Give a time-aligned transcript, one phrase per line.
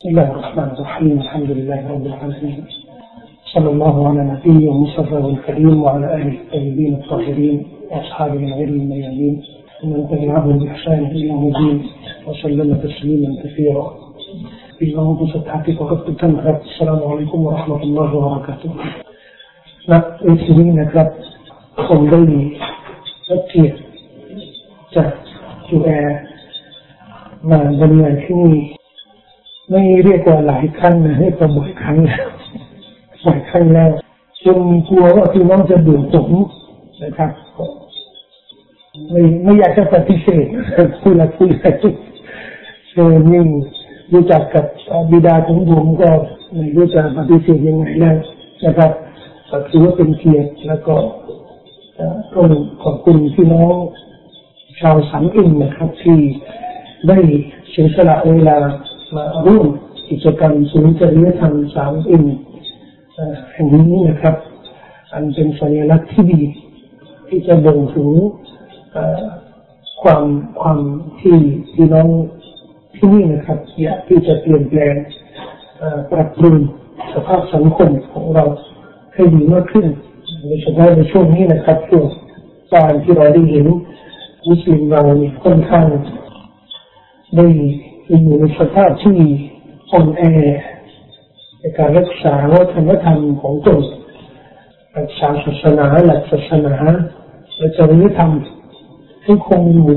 [0.00, 1.20] بسم الله الرحمن الرحيم.
[1.20, 2.64] الحمد لله رب العالمين.
[3.54, 9.42] صلى الله على نبيه المصطفى الكريم وعلى آله الطيبين الطاهرين وأصحابه الغر الميامين.
[9.84, 11.86] ومن تبعهم باحسان إلى يوم الدين
[12.26, 13.94] وسلم تسليما كثيرا.
[14.78, 16.60] في موضوع صفحتي فقد تمت.
[16.64, 18.70] السلام عليكم ورحمة الله وبركاته.
[19.88, 21.12] لا insulina انك لا
[21.76, 22.10] تقوم
[23.30, 23.74] uppger
[27.42, 28.77] ما du är
[29.70, 32.28] ไม่เรียกว่าหลายครั้งนะให้ประบ่อยครั้งแล้ว
[33.24, 33.90] บ่อยครั้งแล้ว
[34.44, 36.30] จนกลัวว่าพี่น้องจะเบื่อผม
[37.02, 37.30] นะครับ
[39.10, 40.46] ไม่ไม่อยากจะปฏิเสธ
[41.00, 41.72] คุยละคุยละ
[42.92, 43.42] เออนี่
[44.12, 44.64] รู้จักกับ
[45.10, 46.10] บิดาของผมก็
[46.54, 48.16] ไม่รู้จะปฏิเสธยังไงแล้ว
[48.64, 48.92] นะครับ
[49.50, 50.96] ก็ถือว่าเป็นเกียรติแล้วก็
[52.34, 52.48] ต้อง
[52.82, 53.74] ขอบคุณพี่น้อง
[54.80, 56.18] ชาวสังอินนะครับ ที่
[57.08, 57.18] ได้
[57.70, 58.56] เสียสละเวลา
[59.16, 59.66] มาร่วม
[60.10, 62.24] กิจกรรมศูนย์จริยธรรมสามอิน
[63.52, 64.34] แห่งนี้นะครับ
[65.12, 66.40] อันเป็นสัญลักษณ์ที่ดี
[67.28, 68.10] ที่จะบ่งถึง
[70.02, 70.24] ความ
[70.60, 70.80] ความ
[71.20, 71.36] ที่
[71.74, 72.08] พี่น้อง
[72.96, 74.94] ที่นี่นะครับอยากที่จะเปลี่ยนแปลง
[76.10, 76.56] ปรับปรุง
[77.12, 78.44] สภาพสังคมของเรา
[79.14, 79.86] ให้ดีมากขึ้น
[80.42, 82.06] โดยเฉพาะในช่วงนี้นะครับช่วง
[82.74, 83.66] การที่เราได้เห็น
[84.48, 85.86] มุสลิมเราเนี่ยค่อนข้าง
[87.36, 87.46] ได้
[88.08, 89.16] อยู่ในสภาพที่
[89.90, 90.22] อ่อนแอ
[91.58, 93.80] ในการรักษาวัฒนธรรมของตน
[94.96, 96.74] รักษาศาสนาหลักศาสนา
[97.56, 98.32] และจริยธรรม
[99.22, 99.88] ให้คงอยู่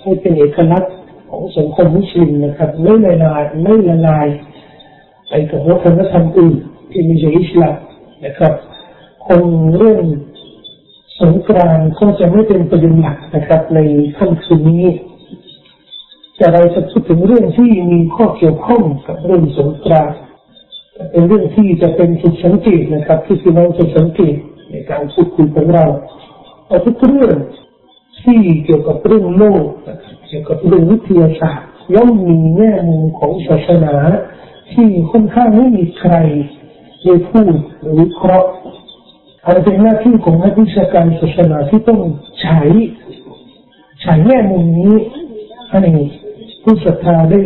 [0.00, 0.94] ให้เป็นเอกลักษณ์
[1.30, 4.26] ของสังคมมุสลิมนะครับไม่ละลายไม่ละลาย
[5.28, 6.56] ไปกับวัฒนธรรมอื่น
[6.90, 7.76] ที่ไม่ใช่อิสลาม
[8.24, 8.52] นะครับ
[9.26, 9.42] คง
[9.76, 10.04] เรื่อง
[11.20, 13.78] สงกรานต์คงจะไม่เป็นประเด็นหลักนะครับ ใน
[14.16, 14.84] ค่ำคืนนี้
[16.36, 20.20] แต่เราจะพูดถึงเรื่องที่มีข้อเกี่ยวข้องกับเรื่องสงกรานต์
[21.10, 24.36] เป็นเรื่องที่จะเป็นจุดสังเกตนะครับ ที่พี่น้องจะสังเกต
[24.70, 25.86] ในการพูดคุยของเรา
[26.66, 27.36] เอาทุกเรื่อง
[28.22, 29.64] ที่เกี่ยวกับเรื่องโลก
[30.28, 33.94] เกี่ยวกับเรื่องวิทยาศาสตร์ย่อมมีแง่มุมของศาสนา
[34.72, 36.14] ที่ค่อนข้างไม่มีใคร
[37.04, 38.50] ได้พูดหรือวิเคราะห์
[39.46, 42.00] อันเป็นหน้าที่ของนักวิชาการศาสนาที่ต้อง
[42.40, 42.60] ใช้
[44.02, 44.94] ใช้แง่มุมนี้
[45.70, 45.82] ให้
[46.66, 47.40] ผู้ศรัทธาได้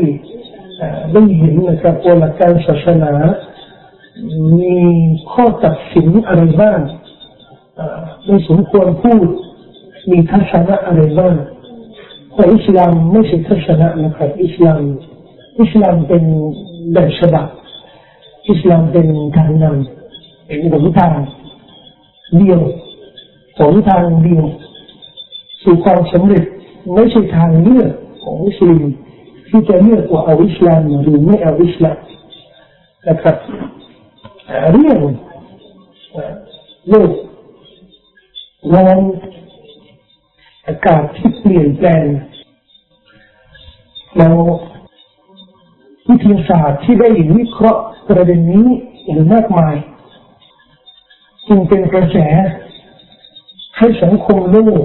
[1.12, 3.12] ได้เห็นนะครับว่าหลักการศาสนา
[4.52, 4.76] มี
[5.32, 6.80] ข้อตัดสินอะไรบ้าง
[8.24, 9.26] ไม่สมควรพูด
[10.10, 11.36] มีทัศนะอะไรบ้าง
[12.32, 14.82] เพราะอิสลามไม่ใช่ทัศนะนะครับอิสลาม
[15.60, 16.24] อิสลามเป็น
[16.92, 17.48] แบบฉบับ
[18.50, 19.06] อิสลามเป็น
[19.36, 21.14] การนำเป็นหนทาง
[22.36, 22.60] เดียว
[23.58, 24.44] หนทางเดียว
[25.62, 26.44] สู่ความสำเร็จ
[26.94, 27.92] ไม่ใช่ทางเลือก
[28.22, 28.82] ของมุสลิม
[29.48, 31.98] ที่จะเลือกว่าเอาอิสลามหรือไม่เอาอิสลาม
[33.08, 33.36] นะครับ
[34.72, 35.00] เรื่อง
[36.88, 37.12] โลก
[38.74, 38.98] ร้อน
[40.66, 42.04] อากาศที่เปลี่ยนแปลง
[44.16, 44.36] แล้ว
[46.08, 48.66] วิทยาศาสตร์ที่ได้วิเคราะห์ประเด็นนี้
[49.06, 49.76] อย่างมากมาย
[51.48, 52.16] จึงเป็นกระแส
[53.78, 54.84] ให้สังคมโลก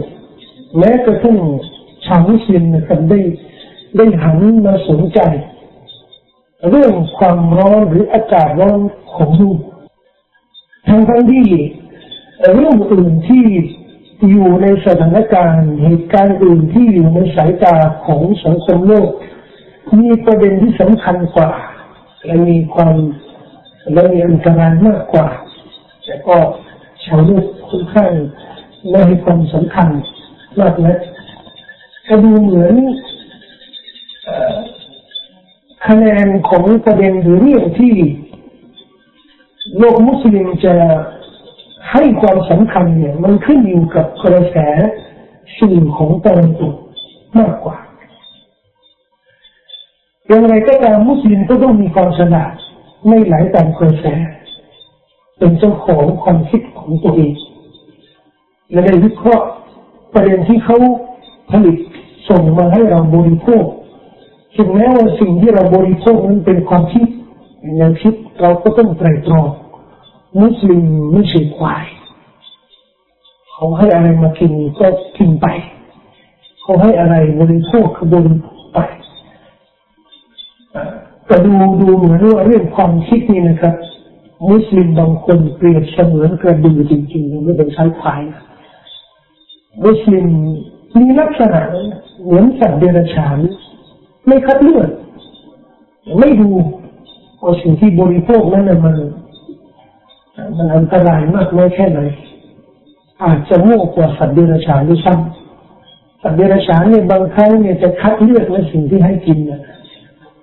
[0.78, 1.38] แม้กระทั่ง
[2.06, 3.20] ชาวมุสลิมนะครับได้
[3.96, 5.20] ได้หันมาสนใจ
[6.70, 8.80] เรื่องความร้อนหรืออากาศร้อน
[9.16, 9.60] ของโลก
[10.88, 11.48] ทั้งทั้งที่
[12.56, 13.46] เรื่องอื่นที่
[14.30, 19.10] อยู่ในสถานการณ์เหตุการณ์อื่นที่อยู่ในสายตาของสังคมโลก
[20.00, 21.52] มีประเด็นที่สำคัญกว่า
[22.26, 22.96] และมีความ
[23.94, 25.28] และมีอันตรายมากกว่า
[26.04, 26.38] แต่ก็
[27.06, 28.12] ชาวโลกค่อนข้าง
[28.90, 29.90] ไม่ให้ความสำคัญ
[30.60, 31.00] มากนะ
[32.08, 32.76] ก็ดูเหมือน
[35.88, 37.94] คะแนนของประเด็นหรือเรื่องที่
[39.78, 40.76] โลกมุสลิมจะ
[41.92, 44.58] ให้ความสำคัญเนี่ย มันขึ้นอยู่กับกระแส
[45.58, 46.76] สื่อของตะวันตก
[47.40, 47.78] มากกว่า
[50.28, 52.54] อย่างไรก็ตามมุสลิมก็ต้องมีความฉลาด
[53.08, 54.06] ไม่ไหลตามกระแส
[55.38, 57.34] เป็นเจ้าของความคิดของตัวเอง
[58.72, 59.48] และได้วิเคราะห์
[60.14, 60.78] ประเด็นที่เขา
[61.52, 61.78] ผลิต
[62.30, 63.66] ส่งมาให้เราบริโภค
[64.56, 67.06] ถึงแม้ว่าสิ่งที่เราบริโภคนั้นเป็นความคิด
[67.78, 69.48] แนวคิดเราก็ต้องไตรตรอง
[70.42, 70.84] มุสลิม
[71.14, 71.86] ไม่ใช่ควาย
[73.52, 75.48] เขาให้อะไรมากินก็กินไป
[76.62, 78.80] เขาให้อะไรบริโภคก็บริโภคไป
[81.26, 81.52] แต่ดู
[81.82, 83.76] ดูเหมือนว่าเรื่องความคิดนี่นะครับ
[84.50, 88.22] มุสลิมบางคนเปรียบเสมือนกระดูจริงๆไม่เป็นใช้ควาย
[89.84, 90.28] มุสลิม
[90.98, 91.62] มีลักษณะ
[92.24, 93.40] เหมือนสัตว์เดรัจฉาน
[94.28, 94.90] ไม่คัดเลือก
[96.20, 96.50] ไม่ดู
[97.42, 98.96] ว่าสิ่งที่บริโภคนั้นมัน
[100.58, 102.00] มันอันตรายมากน้อยแค่ไหน
[103.24, 109.62] อาจจะโง่วกว่าสัตว์เดรัจฉานด้วยซ้ำสัตว์เดรัจฉานเนี่ยบางครั้งเนี่ยจะคัดเลือกในสิ่งที่ให้กินนะ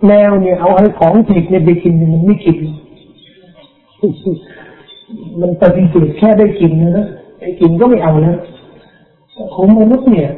[0.07, 2.59] แมวเนี่ยเอาไอ้ของผิดเนี่ยไปกินมันไม่กิน
[5.41, 7.07] มันปฏิเสธแค่ได้กินนะ
[7.41, 8.37] ไอ้กินก็ไม่เอานะ
[9.55, 10.31] ของมนุษย์เนี่ย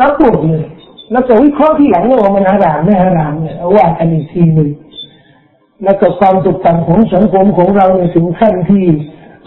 [0.00, 0.64] รักปวดเลย
[1.10, 4.70] แล้วจะวิเคราะห์ที่หลังว่ามันฮารามไม่ฮารามเนี่ยว่ากันอีกทีหนึ่ง
[5.84, 8.84] แล้วก็ความตกต่ำของสังคมของเราเนี่ยถึงขั้นที่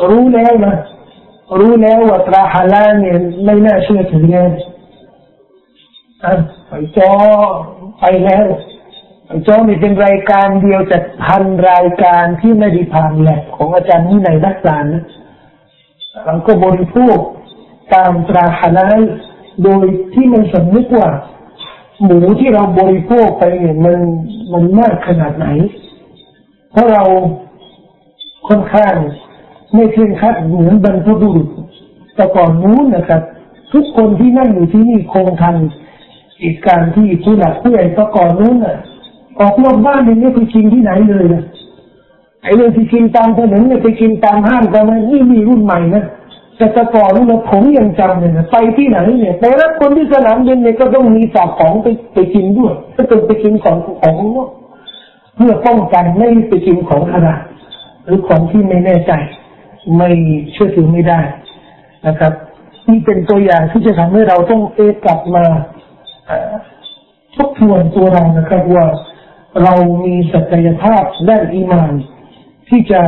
[0.09, 0.75] รู้แล้วนะ
[1.59, 4.51] รู้แล้วว่าตราฮาลาเนี่ยไม่น่าเชื่อถือเลย
[6.23, 6.33] อะ
[6.67, 7.11] ไปจอ
[7.99, 8.45] ไปแล้ว
[9.25, 15.03] ไปจอนี่เป็นรายการเดียวจากพันรายการที่ไม่ได้ผ่านแหละของอาจารย์นี่ในนักกานะ
[16.25, 17.17] เราก็บริโภค
[17.93, 18.87] ตามตราฮาลา
[19.63, 21.09] โดยที่มันสำนึกว่า
[22.03, 23.97] หมูที่เราบริโภคไปเนี่ยมัน
[24.53, 25.47] มันมากขนาดไหน
[26.71, 27.03] เพราะเรา
[28.47, 28.95] ค่อนข้าง
[29.73, 31.47] ไม่เคร่งคัดเหมือนบรรพบุรุษ
[32.15, 33.21] แต่ก่อนนู้นนะครับ
[33.73, 35.55] ทุกคนที่นั่งอยู่ที่นี่คงทัน
[36.41, 38.77] อีกการที่ผู้หลักผู้ใหญ่แต่ก่อนนู้นอะ
[39.39, 41.43] ออกนอกบ้านนี่ไม่ไปกินที่ไหนเลยนะ
[42.43, 46.03] ไอ้เรื่องที่กินตามถนนเนี่ยไปกินตามห้างกันนี่มีรุ่นใหม่นะ
[46.59, 54.15] แต่แต่ก่อนนี่ผมยังจำเลยนะไปที่ไหนเนี่ยไปรับคนที่สนามบินเนี่ยก็ต้องมีฝากของไปไปกินด้วยก็ต้องไปกินของของ
[55.35, 57.29] เพื่อป้องกันไม่ไปกินของอะไร
[58.05, 59.11] หรือของที่ไม่แน่ใจ
[59.97, 60.09] ไม่
[60.51, 61.19] เชื่อถือไม่ได้
[62.07, 62.33] นะครับ
[62.89, 65.45] นี่เป็นตัวอย่างที่จะทำให้เราต้องเอกลับมา
[67.35, 68.85] ทบทวนตัวเรานะครับว่า
[69.63, 69.73] เรา
[70.05, 71.93] มีศักยภาพด้านอีมาน
[72.69, 73.01] ที่จะ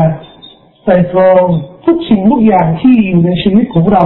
[0.84, 1.44] ใส่ตรอง
[1.86, 4.04] ทุกสิ่งทุกอย่างที่อยู่ในชีวิตของเรา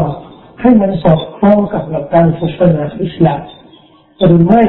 [0.61, 3.41] ให้มันสอดคล้องกับหลักการศาสนาอิสลาม
[4.25, 4.63] หรือไม่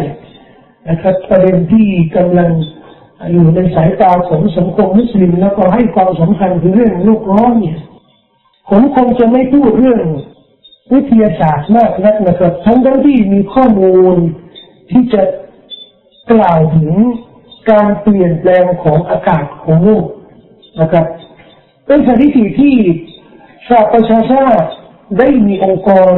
[0.89, 1.87] นะครับประเด็นที่
[2.17, 2.51] กำลัง
[3.33, 7.79] อยู่ในสายตาของสังคมมุสลิมแล้วก็ให้ความสำคัญคือเรื่องโลกร้อนเนี่ย
[8.69, 10.03] ผมคงจะไม่พูดเรื่อง
[10.93, 14.17] วิทยาศาสตร์มากนักนะครับ ทั้งทั้งที่มีข้อมูล
[14.91, 15.23] ที่จะ
[16.33, 16.93] กล่าวถึง
[17.71, 20.07] การเปลี่ยนแปลงของอากาศของโลก
[20.81, 21.07] นะครับ
[21.87, 22.75] เป็นสถิติที่
[23.69, 24.69] สหประชาชาติ
[25.19, 26.15] ได้มีองค์กร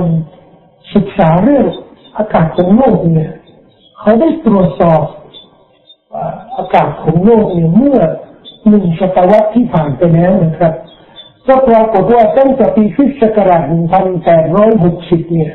[0.95, 1.67] ศึกษาเรื่อง
[2.19, 3.33] อากาศของโลกเนี่ย
[4.01, 5.03] เขาได้ตรวจสอบ
[6.59, 7.99] อากาศของโลกเนี่ยเมื่อ
[8.69, 10.73] หนึ่งศตวรรษที่ผ่านไปแล้วนะครับ
[11.49, 13.63] ก็ปรากฏว่าตั้งแต่ปีคริสต์ศักราช
[14.49, 15.53] 1860 เนี่ย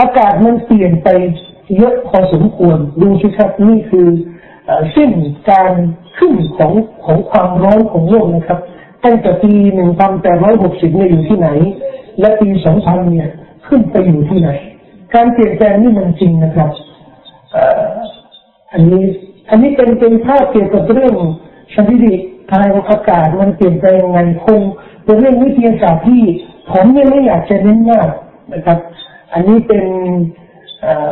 [0.00, 1.08] อากาศมันเปลี่ยนไป
[1.76, 4.08] เยอะพอสมควรดูสิครับนี่คือ
[4.92, 5.10] เส้น
[5.50, 5.72] การ
[6.18, 6.72] ขึ้นของ
[7.04, 8.60] ของความร้อนของโลกนะครับ
[9.04, 9.52] ตั้งแต่ปี
[10.24, 11.48] 1860 เนี่ยอยู่ที่ไหน
[12.20, 12.48] และปี
[12.80, 13.28] 2000 เนี่ย
[13.66, 14.50] ขึ้นไปอยู่ที่ไหน
[15.14, 16.70] การเปลี่ยนแปลงนี่มันจริงนะครับ
[18.72, 19.02] อันนี้
[19.50, 21.14] อันนี้เป็นเป็นภาพเกี่ยวกับเรื่อง
[21.74, 22.06] ชนิด
[22.52, 24.60] ทางอากาศมันเปลี่ยนแปลงยังไงคง
[25.04, 26.22] เป็นเรื่องวิทยาศาสตร์ที่
[26.72, 28.08] ผมยังไม่อยากจะเน้นมาก
[28.52, 28.78] นะครับ
[29.32, 29.84] อันนี้เป็น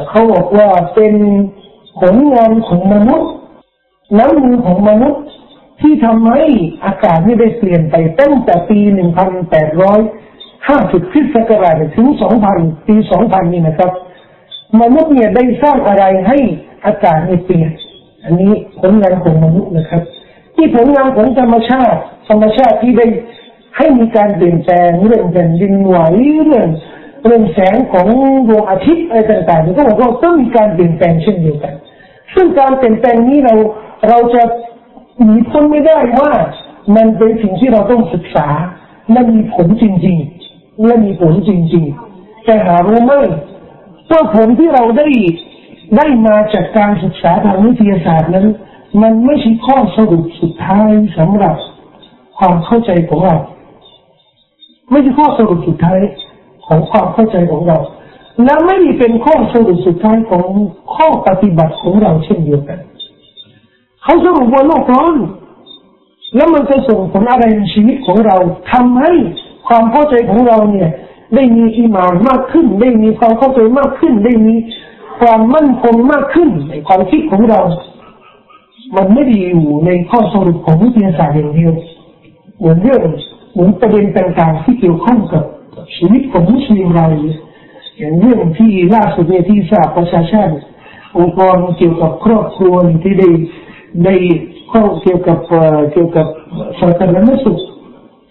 [0.09, 1.15] เขาบอกว่าเป็น
[2.01, 3.31] ผลงานของมนุษย์
[4.19, 5.23] น้ำมือของมนุษย์
[5.81, 6.45] ที่ทำให้
[6.85, 10.01] อากาศไม่ได้เปลี่ยนไปตั้งแต่ปีหนึ่งพันแปดร้อย
[10.69, 12.59] ห้าสิบคริสต์ศักราชถึงสองพัน
[12.89, 13.93] ปีสองพันนี่นะครับ
[14.81, 16.39] มนุษย์เนี่ยได้สร้างอะไรให้
[16.87, 17.71] อากาศไม่เปลี่ยน
[18.25, 20.03] อันนี้ผลงานของมนุษย์นะครับ
[20.55, 23.07] ที่ผลงานของธรรมชาติธรรมชาติที่ได้
[23.77, 25.97] ให้มีการเปลี่ยนแปลงเรื่องแผ่นดินไหว
[26.47, 26.69] เรื่อง
[27.25, 28.07] เรื่องแสงของ
[28.49, 31.75] ดวงอาทิตย์อะไรต่างๆก็บอกว่าต้องมีการเปลี่ยนแปลงเช่นเดียวกัน
[32.35, 33.55] ซึ่งการเปลี่ยนแปลงนี้เรา
[34.09, 34.43] เราจะ
[35.25, 36.33] หนีพ้นไม่ได้ว่า
[36.97, 38.49] มันเป็นสิ่งที่เราต้องศึกษา
[39.13, 43.13] และมีผลจริงๆและมีผลจริงๆ แต่หารู้ไหม
[44.11, 45.09] ว่าผลที่เราได้
[45.97, 48.47] ได้มาจากการศึกษาทางวิทยาศาสตร์นั้น
[49.03, 51.57] มันไม่ใช่ข้อสรุปสุดท้ายสำหรับ
[52.39, 53.37] ความเข้าใจของเรา
[54.91, 56.01] ไม่ใช่ข้อสรุปสุดท้าย
[56.67, 57.79] ของความเข้าใจของเรา
[58.45, 60.45] และไม่ได้เป็นข้อสรุปสุดท้ายของ
[60.97, 62.79] ข้อปฏิบัติของเราเช่นเดียวกัน
[64.07, 65.17] เขาสรุปว่าโลกร้อน
[66.37, 68.37] แล้วมันจะส่งผลอะไรในชีวิตของเรา
[68.73, 69.13] ทำให้
[69.69, 70.91] ความเข้าใจของเราเนี่ย
[71.35, 74.55] ได้มีอิมานมากขึ้น ได้มีความเข้าใจมากขึ้น ได้มี
[75.21, 77.61] ความมั่นคงมากขึ้นในความคิดของเรา
[78.97, 81.73] มันไม่ได้อยู่ในข้อสรุปของวิทยาศาสตร์อย่างเดียว
[82.59, 83.03] เหมือนเรื่อง
[83.53, 85.45] เหมือนประเด็นต่างๆที่เกี่ยวข้องกับ
[85.97, 87.07] ชีวิตของมุสลิมเรา
[87.99, 90.55] อย่างเรื่องที่ล่าสุดในที่สาประชาชาติ
[91.19, 93.31] องค์กรเกี่ยวกับครอบครัวที่ได้
[94.05, 94.15] ได้
[94.71, 95.39] ข้อเกี่ยวกับ
[95.93, 96.27] เกี่ยวกับ
[96.81, 97.59] สาธารณสุข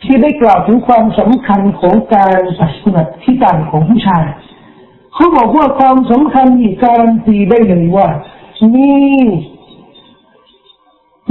[0.04, 4.26] ที่ได้กล่าวถึงความสำคัญของการปัสสาวะที่ต่างของผู้ชาย
[5.14, 8.08] เขาบอกว่าความสำคัญอีกการันตีได้เลยว่า
[8.74, 8.92] มี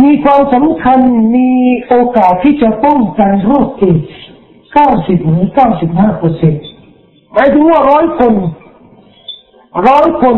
[0.03, 0.99] มีความสำคัญ
[1.35, 1.49] มี
[1.87, 4.25] โอกาสที่จะป้องกันโรคเอดส์
[4.73, 6.65] เก้าสิบถึงเก้าสิบห้าเปอร์เซ็นต์
[7.33, 8.35] หมายถึงว่าร้อยคน
[9.89, 10.37] ร้อยคน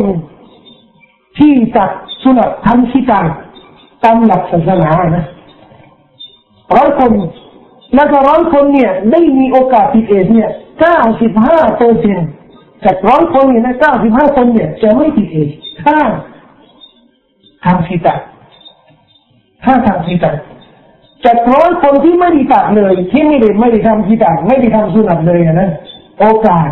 [1.38, 1.90] ที่จัด
[2.22, 3.28] สุนัขทำที่ต่าง
[4.06, 5.24] ตามหลักศาสนานะ
[6.76, 7.12] ร้อยคน
[7.94, 12.28] แล้วก็ร้อยคนเนี่ย ได้มีโอกาสติดเอดเนี่ยเก้าสิบห้าเปอร์เซ็นต์
[12.84, 15.48] จากร้อยคนเนี่ยนะเก้าสิบห้าคนเนี่ยจะไม่ติดเอด
[15.82, 15.96] ถ้า
[17.64, 18.16] ทำที่ต่า
[19.64, 20.32] ถ้าทำที่ต่า
[21.24, 25.70] จากร้อยคนที่ไม่ได้ตัดเลย ที่ไม่ได้ไม่ได้ทำที่ต่าไม่ได้ทำสุนัขเลยนะ
[26.20, 26.68] โอกาส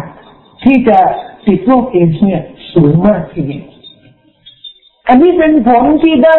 [0.65, 0.99] ที่จะ
[1.47, 3.65] ติดโรคเอชเนี่ยสูงมากทีเดียว
[5.09, 6.39] อันนี้เป็นผลที่ได้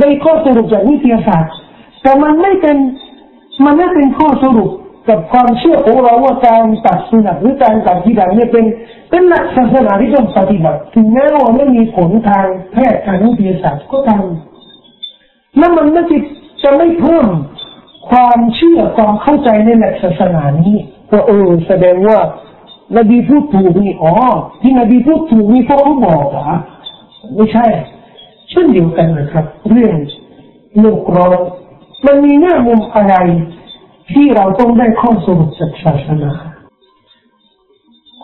[0.00, 1.54] ได้ข้อสรุปจากวิทยาศาสตร์
[2.02, 2.76] แต่มันไม่เป็น
[3.64, 4.70] มันไม่เป็นข้อสรุป
[5.08, 8.64] กับความเชื่อของเราว่าการตัดสุนัขหรือการตัดที่ดังเนี่ยเป็น
[9.10, 14.24] เป็นหลักศาสนาที่ต้องปฏิบัติถึงแม้ว่าไม่มีผลทางแพทย์ทางวิทยาศาสตร์ก็ตาม
[15.58, 16.18] แล้วมันไม่จะ
[16.62, 17.26] จะไม่เพิ่ม
[18.10, 20.76] ความเชื่อความเข้าใจในหลักศาสนานี้
[21.10, 22.18] ว่าเออแสดงว่า
[22.96, 24.12] นบีพูดถูกนี่อ๋อ
[24.62, 26.58] ที่นบีพูดถูกนี่เพราะเขาบอกอะ
[27.36, 27.66] ไม่ใช่
[28.54, 29.94] ช่นเดียวกันนะครับ เรื่อง
[30.80, 31.38] โลกร้อน
[32.06, 33.14] มันมีแง่มุมอะไร
[34.12, 36.32] ที่เราต้องได้ข้อสรุปจากศาสนา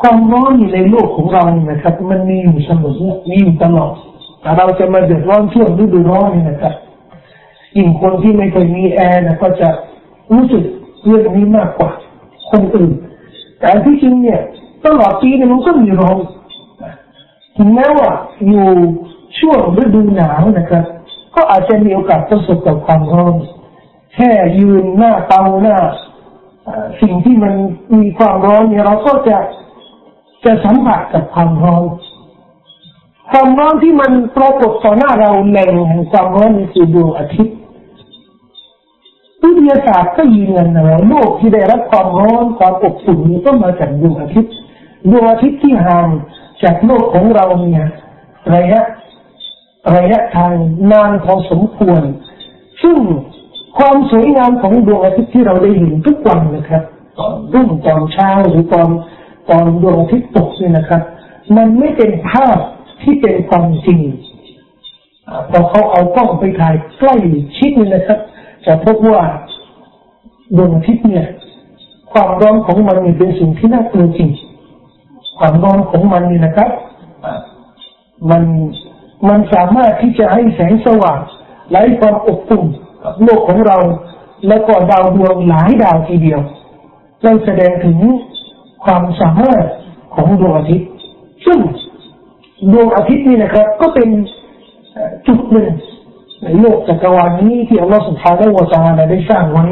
[0.00, 3.92] ความร้อนในโลกของเราเนี่ยนะครับ มันมีอยู่เสมอมีอยู่ตลอด
[4.40, 6.74] แต่เราจะมาเดือดร้อนช่วงฤดูร้อนนี่นะครับ
[7.76, 9.68] ยิ่งคนที่ไม่เคยมีแอร์นะก็จะ
[10.32, 10.64] รู้สึก
[11.04, 11.90] เรื่องนี้มากกว่า
[12.50, 12.92] คนอื่น
[13.60, 14.40] แต่ที่จริงเนี่ย
[14.84, 16.18] ตลอดปีเนี่ยมันก็มีร้อน
[17.56, 18.10] ถึงแม้ว่า
[18.46, 18.66] อยู่
[19.40, 20.84] ช่วงฤดูหนาวนะครับ
[21.34, 23.36] ก็อาจจะมีโอกาสประสบกับความร้อน
[24.14, 25.78] แค่ยืนหน้าเตาหน้า
[27.00, 27.54] สิ่งที่มัน
[28.00, 29.36] มีความร้อนเนี่ยเราก็จะ
[30.44, 31.84] จะสัมผัสกับความร้อน
[33.30, 37.56] ความร้อนที่มันปรากฏต่อหน้าเราแหล่งแห่งความร้อนคือดวงอาทิตย์
[39.42, 44.54] วิทยาศาสตร์ก็ยืนยันนะว่าโลกที่ได้รับความร้อนความอบอุ่นนี้ก็มาจากดวงอาทิตย์
[45.10, 46.08] ดวงอาทิตย์ที่ห่าง
[46.62, 47.84] จากโลกของเราเนี่ย
[48.54, 48.80] ระยะ
[49.96, 50.52] ระยะทาง
[50.92, 52.02] นานพอสมควร
[52.82, 52.98] ซึ่ง
[53.78, 56.82] ความสวยงามของดวงอาทิตย์ที่เราได้เห็นทุกวันนะครับ
[57.18, 58.88] ตอนรุ่งตอนเช้าหรือตอน
[59.50, 61.02] ตอนดวงอาทิตย์ตกเนี่ยนะครับ
[61.56, 62.56] มันไม่เป็นภาพ
[63.02, 64.00] ที่เป็นความจริง
[65.50, 67.14] พอเขาเอากล้องไปถ่ายใกล้
[67.56, 68.18] ชิดนี่นะครับ
[68.66, 69.22] จะพบว่า
[70.56, 71.28] ดวงอาทิตย์เนี่ย
[72.12, 74.30] ความร้อนของมันเป็นสิ่งที่น่ากลัวจริง
[75.38, 76.70] ความร้อนของมันนี่นะครับ
[78.30, 78.42] มัน
[79.28, 81.20] มันสามารถที่จะให้แสงสว่าง
[81.70, 82.64] ไหลความอบอุ่น
[83.04, 83.78] กับโลกของเรา
[84.48, 86.40] แล้วก็ดาวดวงหลายดาวทีเดียว
[87.22, 87.98] เราแสดงถึง
[88.84, 89.64] ความสามารถ
[90.14, 90.88] ของดวงอาทิตย์
[91.46, 91.58] ซึ่ง
[92.72, 94.08] ดวงอาทิตย์นี่นะครับ ก็เป็น
[95.26, 95.70] จุดหนึ่ง
[96.42, 99.66] ในโลกจักรวาลนี้ที่อัลลอฮฺสุบฮานะฮูวะตาได้สร้างไว้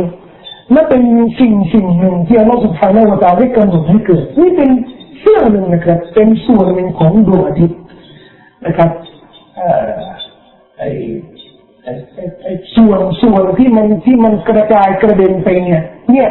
[0.73, 1.02] และเป็น
[1.40, 4.71] สิ่งสิ่งหนึ่งที่อัลลอฮฺสุบฮานะฮูวะตาลาได้กำหนดให้เกิด นี่เป็น
[5.21, 7.78] เสื่อหนึ่งนะครับ เป็นส่วนหนึ่งของดวงอาทิตย์
[8.67, 8.90] นะครับ
[10.79, 10.88] ไอ้
[12.43, 16.29] ไอ้ส่วนส่วนที่มันที่มันกระจายกระเด็นไปเนี่ยเนี่ย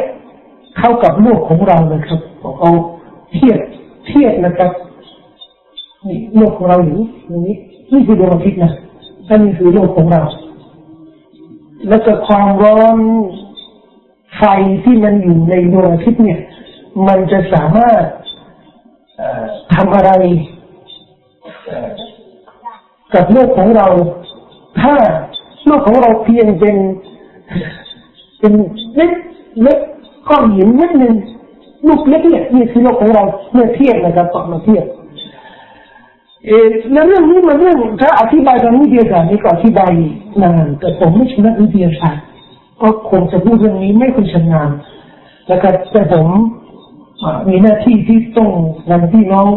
[0.78, 2.20] เข้ากับโลกของเรานะครับ
[2.60, 2.72] เอา
[3.34, 3.60] เทียบ
[4.08, 4.72] เทียบนะครับ
[6.08, 6.96] นี่โลกของเราอยู่
[7.48, 7.56] นี่
[7.92, 8.72] นี่คือดวงอาทิตย์นะ
[9.30, 10.22] นั่นคือโลกของเรา
[11.90, 12.98] แล้วก็ความร้อน
[14.38, 14.44] ไฟ
[14.84, 16.42] ที่มันอยู่ในดวงอาทิตย์เนี่ย
[17.08, 18.04] มันจะสามารถ
[19.74, 20.12] ทำอะไร
[23.14, 23.88] กับโลกของเรา
[24.80, 24.94] ถ้า
[25.66, 26.76] โลกของเราเพียงเป็น
[28.40, 28.54] เป็น
[28.96, 29.12] เล็ก
[29.64, 29.80] เล็ก
[30.30, 31.16] ก้อนหินนิดหนึ่ง
[31.88, 34.86] ลูกเล็กเนี่ยนี่คือโลกของเราเมื่อเทียบนะครับต่อมาเทียบ
[36.46, 39.92] เออในเรื่องนี้มันเรื่องถ้าอธิบายทางวิทยาศาสตร์นี่ก็อธิบาย
[40.42, 42.24] นานแต่ผมไม่ชำนาญวิทยาศาสตร์
[42.82, 44.70] ก็คงจะพูดเรื่องนี้ไม่ค่อยชำนาญ
[45.48, 46.28] แล้วก็แต่ผม
[47.48, 48.50] มีหน้าที่ที่ต้อง
[48.90, 49.48] นำพี่น้อง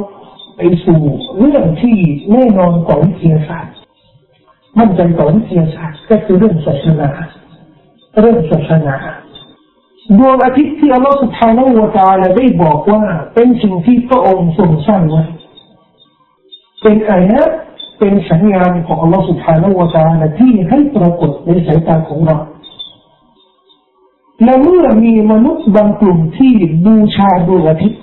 [0.60, 1.00] ไปสู่
[1.38, 1.96] เรื่องที่
[2.32, 3.74] แน่นอนกว่าวิทยาศาสตร์
[4.78, 7.10] มั่นใจต่อวิทยาศาสตร์ก็คือเรื่องศาสนา
[8.20, 8.96] เรื่องศาสนา
[10.18, 13.02] ดวงอาทิตย์ที่อัลลอฮฺสุบฮานาอูตาลาได้บอกว่า
[13.34, 15.24] เป็นสิ่งที่พระองค์ทรงสร้างไว้
[16.82, 17.42] เป็นอายะ
[17.98, 22.36] เป็นสัญญาณของอัลลอฮฺสุบฮานาอูตาลาที่ให้ปรากฏในสายตาของเรา
[24.44, 28.02] และเมื่อมีมนุษย์บางกลุ่มที่บูชาดวงอาทิตย์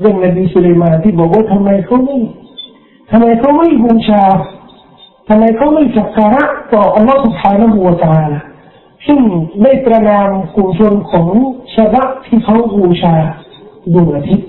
[0.00, 2.18] เรื่องนบีสุลัมานที่บอกว่าทำไมเขาไม่
[3.10, 4.22] ทำไมเขาไม่บูชา
[5.28, 8.30] ทำไมเขาไม่จักการะต่ออัลลอฮฺสุภฮานะฮูวตาล
[9.06, 9.20] ซึ่ง
[9.62, 11.28] ได้ประนามกลุ่มชนของ
[11.74, 13.14] ชาวะที่เขาบูชา
[13.92, 14.48] ดวงอาทิตย์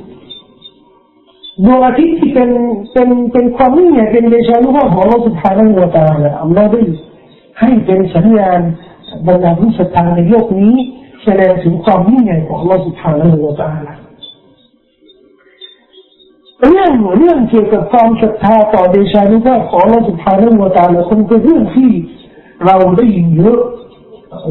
[1.65, 2.49] ดวงอาทิตย์ที่เป็น
[2.93, 6.81] เป็นเป็นความนี่งใหญ่เป็นเดชานุภาพของอัลลอฮฺสุภฮานะฮูวาตาลอัลลอฮฺได้
[7.59, 8.61] ให้เป็นสัญญาณ
[9.27, 10.73] บรรดาผู้ศรัทธาในโลกนี้
[11.23, 13.87] แสดงถึงความนี่งใหญ่ของอัลลอฮฺสุภฮานะฮูวตาล
[16.63, 21.89] เรื่องเรื่องเกี่ยวกับความศรัทธาต่อเดชานุภาพของเราสุภาพเรื่องวตาเราคงเป็นเรื่องที่
[22.65, 23.59] เราได้ยินเยอะ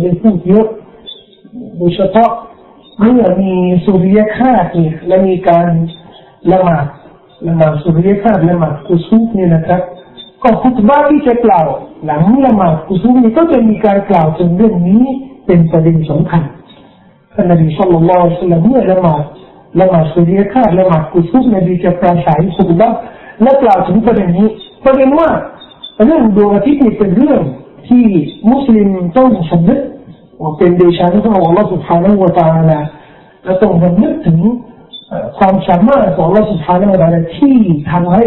[0.02, 0.66] ได้พูดเยอะ
[1.76, 2.30] โดยเฉพาะ
[3.00, 3.52] เมื่อมี
[3.84, 5.68] สุริยคราสเนี่ยและมีการ
[6.52, 6.86] ละหมาด
[7.46, 9.80] ละหมาดสุริยคราสละหมาดกุซุกเนี่ยนะครับ
[10.42, 11.66] ก็คุตบ้าที่จะกล่าว
[12.04, 15.02] หลังละหมาดกุซุกนี่ก็จะมีการกล่าวถึงเรื่องนี้
[15.46, 16.42] เป็นประเด็นสำคัญ
[17.34, 18.20] ท่านนบีสุลต่า
[18.52, 19.22] นเมื่อละหมาด
[19.79, 22.89] ละหมาดสุริยคราสละหมาดกุซุฟนบีจะปราศัยคุตบ้า
[23.41, 24.47] และกล่าวถึงประเด็นนี้
[24.85, 25.29] ประเด็นว่า
[26.05, 27.41] เรื่องดวงอาทิตย์นี่เป็นเรื่อง
[27.87, 28.05] ที่
[28.51, 29.81] มุสลิมต้องสำนึก
[30.41, 32.79] ว่าเป็นเดชานุภาพของ Allah سبحانه และ تعالى
[33.43, 34.39] และต้องสำนึกถึง
[35.37, 37.57] ความสามารถของ Allah سبحانه และ تعالى ที่
[37.91, 38.25] ทำให้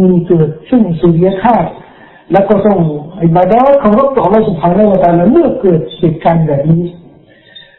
[0.00, 1.66] มีเกิดซึ่งสุริยคราส
[2.32, 2.78] และก็ต้อง
[3.24, 6.84] อิบาดะเคารพต่อ Allah سبحانه และ تعالى เมื่อเกิดเหตุการณ์แบบนี้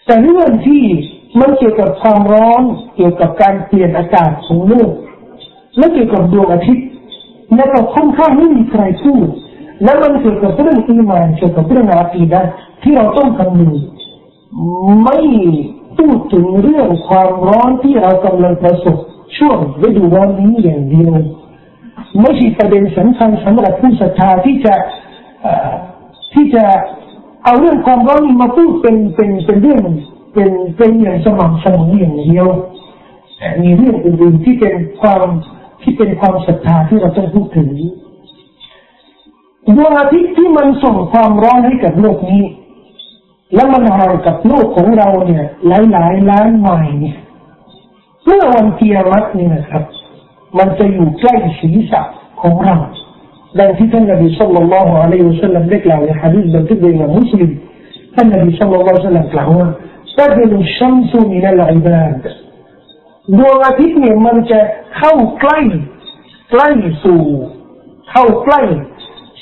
[0.06, 0.84] แต่เรื่องที่
[1.41, 2.63] มันเกี่ยวกับความร้อน
[2.95, 4.93] เกี่ยวกับการเปลี่ยนอากาศของโลก
[5.79, 6.87] และเกี่ยวกับดวงอาทิตย์
[7.55, 9.27] และก็ค่อนข้างไม่มีใครพูด
[9.83, 12.43] และมันเกี่ยวกับเรื่องอีมานเกี่ยวกับเรื่องอาคีดะ
[12.83, 13.75] ที่เราต้องคำนึง
[15.05, 15.19] ไม่
[15.99, 18.99] พูดถึงเรื่องความร้อนที่เรากำลังประสบ
[19.37, 21.15] ช่วงฤดูร้อนนี้อย่างเดียว
[22.21, 24.75] ไม่ใช่ประเด็นสำคัญสำหรับผู้ศรัทธาที่จะ
[26.35, 26.65] ที่จะ
[27.45, 29.83] เอาเรื่องความร้อนนี้มาพูดเป็นเป็นเป็นเรื่อง
[30.37, 32.47] เป็นเป็นอย่างสม่ำเสมออย่างเดียว
[33.39, 35.23] แต่มีเรื่องอื่นๆที่เป็นความ
[35.83, 37.71] ที่เป็นความศรัทธาที่เราต้องพูดถึง
[39.77, 42.45] ดวงอาทิตย์ที่มันส่งความร้อนให้กับโลกนี้
[43.55, 47.19] แล้วมันห่างกับโลกของเราเนี่ย หลายหลายล้านไมล์เนี่ย
[48.25, 49.83] เมื่อวันเกียรตินี่นะครับ
[50.59, 52.03] มันจะอยู่ใกล้ศีรษะ
[52.43, 52.77] ของเรา
[53.59, 57.51] ดังที่ท่านนบีสุลต่านละฮ์อะลัยฮิวสัลลัมได้กล่าวในฮะดีษบันทึกโดยมุสลิม
[58.15, 59.69] ท่านนบีสุลต่านละฮ์สัลลัมกล่าวว่า
[60.18, 62.22] تدل الشمس من العباد
[63.38, 64.60] ดวงอาทิตย์เนี่ยมันจะ
[64.98, 65.60] เข้าใกล้
[66.52, 66.70] ใกล้
[67.04, 67.24] สู่
[68.12, 68.62] เข้าใกล้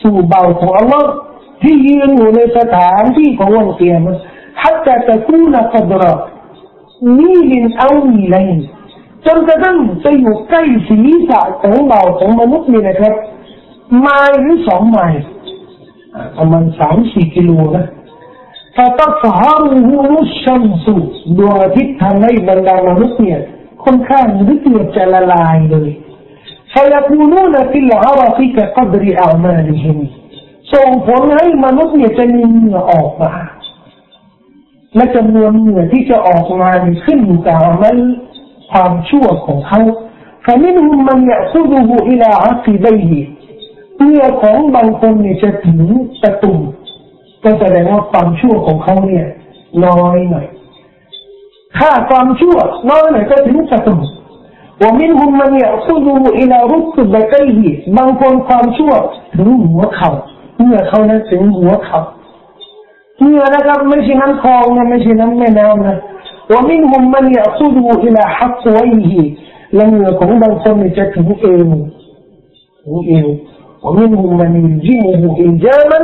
[0.01, 1.11] สู่เบาของอัลลอฮ์
[1.61, 4.17] ที่ยืนอยู่ในสถานที่ของวันเกียรติ
[4.63, 6.03] حتى تكون قدر
[7.17, 7.51] ميل
[7.85, 8.59] أو ميلين
[9.25, 13.13] จนกระทั่งจะอยู่ใกล้ศีรษะของเบาของมนุษย์นี่นะครับ
[14.01, 15.21] ไมล์หรือสองไมล์
[16.37, 17.85] ประมาณสามสี่กิโลนะ
[18.75, 20.95] ฟาตัฟฮารูฮูชัมสุ
[21.37, 23.39] ดวงอาทิตย์ทำให้บรรดามนุษย์เนี่ย
[23.83, 25.91] ค่อนข้างลึกเกือบจะละลายเลย
[26.73, 29.97] فيكونون في العرق كقدر أعمالهم
[30.73, 33.33] ส่งผลให้มนุษย์เนี่ยจะมีเหงื่อออกมา
[34.95, 36.69] และจำนวนเหงื่อที่จะออกมา
[37.05, 37.97] ขึ้นอยู่กับมัน
[38.71, 39.81] ความชั่วของเขา
[40.45, 43.13] فمنهم من يأخذه إلى عقبيه
[43.99, 45.81] เหงื่อของบางคนเนี่ยจะถึง
[46.23, 46.59] ตะตุ่ม
[47.44, 49.26] ก็แสดงว่าความชั่วของเขาเนี่ย
[49.84, 50.46] น้อยหน่อย
[51.78, 52.56] ค่าความชั่ว
[52.90, 54.00] น้อยหน่อยก็ถึงจะสม
[54.80, 58.92] ว่ามินหุมมันเนี่ยคุดูอินารุสุบใกล้ฮีบางคนความชั่ว
[59.36, 60.10] ถึงหัวเขา
[60.58, 62.00] เมื่อเขานั้นถึงหัวเขา
[63.20, 65.98] เมื่อนะครับไม่ใช่น้ำคลองนะไม่ใช่น้ำแม่น้ำนะ
[66.50, 68.76] ว่ามินหุมมันเนี่ยคุดูอิลาฮักไว
[69.08, 69.22] ฮี
[69.74, 71.70] และเมื่อของบางคนจะถึงเอว
[72.82, 73.26] ถึงเอว
[73.85, 75.99] ومنهم من يلجمه إلجاما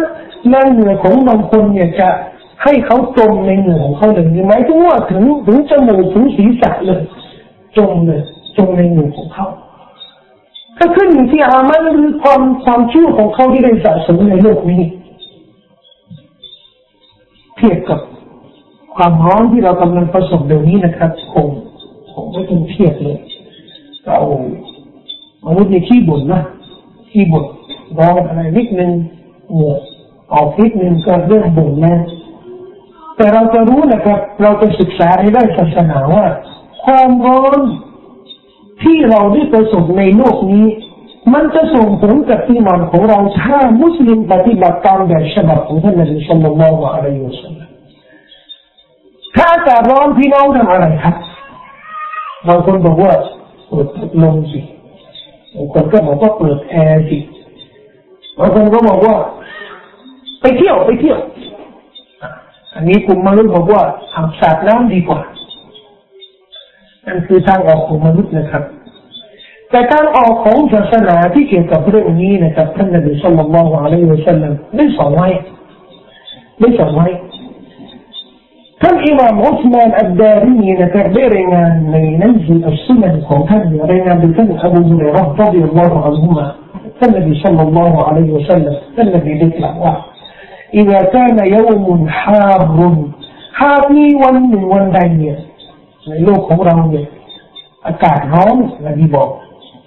[0.50, 2.10] และเมื่อของบางคนเนี่ยจะ
[2.64, 7.02] ให้เขาจมในเหงื่อของเขาเลยหมายถึงว่าถึงถึงจมูกถึงศีรษะเลย
[7.78, 8.22] จมเลย
[8.58, 9.48] จงในหมู่ของเขา
[10.78, 14.82] ก็ขึ้นอยู่ที่อามันหรือความความชั่วของเขาที่ได้สะสมในโลกนี้
[17.56, 18.00] เทียบกับ
[18.96, 21.48] ความร้อนที่เรากำลังประสบเดี๋ยวนี้นะครับคง
[22.12, 23.18] คงไม่ต้องเทียบเลย
[24.06, 24.18] เรา
[25.46, 26.42] มนุษย์ในขี้บ่นนะ
[27.12, 27.46] ขี้บ่น
[27.99, 28.93] ร้อนอะไรนิดนึง
[29.53, 29.77] เหงื่อ
[30.33, 31.97] ออกนิดนึงก็เรื่องบ่นนะ
[33.17, 36.27] แต่เราจะรู้นะครับ เราจะศึกษาให้ได้ศาสนาว่า
[36.85, 37.61] ความร้อน
[38.83, 40.67] ที่เราได้ประสบในโลกนี้
[41.35, 47.69] มันจะส่งผลกับที่มันของเราถ้ามุสลิมปฏิบัติตามแบบฉบับของท่านนบีสุลต่านละอะลัยฮิวสัลลัม
[49.37, 51.17] ถ้าอากาศร้อนพี่น้องทำอะไรครับ
[52.49, 53.13] บางคนบอกว่า
[53.69, 53.87] เปิด
[54.23, 54.61] ลมสิ
[55.55, 57.19] บางคนก็บอกว่าเปิดแอร์สิ
[58.41, 59.17] บางคนก็บอกว่า
[60.41, 61.19] ไปเที่ยวไปเที่ยว
[62.75, 63.83] อันนี้กลุ่มมนุษย์บอกว่า
[64.15, 65.21] อาบสาดน้ำดีกว่า
[67.07, 68.65] นั่นคือทางออกของมนุษย์นะครับ
[69.71, 75.29] แต่ทางออกของศาสนาที่เกี่ยวกับเรื่องนี้นะครับท่านนบีสุลต่านละฮ์อะลัยฮิวะสัลลัมได้สอนไว้
[76.61, 77.09] ได้สอนไว้
[78.83, 86.70] ท่านอิมามอุสมานอับดารีนะครับได้รายงานในหนังสืออัลสุนันของท่านรายงานโดยท่านอบูฮุเรย์รอฮุอันฮุมาท่านนบีสัลลัลลอฮุอะลัยฮิวะสัลลัมท่า
[89.06, 89.96] นนบีได้กล่าวว่า
[90.80, 92.62] إذا كان يوم حار
[93.62, 95.38] หากมีวันหนึ่งวันใดเนี่ย
[96.08, 97.08] ในโลกของเราเนี่ย
[97.88, 99.30] อากาศร้อนนบีบอก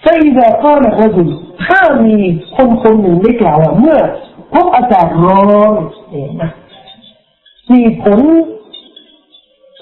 [0.04, 1.28] فإذا قال الرجل
[1.66, 2.16] ถ้ามี
[2.56, 3.98] คนคนหนึ่งได้กล่าวว่าเมื่อ
[4.52, 5.72] พบอากาศร้อน
[6.11, 6.50] เนี่ยนะ
[7.72, 8.20] มีผล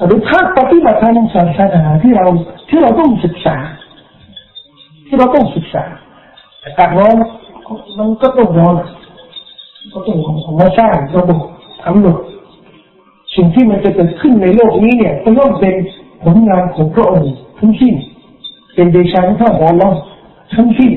[0.05, 2.27] หรือภาคปฏิบัติทางศาสนาที่เรา
[2.69, 3.57] ที่เราต้องศึกษา
[5.07, 6.00] ที่เราต้องศึกษาอา
[6.78, 7.16] กาศร้อน
[7.98, 8.76] มันก็ต้องร้อน
[9.94, 11.42] ก็ต้องของมาสร้างระบบ
[11.84, 12.12] ทำหนุ
[13.36, 15.76] สิ่งที่มันจะเกิดขึ้นในโลกนี้เนี่ยต้องเป็น
[16.24, 17.94] ผลงานของพระองค์ทั้งสิ้น
[18.76, 19.90] เป็นเดชานุภาพของเรา
[20.56, 20.92] ทั้งสิ้น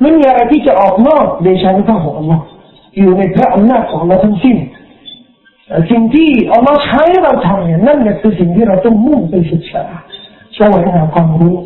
[0.00, 2.38] ไม่มีอะไรที่จะออกนอกเดชานุภาพของเรา
[2.98, 4.56] อยู่ในพระอำนาจของเราทั้งสิ้น
[5.90, 9.84] สิ่งที่อัลลอฮ์ใช้เราทำเนี่ยนั่นแหละคือสิ่งที่เราต้องมุ่งไปศึกษา
[10.56, 11.56] แสวงหาความรู้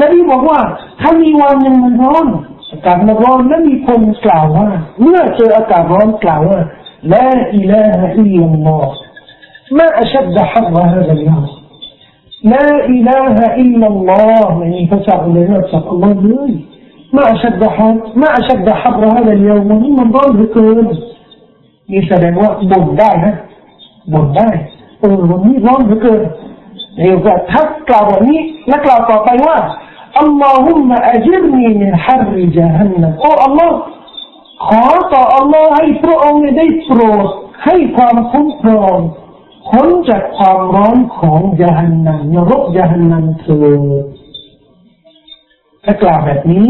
[0.00, 0.60] นบีบอกว่า
[1.00, 2.26] ถ้ามีวันหนึ่งมันร้อน
[2.71, 4.69] อากาศมันร้อนแล้วมีคนกล่าวว่า
[5.01, 6.59] เมื่อเจออากาศร้อนกล่าวว่า
[7.13, 8.97] ละอิลาฮะอิลลัลลอฮ์
[9.71, 11.47] ما أشد حر هذا اليوم
[12.43, 15.57] لا إله إلا الله يعني فسع لنا
[15.91, 16.65] الله لي
[17.13, 20.87] ما أشد حر ما أشد حر هذا اليوم ومن ضل بكل
[21.91, 23.33] นี่แสดงว่าบ่นได้นะ
[24.13, 24.49] บ่นได้
[24.99, 26.21] เออวันนี้ร้อนเหลือเกิน
[26.97, 29.57] เดี๋ยวก็ทักกล่าวแบบนี้และกล่าวต่อไปว่า
[30.19, 33.77] อัลลอฮุมะอัจรนีมินฮาริจฮันนัมโอ้อัลลอฮ์
[34.67, 37.27] ขอต่ออัลลอฮ์ให้พระองค์ได้โปรด
[37.65, 38.97] ให้ความคุ้มครอง
[39.69, 43.81] พ้นจากความร้อนของจฮันนัมนรกจฮันนัมเถิด
[45.83, 46.69] ถ้ากล่าวแบบนี้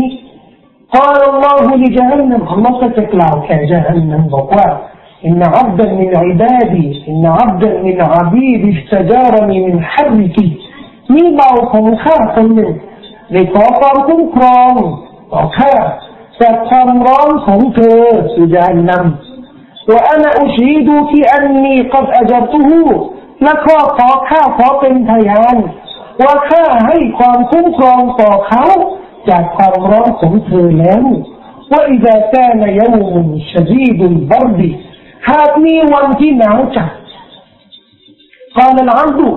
[0.96, 4.68] قال الله لجهنم الله ก็จะกล่าวแก่ جهنم บอกว่า
[5.28, 10.38] إن عبدا من عبادي إن عبدا من عبيدي استجارني من حرك
[11.14, 11.52] มีเบา
[13.33, 14.73] ได้ขอความคุ้มครอง
[15.33, 15.75] ต่อข้า
[16.41, 18.03] จากความร้อนของเธอ
[18.35, 22.83] สุจานำตัวอาณาอุชีดูที่อันนี้กับอาจารตุหู
[23.43, 25.57] และข้อขอข้าขอเป็นพยาน
[26.25, 28.65] ว่าข้าให้ความคุ้มครองต่อเขา
[29.29, 31.03] จากความร้อนของเธอแล้ว
[31.71, 34.71] ว่าอิจาแกนยมุนชดีดุลบรดี
[35.29, 36.91] หากมีวันที่หนาวจัด
[38.57, 39.29] กาวนั้นดู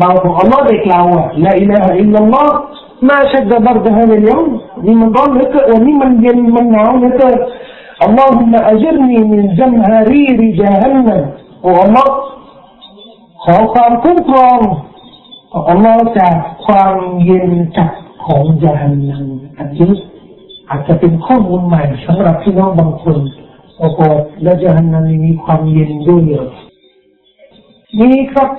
[0.00, 2.54] บางของอัลลอฮ์ได้กล่าวว่าละอิลาฮะอิลลัลลอฮ์
[3.07, 4.41] มาชัดบรดฮะเลียม
[4.85, 7.35] นี่มันร้อนเหลือเกินนี่มันเย็นมันหนาวเหลือเกิน
[8.05, 11.07] اللهم أجرني من زمهرير جهنم
[11.61, 12.07] โอ้ Allah
[13.43, 14.59] ขอความคุ้มครอง
[15.69, 17.91] อัลลอฮ์จากความเย็นจัด
[18.25, 19.25] ของจาฮันนัม
[19.57, 19.91] อันนี้
[20.69, 23.17] อาจจะเป็นข้อมูลใหม่สำหรับพี่น้องบางคน
[23.79, 23.99] โอ้โห
[24.43, 26.23] และจฮันนัมมีความเย็นด้วย
[27.99, 28.49] นี่ครับ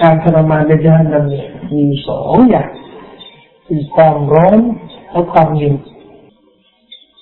[0.00, 1.46] การทรมานในจฮันนัมเนี่ย
[1.76, 2.68] มีสองอย่าง
[3.72, 4.58] คือความร้อน
[5.12, 5.74] และความเย็น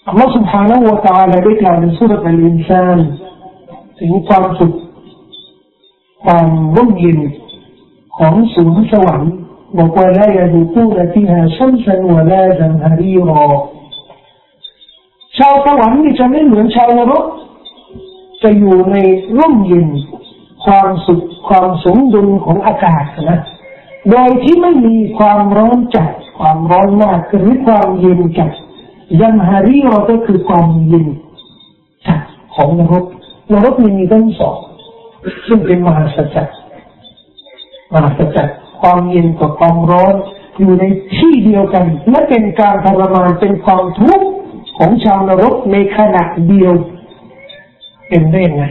[0.08, 2.98] อัลลอฮฺ سبحانه และ تعالى ได้กล่าวในสุรษอัลอินซาน
[4.00, 4.74] ถึงความสุข
[6.24, 7.18] ความร่มเย็น
[8.18, 9.32] ของสูงสวรรค์
[9.78, 13.46] บอกว่าละยาดูตูนที่หาชัมสันวะลาจันฮารีรอ
[15.38, 17.24] ชาวสวรรค์นี่จะไม่เหมือนชาวนรก
[18.42, 18.96] จะอยู่ใน
[19.38, 19.88] ร่มเย็น
[20.64, 23.40] ความสุขความสมดุลของอากาศนะ
[24.10, 28.51] โดยที่ไม่มีความร้อนจัด ความร้อนมากหรือความเย็นจัด
[29.21, 31.07] ยังฮารีเราก็คือความเย็น
[32.07, 32.21] จัด
[32.55, 33.05] ของนรก
[33.51, 34.57] นรกมีทั้งสอง
[35.47, 36.57] ซึ่งเป็นมหาสัจจ์
[37.93, 40.15] มหาสัจจ์ความเย็นกับความร้อน
[40.59, 40.83] อยู่ใน
[41.17, 44.27] ที่เดียวกันและเป็นการทรมานเป็นความทุกข์
[44.77, 46.73] ของชาวนรกในขณะเดียว
[48.07, 48.63] เป็นได้ไง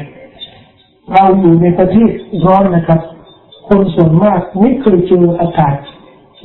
[1.13, 2.11] เราอยู่ในประเทศ
[2.47, 3.01] ร้อนนะครับ
[3.69, 5.75] คนส่วนมากไม่เคยเจออากาศ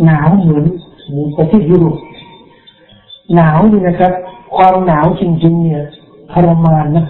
[0.03, 0.65] หนาวเหมือน
[1.37, 1.97] ประเทศยุโรป
[3.35, 4.13] หนาวนี่นะครับ
[4.57, 5.83] ความหนาวจริงๆเนี่ย
[6.31, 7.05] ทรมานนะ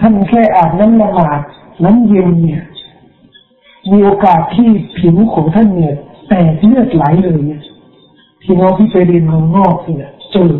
[0.00, 1.40] ท่านแค่อาบน้ำละหมาด
[1.84, 2.62] น้ำเย็นเนี่ย
[3.90, 4.68] มีโอกาสที่
[4.98, 5.94] ผิวของท่านเนี่ย
[6.28, 7.62] แตกเลือดไหลเลยเนี่ย
[8.42, 10.50] พี่น้องที่ไปเรียนเมืองนอกเนี่ยเจอ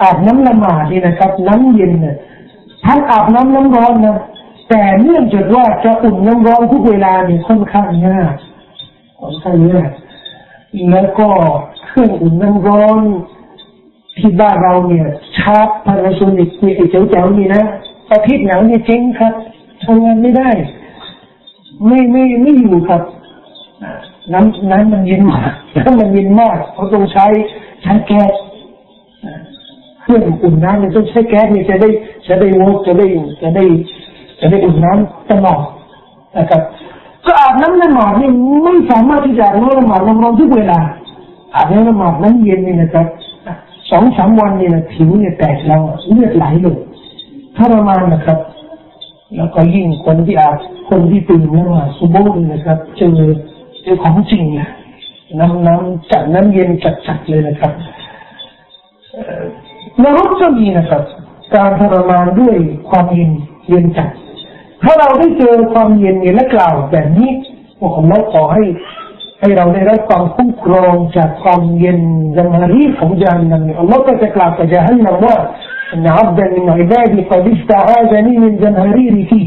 [0.00, 2.16] อาบน้ำละหมาดนี่นะครับ น้ำเย็นเนี่ย
[2.86, 4.18] ทั้งอาบน้ำน้ำร้อนนะ
[4.68, 8.34] แต่เนื่องจากว่าจะอุ่นน้ำร้อนทุกเวลาเนี่ยค่อนข้างยาก
[9.20, 9.90] ค่อนข้างยาก
[10.90, 11.28] แล้วก็
[11.86, 13.02] เครื่องอุ่นน้ำร้อน
[14.18, 17.62] ที่บ้านเราเนี่ยชาร์จพาราโซนิกนี่ไอ้เจ๋วๆนี่นะ
[18.10, 19.34] ประเทศหนังนี่เจริงครับ
[19.82, 20.50] ทำงานไม่ได้
[21.86, 23.02] ไม่ไม่ไม่อยู่ครับ
[24.32, 27.26] น้ำน้ำมันเย็นมากน้ำมันเย็นมากเขาต้องใช้
[27.82, 28.32] ใช้แก๊ส
[30.02, 31.88] เครื่องอุ่นน้ำเนี่ยต้องใช้แก๊สเนี่ยจะได้
[32.28, 33.06] จะได้วกจะได้
[33.42, 33.64] จะได้
[34.40, 35.62] จะได้อุ่นน้ำตลอด
[36.38, 36.62] นะครับ
[37.26, 38.30] ก็อาบน้ำละหมาดนี่
[38.64, 40.80] ไม่สามารถที่จะอาบน้ำละหมาดน้ำร้อนทุกเวลา
[41.54, 43.06] อาบน้ำละหมาดน้ำเย็นนี่นะครับ
[43.90, 46.76] สองสามวันนี่นะผิวเนี่ยแตกแล้วเลือดไหลเลย
[47.56, 48.38] ทรมานนะครับ
[49.36, 50.58] แล้วก็ยิ่งคนที่อาบ
[50.90, 53.16] คนที่ตื่นมาสุโบนนะครับเจอ
[53.82, 54.68] เจอของจริงนะ
[55.40, 56.70] น้ำน้ำจัดน้ำเย็น
[57.06, 57.72] จัดๆเลยนะครับ
[60.02, 61.02] นรกก็มีนะครับ
[61.54, 62.56] การทรมานด้วย
[62.88, 63.30] ความเย็น
[63.68, 64.10] เย็นจัด
[64.82, 67.30] ถ้าเราได้เจอความเย็นเนี่ยและกล่าวแบบนี้
[67.80, 68.64] ผมขอให้
[69.40, 72.00] ให้เราได้รับความคุ้มครองจากความเย็น
[72.36, 75.36] จำรีของจานนั้นอัลลอฮ์ก็จะกล่าวกับจาฮันนัมว่า
[75.92, 79.42] อันอับดันมินอิบาดีกดิสตาอาจานีมินจันฮารีริที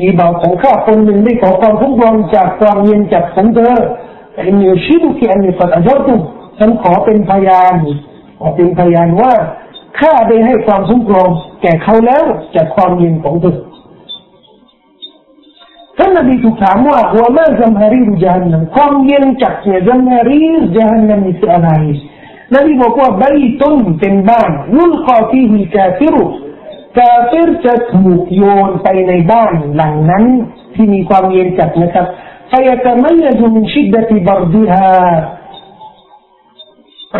[0.00, 3.76] มีบ่าวของข้าคนหนึ่งได้ขอความคุ้มครองจากความเย็นจากของเธอ
[4.32, 6.14] แต่อินยูชิดุที่อันนี้ปัดอจตุ
[6.58, 7.76] ฉันขอเป็นพยาน
[8.38, 9.32] ขอเป็นพยานว่า
[10.00, 11.28] ข้าได้ให้ความคุ้มครอง
[11.62, 13.56] แก่เขาแล้วจากความเย็นของเธอ
[15.98, 21.70] ท่านนบีถูกถามว่าหัวแม่จัฮารีรจานัมความเย็นจากเสียจัมฮารีรจานนั้นี่คืออะไร
[22.54, 26.24] นบีบอกว่าบาบต้นเป็นบ้านยุลกอฟีฮิกาฟิรุ
[26.98, 30.24] กาฟิรจะถูกโยนไปในบ้านหลังนั้น
[30.74, 32.06] ที่มีความเย็นจัดนะครับ
[32.50, 34.90] ฟยตมัยจุมินชิดดติบรดิฮา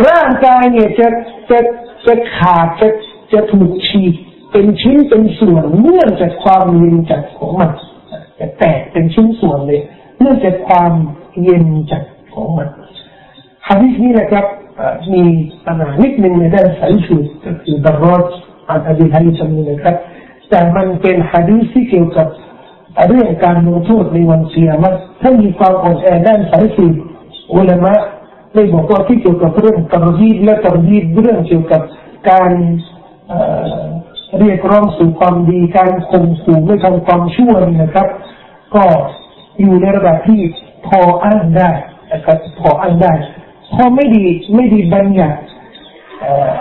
[0.07, 1.07] ร่างกายเนี่ยจะ
[1.49, 1.59] จะ
[2.05, 2.87] จะขาดจะ
[3.33, 4.13] จะถูกฉีก
[4.51, 7.71] เป็นชิ้นเป็นส่วนเนื่องจากความเย็นจัดของมัน
[8.39, 9.81] จะแตกเป็นชิ้นส่วนเลย
[10.19, 10.91] เนื่องจากความ
[11.43, 12.69] เย็นจัดของมัน
[13.67, 14.45] ฮะดิษนี้นะครับ
[15.13, 15.23] มี
[15.65, 18.23] ปัญหานิดหนึ่งในด้านสายสูก็คือดารอด
[18.69, 19.95] อันอดีตฮะดิษนี้นะครับ
[20.49, 22.27] แต่มันเป็นฮะดิษที่เกี่ยวกับ
[23.07, 26.85] เรื่องการลงโทษในวันเสียมันถ้ามีความอ่อนแอด้านสายสู
[27.55, 27.93] อุลามะ
[28.53, 31.81] ได้บอกว่าที่เกี่ยวกับเรื่องตรดีและตรดีเรื่องเกี่ยวกับ
[32.29, 32.51] การ
[34.39, 38.07] เรียกร้องสู่ความดีการข่มขู่ไม่ทำความชั่วนี่นะครับ
[38.75, 38.83] ก็
[39.59, 40.39] อยู่ในระดับที่
[40.87, 41.71] พออ้างได้
[42.13, 43.13] นะครับพออ้างได้
[43.73, 45.39] พอไม่ดีไม่ดีบัญญัติ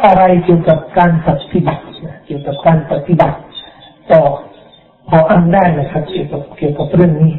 [0.04, 1.82] อะไรเกี่ยวกับการปฏิบัติ
[2.26, 3.38] เกี่ยวกับการปฏิบัติ
[4.12, 4.22] ต่อ
[5.08, 7.34] พออ้างได้นะครับ เกี่ยวกับเกี่ยวกับเรื่องนี้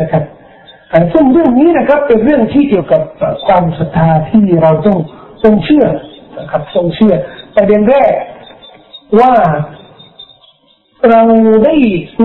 [0.00, 0.24] นะครับ
[1.12, 3.02] ซึ่งเรื่องนี้นะครับ เป็นเรื่องที่เกี่ยวกับ
[3.46, 4.98] ความศรัทธาที่เราต้อง
[5.44, 5.86] ต้องเชื่อ
[6.38, 7.14] นะครับต้องเชื่อ
[7.56, 8.12] ประเด็นแรก
[9.20, 9.32] ว่า
[11.08, 11.22] เรา
[11.64, 11.74] ได้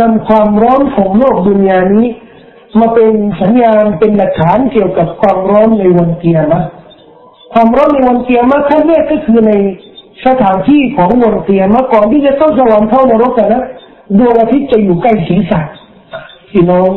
[0.02, 2.08] นำความร้อนของโลกดุนยานี้
[2.80, 6.48] มาเป็นสัญญาณเป็นหลักฐานเกี่ยวกับความร้อนในวันเกียรติ
[7.54, 9.54] ความร้อนในวันเกียรติขั้นแรกก็คือใน
[10.26, 13.64] สถานที่ของวันเกียรติก่อนที่จะเข้าสวรรค์เข้านรกนะ
[14.18, 15.62] ดวงอาทิตย์จะอยู่ใกล้ศีรษะ
[16.52, 16.90] พี่น้อง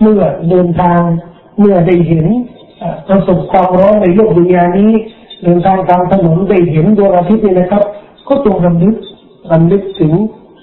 [0.00, 1.00] เมื่อเดินทาง
[1.58, 2.26] เมื่อได้เห็น
[3.08, 4.92] ประสบความร้อนในโลกดุนยานี้
[5.44, 7.82] เดินทางตามถนนได้เห็นดวงอาทิตย์นี่นะครับ
[8.28, 8.96] ก็ตรงรำลึก
[9.52, 10.12] รำลึกถึง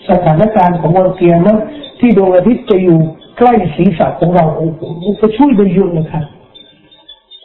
[0.09, 1.53] สถานการณ์ของวันเกียรติ
[1.99, 2.99] ที่ดวงอาทิตย์จะอยู่
[3.37, 6.25] ใกล้ศีรษะของเราโอ้โหมันจะช่วยได้เยอะนะครับ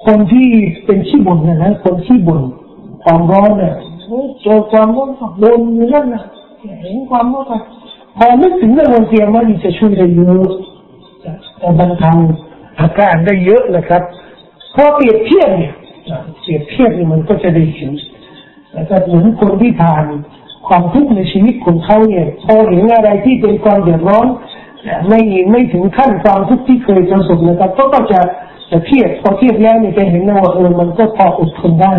[0.07, 0.49] คนที่
[0.85, 2.43] เป็นขี้บ่นนะนะคนขี้บ่น
[3.05, 3.75] ความร้อนเนี่ย
[4.43, 5.11] เจอความร้อน
[5.43, 6.23] บ่นอย่นั้นนะ
[6.83, 7.61] เห็นความร้อน
[8.17, 10.49] พอนึกถึงเรื่องวันเกียรติมันจะช่วยได้เยอะ
[11.59, 12.13] แต่บรรเทา
[12.81, 14.03] อาการได้เยอะนะครับ
[14.75, 15.75] พอเปรียบเทียบเนี่ย
[16.43, 17.93] เปรียบเทียบเนี่ยมันก็จะได้เห็น
[18.77, 20.05] นะครับเหมือนคนที่ผ่าน
[20.69, 24.27] ความทุกข์ในชีวิตของเขาเนี่ยพอเห็นอะไรที่เป็นความเดือดร้อน
[25.09, 28.21] ไม่ไม่ถึงขั้นความทุกข์ที่เคยประสบนะครับก็ก็จะ
[28.71, 31.93] จะเทียบพอเทียบแล้วเนี่ยจะเห็นว่าเออมันก็พออดทนได้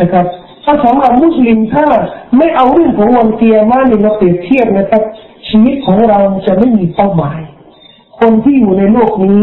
[0.00, 0.26] นะครับ
[0.64, 1.86] ถ้าสำหรับมุสลิมถ้า
[2.38, 5.02] ไม่เอาเรื่องของวันเกียมาเนี่ยมาเปรียบเทียบนะครับ
[5.48, 7.40] ชีวิตของเราจะไม่มีเป้าหมาย
[8.20, 9.42] คนที่อยู่ในโลกนี้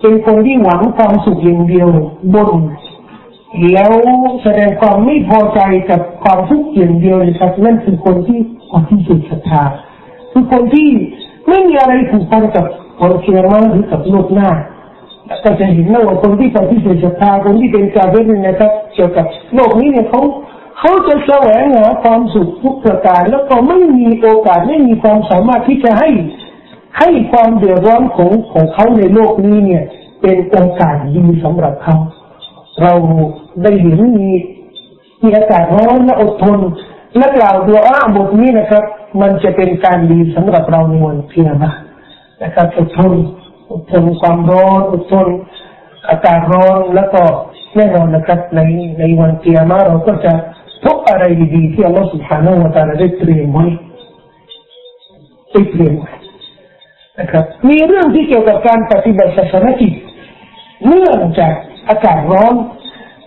[0.00, 1.88] เป็นคนที่หวังความสุขอย่างเดียว
[2.34, 2.50] บน
[3.72, 3.90] แล้ว
[4.42, 8.38] แสดงความไม่พอใจกับความทุกข์อย่างเดียวนะครับนั่นคือคนที่
[8.70, 9.62] คนที่สุดศรัทธา
[10.32, 10.88] คือคนที่
[11.48, 12.66] ไม่มีอะไรผูกพันกับ
[13.00, 14.50] คนเคียร์มาหรือกับโลกหน้า
[15.44, 20.22] ก็จะเห็นว่าคนที่ปฏิเสธศรัทธาคนที่เป็นกาเบรนะครับเกี่ยวกับโลกนี้เนี่ยเขา
[20.78, 26.10] เขาจะแสวงหาความสุขทุกประการ แล้วก็ไม่มีโอกาสไม่มีความสามารถที่จะให้
[26.98, 29.82] ให้ความเดือดร้อนของของเขาในโลกนี้เนี่ย
[30.20, 31.96] เป็นโอกาสดีสำหรับเขา
[32.82, 32.92] เรา
[33.63, 34.29] ได้เห็นมี
[35.23, 36.59] มีอากาศร้อนและอดทน
[37.17, 38.83] และกล่าวตัวอ้าบทนี้นะครับ
[39.21, 41.71] มันจะเป็นการดีสำหรับเราในวันเพียนะ
[42.43, 43.13] นะครับอดทน
[43.71, 45.27] อดทนความร้อนอดทน
[46.09, 47.21] อากาศร้อนแล้วก็
[47.75, 48.61] แน่นอนนะครับใน
[48.99, 50.33] ในวันเกียร์มาเราก็จะ
[50.83, 51.23] พบอะไร
[51.55, 53.65] ดีๆที่อัลลอฮฺ سبحانه และ تعالى ได้เตรียมไว้
[55.51, 56.11] ได้เตรียมไว้
[57.19, 59.93] นะครับ มีเรื่องที่เกี่ยวกับการปฏิบัติศาสนกิจ
[60.87, 61.53] เนื่องจาก
[61.89, 62.53] อากาศร้อน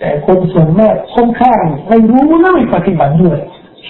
[0.02, 3.40] แต่คนส่วนมากค่อนข้างไม่รู้และไม่ปฏิบัติด้วย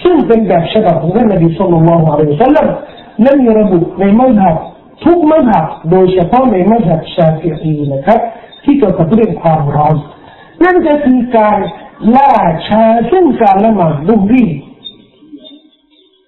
[0.02, 2.68] ซึ่งเป็นแบบฉบับของท่านนบีสุลต่านละฮ์อะลัยฮิสซาลัม
[3.22, 4.56] และมีระบุในมัธยบ
[5.04, 8.20] ทุกมัธยบโดยเฉพาะในมัธยบชาฟิอีนะครับ
[8.64, 9.94] ที่เกี่ยวกับเรื่องความร้อน
[10.64, 11.58] นั่นก็คือการ
[12.16, 12.32] ล่า
[12.68, 14.44] ช้าซึ่งการละหมาดดุรี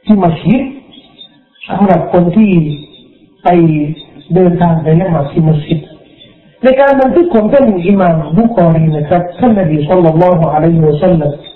[0.05, 0.63] ที่มัสยิด
[1.69, 2.53] สำหรับคนที่
[3.45, 3.49] ไป
[4.35, 5.81] เดินทางไปละหมาดที่มัสยิด
[6.65, 11.53] ในการบันทึกของท่านอิมามบุคอรีนะครับท่านนบีสุลต่านละฮ์อะลัยฮิวะสัลลัมท่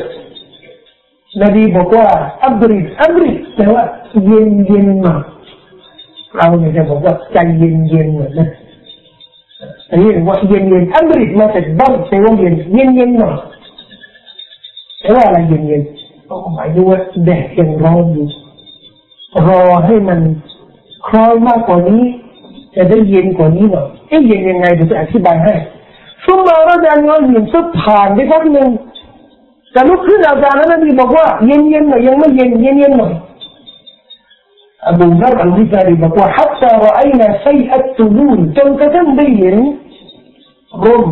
[0.00, 0.02] า
[1.40, 2.06] นบีบอกว่า
[2.44, 3.84] อับริดอับริดแปลว่า
[4.26, 5.14] เย็นเย็นมา
[6.36, 8.48] เราเนี่ยจะบอกว่าใจเย็นเย็นเหมือนนะ
[9.90, 13.30] อันนี้ว่าเย็นเย็นอับริดมาจากบ้านแปลว่าเย็นเย็นเย็นมา
[15.00, 15.82] แปลว่าอะไรเย็นเย็น
[16.28, 18.26] ก็หมายถึงว่าแดดยังร้อนอยู่
[19.46, 20.20] รอให้มัน
[21.06, 22.02] คล้อยมากกว่านี้
[22.76, 25.54] จะได้เย็นกว่านี้หน่อยเอ๊ะเย็นยังไงเดี๋ยวจะอธิบายให้
[26.24, 28.68] ซุ่มมาแล้วดังนั้นนสุดผ่านไปสักหนึ่ง
[29.71, 33.13] แต่ลุกขึ้นอาจารย์นั้นนี่บอกว่าเย็นเย็นหน่อยยังไม่เย็นเย็นเย็นหน่อย
[34.91, 39.55] أبو ذر الغفاري بقوا حتى رأينا سيء التنون جنكة بين
[40.85, 41.05] رم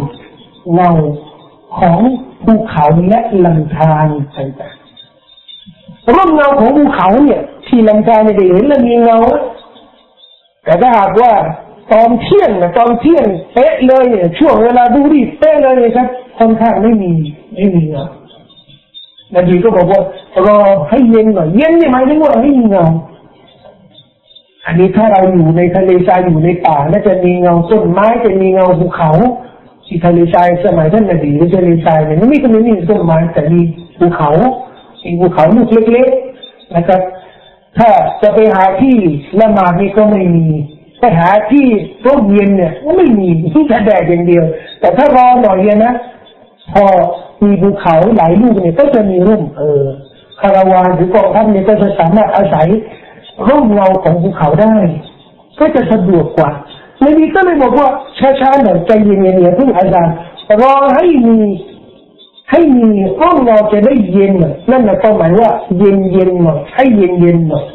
[0.77, 0.95] له
[1.79, 1.99] ของ
[2.45, 4.07] ภูเขาและลำธาร
[4.37, 9.19] ต่างๆร่มเงาของภูเขาเนี่ยที่ลำธารเนี่ยเห็นแล้วมีเงา
[10.63, 11.33] แต่ถ้าหากว่า
[11.93, 16.07] ตอนเที่ยงนะตอนเที่ยงเป๊ะเลยเนี่ยช่วงเวลาดูดีเป๊ะเลยครับ
[16.37, 17.11] ค่อนข้างไม่มี
[17.55, 18.05] ไม่มีเงา
[19.36, 20.00] นบีก็บอกว่า
[20.46, 22.86] รอให้เย็นหน่อย เย็นนี่หมายถึงว่าให้มีเงา
[24.66, 29.10] อันนี้ถ้าเราอยู่ในทะเลทรายอยู่ในป่าน่าจะมีเงาต้นไม้จะมีเงาภูเขา
[29.86, 33.60] ที่ทะเลทรายสมัยท่านนบีหรือทะเลทรายเนี่ยไม่ก็ไม่มีต้นไม้แต่มี
[33.98, 34.30] ภูเขา
[35.04, 37.00] มีภูเขาลูกเล็กๆนะครับ
[37.78, 37.90] ถ้า
[38.22, 38.96] จะไปหาที่
[39.40, 40.46] ละหมาดนี่ก็ไม่มี
[41.00, 41.66] ไปหาที่
[42.06, 44.44] ร่มเย็นเนี่ยก็ไม่มีที่แดดอย่างเดียว
[44.80, 45.94] แต่ถ้ารอหน่อยนะ
[46.73, 46.85] พอ
[47.43, 49.83] มีภูเขาหลายลูกเนี่ยก็จะมีร่มเออ
[50.41, 52.67] คาราวานหรือกองทัพเนี่ยก็จะสามารถอาศัย
[53.47, 54.75] ร่มเงาของภูเขาได้
[55.59, 56.51] ก็จะสะดวกกว่า
[56.99, 57.87] ในนี้ก็เลยบอกว่า
[58.39, 60.13] ช้าๆหน่อยใจเย็นๆอย่าเพิ่งอาจารย์
[60.61, 61.37] รอให้มี
[62.51, 62.87] ให้มี
[63.21, 64.87] ร่มเงาจะได้เย็นหน่อยนั่นห
[65.21, 67.65] มายว่าเย็นเย็นหน่อยให้เย็นเย็นหน่อย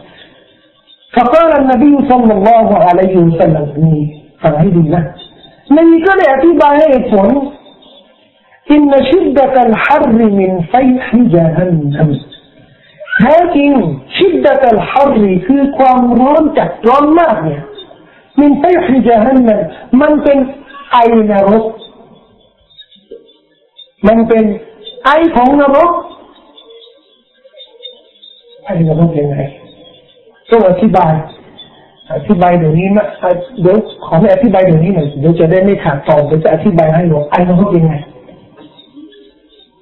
[1.17, 3.99] فقال النبي صلى الله عليه وسلم นี่
[4.43, 5.03] ฟังให้ดีนะ
[5.73, 7.29] ในนี้ก็ได้อธิบายให้ผล
[8.75, 12.11] إن شدة الحر من فيح جهنم
[13.19, 13.71] แท้จริง
[14.17, 17.63] ชิดดะตัลฮารีคือความร้อนจัดร้อนมากเนี่ย
[18.41, 19.61] มินไฟฮิจฮันนัน
[20.01, 20.39] มันเป็น
[20.91, 20.97] ไอ
[21.31, 21.65] นรก
[24.07, 24.45] มันเป็น
[25.05, 25.91] ไอของนรก
[28.65, 29.37] ไอนรกยังไง
[30.51, 31.13] ต้องอธิบาย
[32.15, 33.07] อธิบายเดี๋ยวนี้นะ
[33.61, 37.95] เดี๋ยวขอไม่อธิบายเดี๋ยวนี้หน่อยเดี๋ยวจะได้ไม่ขาดตอนเดี๋ยวจะอธิบายให้หนูไอนรกยังไง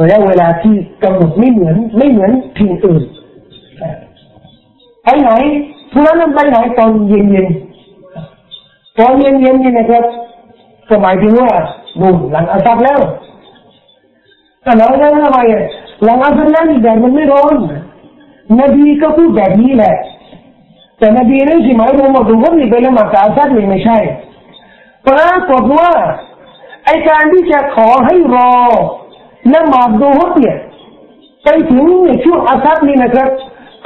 [0.00, 3.02] ระยะเวลาที่กำหนดไม่เหมือนไม่เหมือนที่อื่น
[5.04, 5.30] ไปไหน
[5.92, 7.46] ทุนั้นไปไหนตอนเย็นเย็น
[8.98, 10.04] ตอนเย็นเย็นนี่นะครับ
[10.88, 11.50] ก็หมายถึงว่า
[12.00, 13.00] ดูหลังอาซับแล้ว
[14.62, 15.38] แต่เราได้ทำไม
[16.04, 17.56] หลังอาซับแล้วนี่แดดมันไม่ร้อน
[18.60, 19.94] นบีก็พูดแบบนี้แหละ
[20.98, 23.98] แต่นบีนั่นสิหมายถึงว่าดูว่านี่เป็นละหมาดอาซับนี่ไม่ใช่
[25.06, 25.90] ปรากฏว่า
[26.84, 28.52] ไอการที่จะขอให้รอ
[29.46, 30.54] لما عبده هدية
[31.46, 33.36] فيتمين شو حساب لي نكر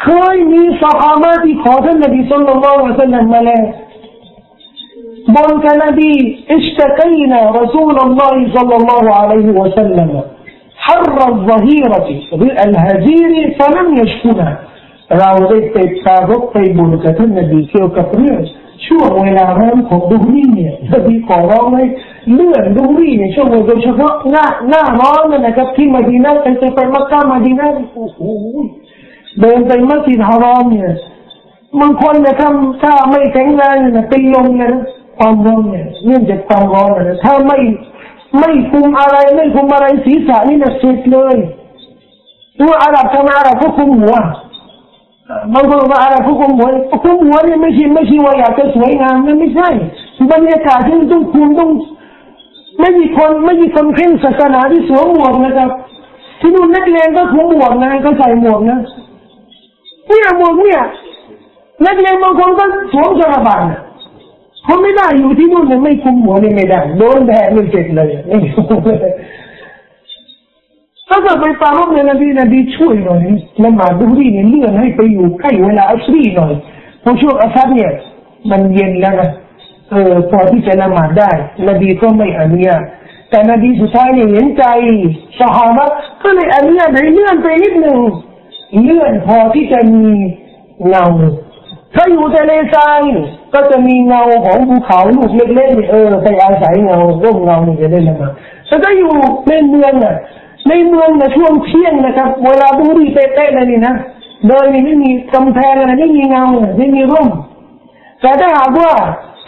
[0.04, 3.74] خاي من صحاباتي خاطر النبي صلى الله عليه وسلم ملاه
[5.28, 10.20] بولك نبي اشتكينا رسول الله صلى الله عليه وسلم
[10.76, 12.08] حر الظهيرة
[12.64, 14.58] الهزير فلم يشكنا
[15.12, 15.74] راوضيت
[16.06, 18.48] تابق في بولكة النبي كيو كفريرش
[18.86, 21.84] ช่วงเวลาร้นของดูรี่เนี่ยนบีขอร้องให้
[22.32, 28.20] เลื่อนดูรี่เนี่ยช่วงโดยเฉพาะหน้าหน้าร้อนนะครับ ที่มาดีนาไปไปไปมักกะมาดีนาโอ้โห
[29.40, 30.90] เดินไปมัสยิดฮารอมเนี่ย
[31.80, 34.70] บางคนนะครับถ้าไม่แข็งแรงนี่ยเนลมนะ
[35.18, 37.58] ความร้อนเนี่ยเนื่องจากความร้อนนะถ้าไม่
[38.38, 41.36] ไม่คุมอะไรไม่คุมอะไรศีรษะนี่นะเสร็จเลย
[42.60, 44.16] ตัวอาหรับทำอาหรับก็คุมหัว
[45.54, 46.68] บางคนว่าอะไรผู้คุมหัว
[47.04, 49.68] คุมหัวนี่ไม่ใช่ไม่ใช่ว่าอยากจะสวยงามนั่นไม่ใช่
[50.32, 51.70] บรรยากาศที่ต้องคุมต้อง
[52.80, 55.70] ไม่มีคนไม่มีคนเข่งศาสนาที่สวมหมวกนะครับ
[56.40, 58.78] ที่นู่นนักเรียนก็คุมหมวกนะก็ใส่หมวกนะ
[60.06, 60.82] เนี่ยหมวกเนี่ย
[61.86, 63.62] นักเรียนบางคนก็สวมจระบาน
[64.64, 68.36] เขาไม่ได้อยู่ที่นู่นเลยไม่คุมหัวนี่ไม่ได้โดนแดดเลยเจ็บเลยไม่
[71.10, 73.22] ถ้าเกิดไปปารบในนบีนบีช่วยหน่อย
[73.62, 76.52] ละหมาดดูรีเนี่ยเลื่อนให้ไปอยู่ใกล้เวลาอัสรีหน่อย
[77.00, 77.92] เพราะช่วงอัสรีเนี่ย
[78.50, 79.30] มันเย็นแล้วนะ
[79.90, 81.30] เออพอที่จะละหมาดได้
[81.68, 82.82] นบีก็ไม่อนุญาต
[83.30, 84.64] แต่นบีสุดท้ายเนี่ยเห็นใจ
[85.38, 85.80] สหาย
[86.22, 87.98] ก็เลยอนุญาตให้เลื่อนไปนิดหนึ่ง
[88.84, 90.08] เลื่อนพอที่จะมี
[90.88, 91.06] เงา
[91.94, 93.00] ถ้าอยู่ทะเลทราย
[93.54, 98.30] ก็จะมีเงาของภูเขาลูกเล็กๆเออไปอาศัยเงาร่มเงานี่จะได้ละมา
[98.66, 99.12] แต่ถ้าอยู่
[99.48, 100.16] ในเมืองอะ
[100.68, 103.94] ในเมืองในช่วงเที่ยงนะครับ เวลาดูดีเป๊ะๆเลยนี่นะ
[104.48, 106.44] โดยไม่มีกำแพงอะไรไม่มีเงา
[106.78, 107.28] ไม่มีร่ม
[108.20, 108.90] แต่ถ้าหากว่า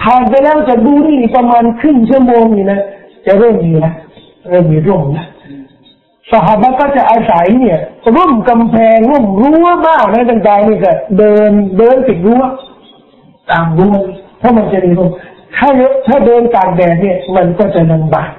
[0.02, 2.80] ผ่านไปแล้วจะดูนี่ประมาณครึ่งชั่วโมงนี่นะ
[3.26, 3.92] จะเริ่มมีนะ
[4.48, 5.26] เริ่มมีร่มนะ
[6.30, 7.78] สหายก็จะอาศัยเนี่ย
[8.16, 12.42] ร่มกำแพงร่มรั้วบ้างนะต่างๆนี่ก็เดินเดินติดรั้ว
[13.50, 13.94] ตามรั้ว
[14.38, 15.10] เพราะมันจะมีร่ม
[15.56, 15.68] ถ้า
[16.06, 18.30] ถ้าเดินตากแดดเนี่ย มันก็จะลำบาก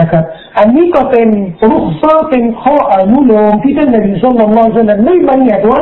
[0.00, 0.24] นะครับ
[0.58, 1.28] อันนี้ก็เป็น
[1.70, 5.80] รุกซเป็นข้ออนุโลมที่ท่านนบีสุลต่านละสัลลัม่บัญญัติไว้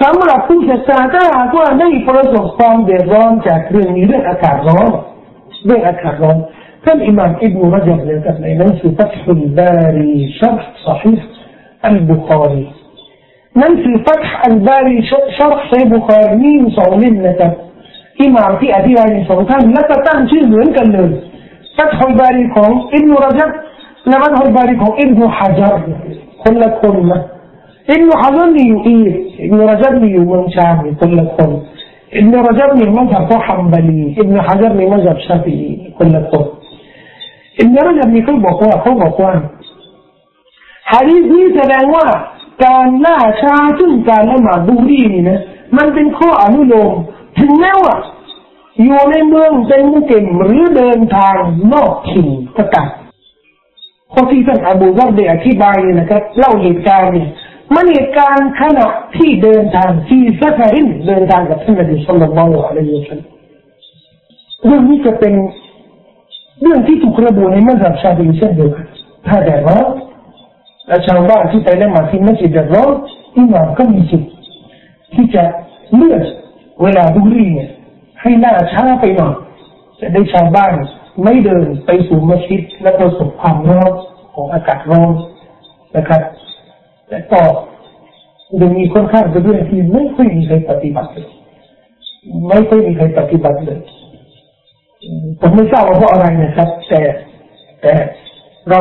[0.00, 4.88] สำหรับผู้ศรัทธาถ้าหากว่าไม่ประสบความเดือดร้อนจากเรื่องนี้เรื่องอากาศร้อน
[5.66, 6.36] เรื่องอากาศร้อน
[6.84, 11.20] ท่านอิหม่ามอิบนุรจับเลยกับในหนังสือฟัตฮุลบารีชับ صحيح
[11.86, 12.64] อัลบุคอรี
[13.58, 17.52] หนังสือฟัตฮ์อัลบารีชับซอฮีบุคอรีมีสองเล่มนะครับ
[18.22, 21.10] อิหม่ามที่อธิบายในสองท่านแล้วก็ตั้งชื่อเหมือนกันเลย
[21.77, 23.51] ฟัตฮุลบารีของอิบนุรจับ
[24.07, 25.75] และฟัตฮุลบารีของอิบนุฮะจัร
[26.43, 27.21] คนละคนนะ
[27.91, 29.13] อิบนุฮะจัรมีอยู่อีก
[29.43, 31.51] อิบนุรจับมีอยู่เมืองชามคนละคน
[32.13, 36.45] ابن رجب من مذهب حنبلي ابن حجر من مذهب شافعي คนละคน
[37.59, 39.33] อิบนุรจับมีเขาบอกว่าเขาบอกว่า
[40.91, 42.05] ฮะดีษนี้แสดงว่า
[42.65, 45.39] การล่าช้าซึ่งการละหมาดดูรีนี่นะ
[45.77, 46.93] มันเป็นข้ออนุโลม
[47.39, 47.95] ถึงแม้ว่า
[48.80, 51.36] อยู่ในเมืองเป็นมุกิมหรือเดินทาง
[51.72, 52.90] นอกถิ่นก็ตาม
[54.12, 57.28] ข้อที่ท่านอบูซัรได้อธิบายนี่นะครับเล่าเหตุการณ์เนี่ย
[57.74, 63.28] มันเหตุการณ์ขณะที่เดินทางที่ซัฟารินเดินทางกับท่านนบีสุลต่านละอะลัยฮิวะสัลลัม
[64.66, 65.34] เรื่องนี้จะเป็น
[66.62, 68.86] เรื่องที่ถูกระบุในมัสยิดชาบีเช่นเดียวกัน
[69.26, 69.86] ถ้าแดดร้อน
[70.86, 72.92] และชาวบ้านที่ไปละหมาดที่มัสยิดแดดร้อน
[73.36, 74.32] อิหม่ามก็มีสิทธิ์
[75.14, 75.44] ที่จะ
[75.96, 76.22] เลือก
[76.82, 77.70] เวลาดูรีเนี่ย
[78.22, 79.34] ให้ล่าช้าไปหน่อย
[80.00, 80.74] จะได้ชาวบ้าน
[81.24, 83.92] ไม่เดินไปสู่มัสยิดและประสบความร้อน
[84.34, 85.12] ของอากาศร้อน
[85.96, 86.22] นะครับ
[87.08, 87.44] แต่ต่อ
[88.60, 91.28] จะมีค่อนข้างจะเรื่องที่ไม่ค่อยมีใครปฏิบัติเลย
[92.48, 93.80] ไม่ค่อยมีใครปฏิบัติเลย
[95.40, 97.02] ผมไม่ทราบว่าเพราะอะไรนะครับ แต่
[97.80, 97.92] แต่
[98.70, 98.80] เรา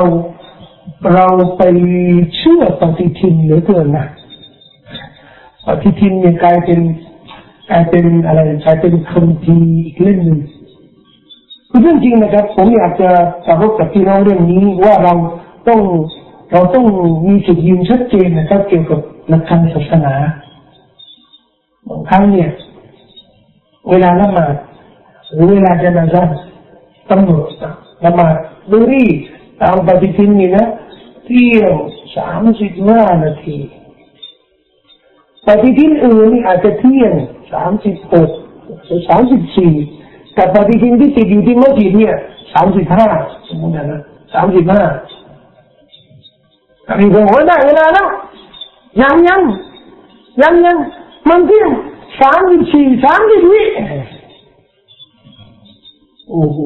[1.14, 1.28] เรา
[1.58, 1.64] ไป
[2.38, 4.08] เชื่อปฏิทินเหลือเกินนะ
[5.68, 6.80] ปฏิทินเนี่ยกลายเป็น
[7.72, 10.40] กลายเป็นอะไรกลายเป็นคำทีอีกเล่มหนึ่ง
[11.82, 13.10] เรื่องจริงนะครับ ผมอยากจะ
[13.48, 15.14] สรุปกับพี่น้องเรื่องนี้ว่าเรา
[15.68, 15.82] ต้อง
[16.52, 16.86] เราต้อง
[17.28, 19.00] มีจุดยืนชัดเจนนะครับเกี่ยวกับ
[19.30, 20.14] หลักการมศาสนา
[21.88, 22.50] บางครั้งเนี่ย
[23.90, 24.56] เวลาละหมาด
[25.34, 26.24] หรือเวลาจะนาซั
[27.12, 27.50] ตำรวจ
[28.06, 28.36] ละหมาด
[28.72, 29.06] ดูรี
[29.62, 30.66] ตามปฏิทินนี่นะ
[31.26, 31.74] เที่ยง
[32.18, 33.58] สามสิบห้านาที
[35.48, 37.14] ปฏิทินอื่นนี่อาจจะเที่ยง
[37.52, 38.30] สามสิบหก
[39.10, 39.74] สามสิบสี่
[40.34, 42.16] แต่ปฏิทินที่ติดอยู่ที่มัสยิดเนี่ย
[42.54, 43.06] สามสิบห้า
[43.48, 44.02] สมมตินะ
[44.34, 44.84] สามสิบห้า
[47.00, 48.08] มีคนบอกได้เวลาแล้ว
[49.02, 49.42] ยังยัง
[50.42, 50.78] ยังยัง
[51.30, 51.70] มันเที่ยง
[52.22, 53.62] สามสิบสี่สามสิบวิ
[56.30, 56.60] โอ้โห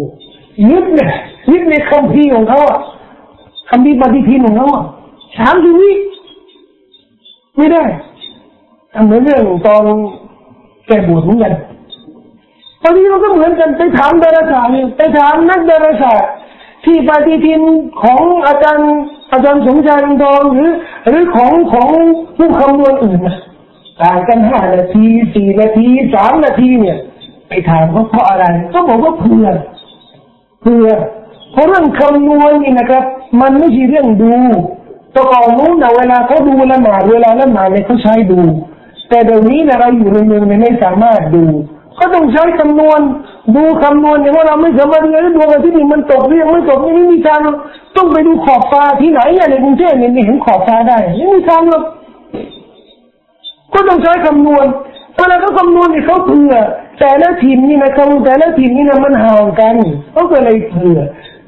[0.69, 1.11] ยึดเนี่ย
[1.51, 2.79] ยึดในคำพีของเขาอะ
[3.69, 4.83] คำพีปฏิทินของเขาอะ
[5.39, 5.91] สามสิบวิ
[7.57, 7.83] ไม่ได้
[8.93, 9.83] ทำเหมือนเรื่องตอน
[10.87, 11.53] แกบวชเหมือนกัน
[12.81, 16.31] ตอนนี้เราก็เหมือนกันไปถามดาราศาสตร์ไปถามนักดาราศาสตร์
[16.85, 17.61] ที่ปฏิทิน
[18.03, 18.91] ของอาจารย์
[19.31, 20.71] อาจารย์สมชายทองหรือ
[21.07, 21.89] หรือของของ
[22.37, 23.37] ผู้คำนวณอื่นนะ
[24.01, 26.97] ต่างกันห้านาทีสี่นาทีสามนาทีเนี่ย
[27.47, 29.47] ไปถามเขาเพราะอะไร ก็บอกว่าเพื่อ
[30.61, 30.87] เพื่อ
[31.51, 33.03] เพราะเรื่องคำนวณนี่นะครับ
[33.41, 34.35] มันไม่ใช่เรื่องดู
[35.15, 38.39] ตัวก่อนนู้นนะเวลาเขาดูละหมาดเวลาละหมาดเนี่ยเขาใช้ดู
[39.09, 41.45] แต่เดี๋ยวนี้นะเราอยู่ในเมืองไม่สามารถดู
[41.95, 43.01] เขาต้องใช้คำนวณ
[43.55, 47.39] ดูคำนวณเนี่ยว่าเราไม่สามารถเลยดูกันที่นี่มันตกหรือยังไม่ตกนี่ไม่มีทาง
[47.95, 51.83] ต้องไปดูขอบฟ้าที่ไหนเนี่ยในกรุงเทพเนี่ยไม่เห็นขอบฟ้าได้ไม่มีทางหรอก
[53.73, 54.65] ก็ต้องใช้คำนวณ
[55.15, 56.53] เวลาเขาคำนวณเนี่ยเขาเผื่อ
[56.99, 59.75] แต่ละทีมนี่นะครับแต่ละทีมนี่นะมันห่างกัน
[60.13, 60.99] เขาก็เลยเผื่อ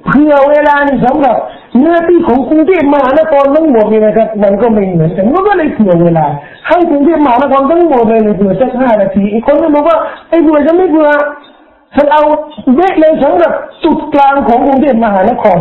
[0.08, 1.38] เผื่อเวลานี่สำหรับ
[1.82, 6.26] หน้าที่ของกรุงเทพมหานครทั้งหมดนี่นะครับ มันก็ไม่เหมือนกันก็เลยเผื่อเวลา
[6.68, 9.98] ให้กรุงเทพมหานครทั้งหมดเลยเผื่อสักห้านาทีอีกคนก็บอกว่า
[10.30, 11.10] ไอ้เผื่อจะไม่เผื่อ
[11.96, 12.24] ฉันเอา
[12.76, 13.52] เวทเลยสำหรับ
[13.84, 15.60] จุดกลางของกรุงเทพมหานคร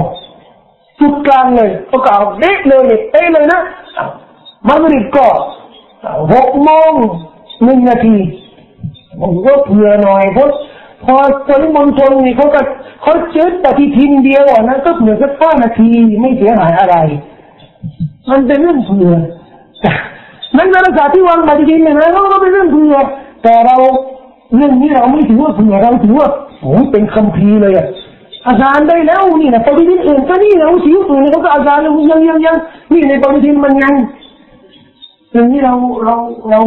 [1.01, 2.82] จุดกลางเลยเขากาเด็กเลย
[3.12, 3.61] เอ้เลยนะ
[4.68, 5.28] มันริบก็
[6.32, 6.92] หกโมง
[7.64, 8.16] หนึ่งนาที
[9.20, 10.49] ผมก็เผื่อหน่อยเพราะ
[11.05, 11.14] พอ
[11.49, 12.61] ปริมณฑลนี่เขาก็
[13.03, 15.90] เขาเจอปฏิทินเดียวอะนะก็เหลือสักห้านาที
[16.20, 16.97] ไม่เสียหายอะไร
[18.30, 19.14] มันเป็นเรื่องเผื่อ
[20.57, 22.94] นั่นการาสตร์ที่วางปฏิทินเนี่ยนะเราเป็นเรื่องเผื่อ
[23.42, 23.76] แต่เรา
[24.57, 26.28] เรื่องนี้เราไม่ถือว่าเผื่อเราถือว่า
[26.61, 27.86] โอ้เป็นคำพีเลยอะ
[28.49, 32.57] อาจารย์ได้แล้วนี่นะปฏิทินอื่นก็นี่นะสิวอื่นเขาก็อาจารย์ยังยังยัง
[32.92, 33.92] นี่ในปฏิทินมันยัง
[35.32, 35.74] เรื่องนี้เรา
[36.05, 36.14] เรา
[36.51, 36.61] เรา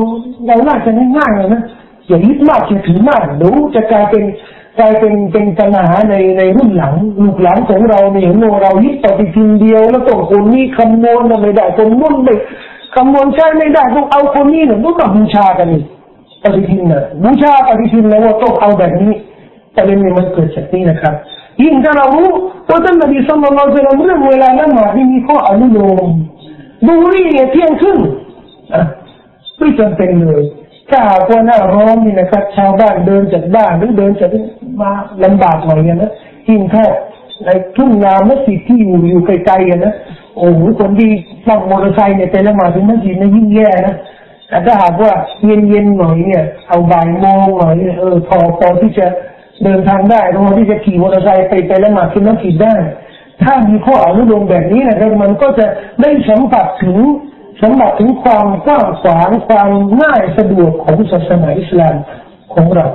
[0.47, 1.61] เราน่าจะง่ายๆเลยนะ
[2.09, 4.23] อย่ายึดมากอย่าถือมากดูจะกลายเป็น
[4.79, 6.93] กลายเป็นเป็นปัญหาในในรุ่นหลัง
[7.23, 12.33] ลูกหลานของเราเนี่ยโนเรายึดปฏิทินเดียวแล้วต้องคนนี้คำนวณไม่ได้คนนู้นไม่
[12.95, 15.83] คำนวณใช่ไม่ได้ต้องเอาคนนี้เนี่ยต้องมาบูชากันนี่
[16.43, 19.13] ปฏิทินเนี่ยบูชาปฏิทินแล้วว่าต้องเอาแบบนี้
[19.73, 21.13] แต่เรื่องนี้มันเกิดจากนี้นะครับ
[21.61, 22.29] ยิ่งถ้าเรารู้
[22.69, 26.09] ว่าท่านนบีสุลต่านละเรื่องเวลาละหมาดที่มีข้ออนุโลม
[26.87, 27.97] ดูนี่เนี่ยเที่ยงครึ่ง
[29.57, 30.43] ไม่จำเป็นเลย
[30.89, 34.31] ถ้าหากว่าหน้าร้อนนี่นะครับ ชาวบ้านเดินจากบ้านหรือเดินจาก
[34.81, 34.91] มา
[35.23, 36.11] ลำบากหน่อยนะ
[36.49, 36.85] ยิ่งแค่
[37.45, 39.93] ในทุ่งนามัสยิดที่อยู่อยู่ไกลๆกันนะ
[40.37, 41.09] โอ้โหคนที่
[41.47, 43.95] นั่งมอเตอร์ไซค์เนี่ยแต่ละมาถึงมัสยิดนี่ยิ่งแย่นะ
[44.49, 45.11] แต่ถ้าหากว่า
[45.45, 49.07] เย็นๆหน่อยเนี่ย เอาบ่ายโมงหน่อยเออพอพอที่จะ
[49.63, 52.75] เดินทางได้พอที่จะขี่มอเตอร์ไซค์ไปไปละหมาดที่มัสยิดได้
[53.43, 55.65] ถ้ามีข้ออนุโลมแบบนี้นะครับ มันก็จะ
[56.01, 56.97] ได้สัมผัสถึง
[57.61, 59.69] สำหรับถึงความกว้างขวางความ
[60.01, 61.95] ง่ายสะดวกของศาสนาอิสลาม
[62.53, 62.87] ของเรา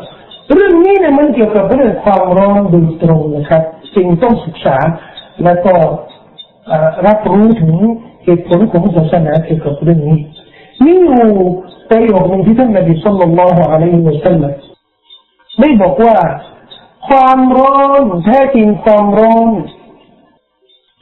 [0.53, 3.63] เรื่องนี้เนี่ยมันเกี่ยวกับเรื่องความร้อนโดยตรงนะครับ
[3.95, 4.77] สิ่งต้องศึกษา
[5.45, 5.75] และก็
[7.07, 7.75] รับรู้ถึง
[8.25, 10.19] เหตุผลของศาสนาเกี่ยวกับเรื่องนี้
[10.85, 11.31] มีอยู่
[11.91, 14.53] ประโยคหนึ่งที่ท่านนบีสุลต่านละฮ์อะลัยฮิวะสัลลัม
[15.61, 16.17] ได้บอกว่า
[17.09, 19.51] ความร้อนแท้จริงความร้อน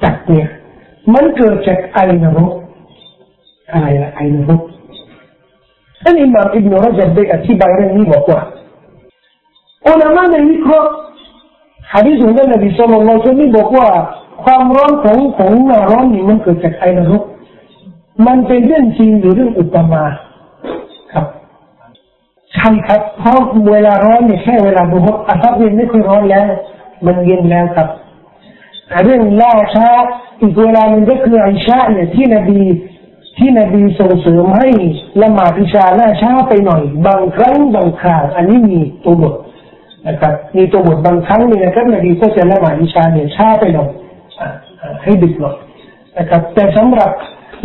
[0.02, 0.48] จัดเนี่ย
[1.14, 2.52] มันเกิดจากไอนรก
[3.72, 4.60] อะไรไอ้นรก
[6.02, 8.40] ท่านอิมามอิบนุรจับได้อธิบายเรื่องนี้บอกว่า
[9.88, 10.90] อุลามะในวิเคราะห์
[11.92, 13.88] ฮะดีษของท่านนบีสุลต่านละฮ์บอกว่า
[14.44, 17.22] ความร้อนของของนร้อนนี่มันเกิดจากไอ้นรก
[18.26, 20.04] มันเป็นเรื่องจริงหรือเรื่องอุปมา
[21.12, 21.26] ครับ
[22.54, 23.38] ใช่ครับเพราะ
[23.70, 26.46] เวลาร้อนเนี่ยแค่เวลาบุหอาทับเย็นไม่ค่อยร้อนแล้ว
[27.06, 27.88] มันเย็นแล้วครับ
[29.04, 29.88] เรื่องล่าช้า
[30.40, 32.60] อีกเวลาหนึ่งก็คือไอชาเนี่ยที่นบี
[33.38, 34.68] ที่นบีส่งเสริมให้
[35.22, 39.34] ละหมาดอิชาล่าช้าไปหน่อย บางครั้งบางคราวอันนี้มีตัวบท
[40.08, 43.90] นะครับมีตัวบทบางครั้งเนี่ยนะครับนบีก็จะละหมาดอิชาเนี่ยช้าไปหน่อย
[45.02, 45.56] ให้ดึกหน่อย
[46.18, 47.10] นะครับแต่สำหรับ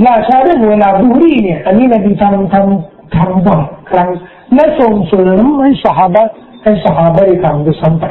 [0.06, 4.10] ล่าช้าเรื่องเวลาดูรีเนี่ย อันนี้นบีทำทำทำบ่อยครั้ง
[4.54, 6.18] และส่งเสริมให้สหาย
[6.64, 8.06] ให้สหายทำด้วยซ้ำไป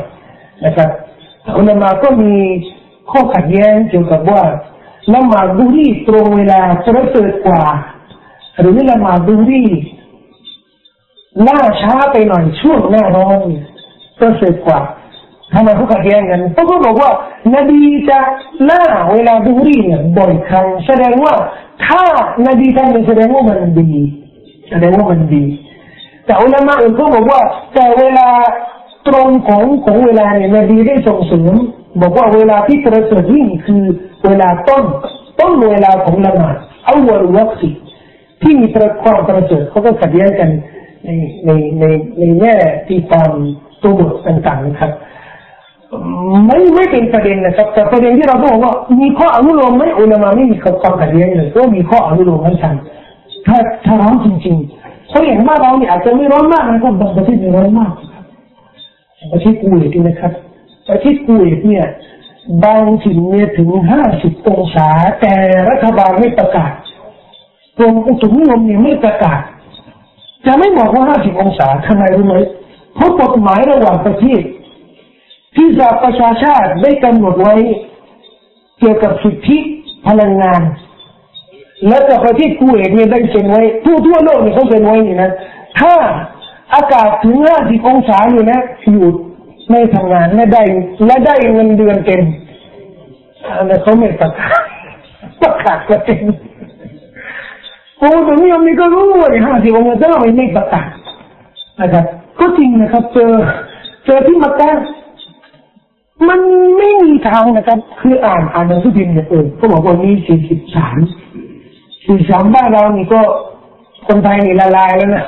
[0.64, 0.90] นะครับ
[1.56, 2.34] อุลามาก็มี
[3.10, 4.42] ข้อขัดแย้งเกี่ยวกับว่า
[5.14, 7.62] ละหมาดดูรีตรงเวลาประเสริฐกว่า
[8.60, 9.64] หรือละหมาดดูรี
[11.46, 13.40] ล่าช้าไปหน่อยช่วงหน้าร้อน
[14.18, 14.80] ประเสริฐกว่า
[15.52, 17.10] ทำไมเขาขัดแย้งกันเพราะเขาบอกว่า
[17.54, 18.18] นบีจะ
[18.70, 18.82] ล่า
[19.12, 21.34] เวลาดูรีเนี่ยบ่อยครั้งแสดงว่า
[21.86, 22.02] ถ้า
[22.46, 23.90] นบีทำแสดงว่ามันดี
[24.70, 25.44] แสดงว่ามันดี
[26.24, 27.40] แต่อุลามะอื่นก็บอกว่า
[27.74, 28.28] แต่เวลา
[29.08, 31.54] ตรงของของเวลาเนี่ยนบีได้ส่งเสริม
[32.00, 33.82] บอกว่าเวลาที่ประเสริฐยิ่งคือ
[34.26, 34.84] เวลาต้น
[35.40, 37.70] ต้นเวลาของละหมาดเอาวันวัคซี
[38.42, 40.50] ที่มีประความประเสริฐเขาก็ขัดแย้งกัน
[41.04, 41.10] ใน
[41.46, 41.50] ใน
[41.80, 41.84] ใน
[42.18, 42.54] ในแง่
[42.88, 43.30] ที่ตาม
[43.82, 44.92] ตัวบทต่างๆนะครับ
[46.46, 52.76] ไม่ไม่เป็นประเด็นนะครับแต่ประเด็นที่เราต้องบอกว่ามีข้ออนุโลมไหมอุลามะไม่มีความขัดแย้งเลยก็มีข้ออนุโลมให้ฉัน
[53.46, 57.92] ถ้าถ้าร้อนจริงๆเพราะอย่างมากเราเนี่ยอาจจะไม่ร้อนมากนะครับบางประเทศไม่ร้อนมาก
[59.32, 60.32] ประเทศกูเวตนะครับ
[60.88, 61.86] ประเทศกูเวตเนี่ย
[62.64, 64.88] บางถิ่นเนี่ยถึงห้าสิบองศา
[65.20, 65.34] แต่
[65.70, 66.72] รัฐบาลไม่ประกาศ
[67.78, 69.40] กรมอุตุนิยมเนี่ยไม่ประกาศ
[70.46, 72.36] จะไม่บอกว่าห้าสิบองศาทำไมรู้ไหม
[72.94, 74.42] เพราะกฎหมายระหว่างประเทศ
[75.56, 77.54] ที่สหประชาชาติได้กำหนดไว้
[78.78, 79.58] เกี่ยวกับสิทธิ
[80.06, 80.62] พลังงาน
[81.88, 85.30] และกับประเทศคูเวตเนี่ยได้เซ็นไว้ทั่วทั่วโลกเนี่ยเขาเซ็นไว้นี่นะ
[85.80, 85.92] ถ้า
[86.74, 88.60] อากาศถึงห้าสิบองศาเนี่ยนะ
[88.92, 89.14] หยุด
[89.70, 90.62] ไม่ทำงานและได้
[91.06, 92.22] และได้เงินเดือนเต็ม
[93.56, 94.60] อันนั้นเขาไม่ประกาศ
[95.42, 96.24] ประกาศก็เต็ม
[97.98, 100.88] โอ้ตรงนี้มีก็รู้ว่าห้าสิบองศาแต่ไม่ไม่ประกาศ
[101.80, 102.04] นะครับ
[102.40, 103.32] ก็จริงนะครับ เจอ
[104.04, 104.62] เจอที่มักก
[106.28, 106.40] มัน
[106.78, 110.96] ไม่มีทางนะครับ คืออ่านอ่านหนังสือพิมพ์เนี่ยเออก็บอกว่ามีสี่สิบสาม
[112.06, 113.20] สี่สามบ้านเรานี่ก็
[114.08, 115.24] คนไทยนี่ละลายแล้วนะ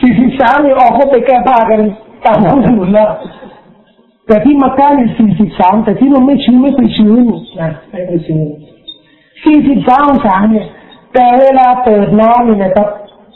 [0.00, 1.80] สี่สิบสามนี่ออกเขาไปแก้ผ้ากัน
[2.24, 3.10] ตามท้องถนนแล้ว
[4.26, 7.22] แต่ที่มักกะเนี่ยสี่สิบสามแต่ที่มันไม่ชื้นไม่เคยชื้น
[7.60, 8.46] นะไม่เคยชื้น
[9.44, 10.66] สี่สิบสามองศาเนี่ย
[11.14, 12.88] แต่เวลาเปิดน้ำเนี่ยนะครับ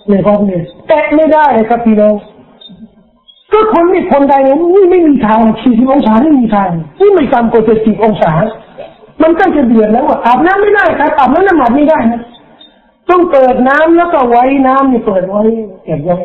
[0.09, 2.15] ในห้องเนี่ยแตะไม่ได้เลยครับพี่น้อง
[3.53, 6.69] ก็คนนี่คนใดเนี่ยนี่ไม่มีทางสี่สิบองศาไม่มีทาง
[7.01, 8.33] นี่ไม่ต่ำกว่าเจ็ดสิบองศา
[9.23, 12.21] มันก็จะเดือดแล้วอะอาบน้ำไม่ได้ครับอาบน้ำน้ำหมัดไม่ได้นะ
[13.11, 15.43] ต้องเปิดน้ำแล้วก็ไว้น้ำนี่เปิดไว้
[15.85, 16.17] เก็บไว้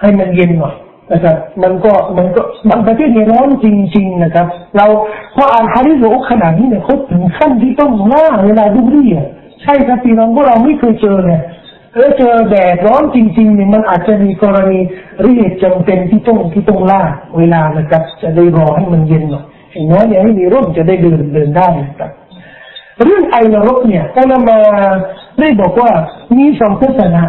[0.00, 0.74] ให้มันเย็นหน่อย
[1.12, 4.46] นะครับ มันก็มันก็บางประเทศเนี่ยร้อนจริง ๆ นะครับ
[4.76, 4.86] เรา
[5.34, 9.28] พออ่านฮาริโซขนาดนี้เนี่ยเขาถึงขั้นที่ต้องล่าเวลาดูรีอะ
[9.62, 11.40] ใช่ครับพี่น้องพวกเราไม่เคยเจอเลย
[11.96, 14.78] แล้วเจอแดดร้อนจริงๆเนี่ยมันอาจจะมีกรณี
[15.22, 17.02] เรียกจำเป็นที่ต้องที่ต้องล่า
[17.38, 22.10] เวลานะครับ จะได้รอให้มันเย็นหน่อยอย่างน้อยเนี่ยให้มีร่มจะได้เดินเดินได้นะครับ
[23.04, 24.58] เรื่องไอนรกเนี่ยอุลามา
[25.40, 25.90] ได้บอกว่า
[26.36, 27.24] มีสองทัศนะ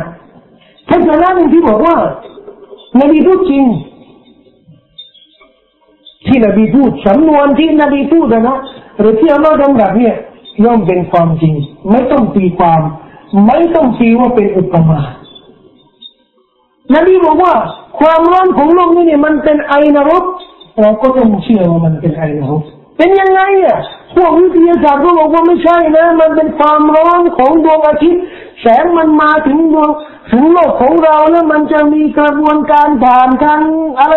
[0.89, 1.95] ทัศนะหนึ่งที่บอกว่า
[3.01, 3.63] นบีพูดจริง
[6.25, 8.57] ที่นบีพูดสำนวนที่นบีพูดนะ
[8.99, 10.15] หรือที่อัลลอฮ์ดำรัสเนี่ย
[10.63, 11.53] ย่อมเป็นความจริง
[11.91, 12.81] ไม่ต้องตีความ
[13.47, 14.99] ไม่ต้องตีว่าเป็นอุปมา
[16.95, 17.53] นบีบอกว่า
[17.99, 20.23] ความร้อนของโลกนี่เนี่ยมันเป็นไอนรก
[20.81, 22.61] เราก็ต้องเชื่อว่ามันเป็นไอนรก
[22.97, 23.79] เป็นยังไงอะ
[24.15, 28.23] พวกวิทยาศาสตร์ก็บอกว่าไม่ใช่นะ มันเป็นความร้อนของดวงอาทิตย์
[28.61, 29.89] แสงมันมาถึงดวง
[30.31, 33.61] ถึงโลกของเราแล้วมันจะมีกระบวนการผ่านทาง
[33.99, 34.13] อะไร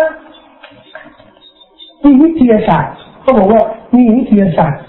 [2.03, 3.63] มีวิทยาศาสตร์เขาบอกว่า
[3.95, 4.81] มีวิทยาศาสตร์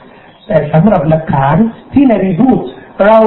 [0.46, 1.57] แต่สำหรับหลักฐาน
[1.92, 2.59] ที่นายพูด
[3.07, 3.18] เรา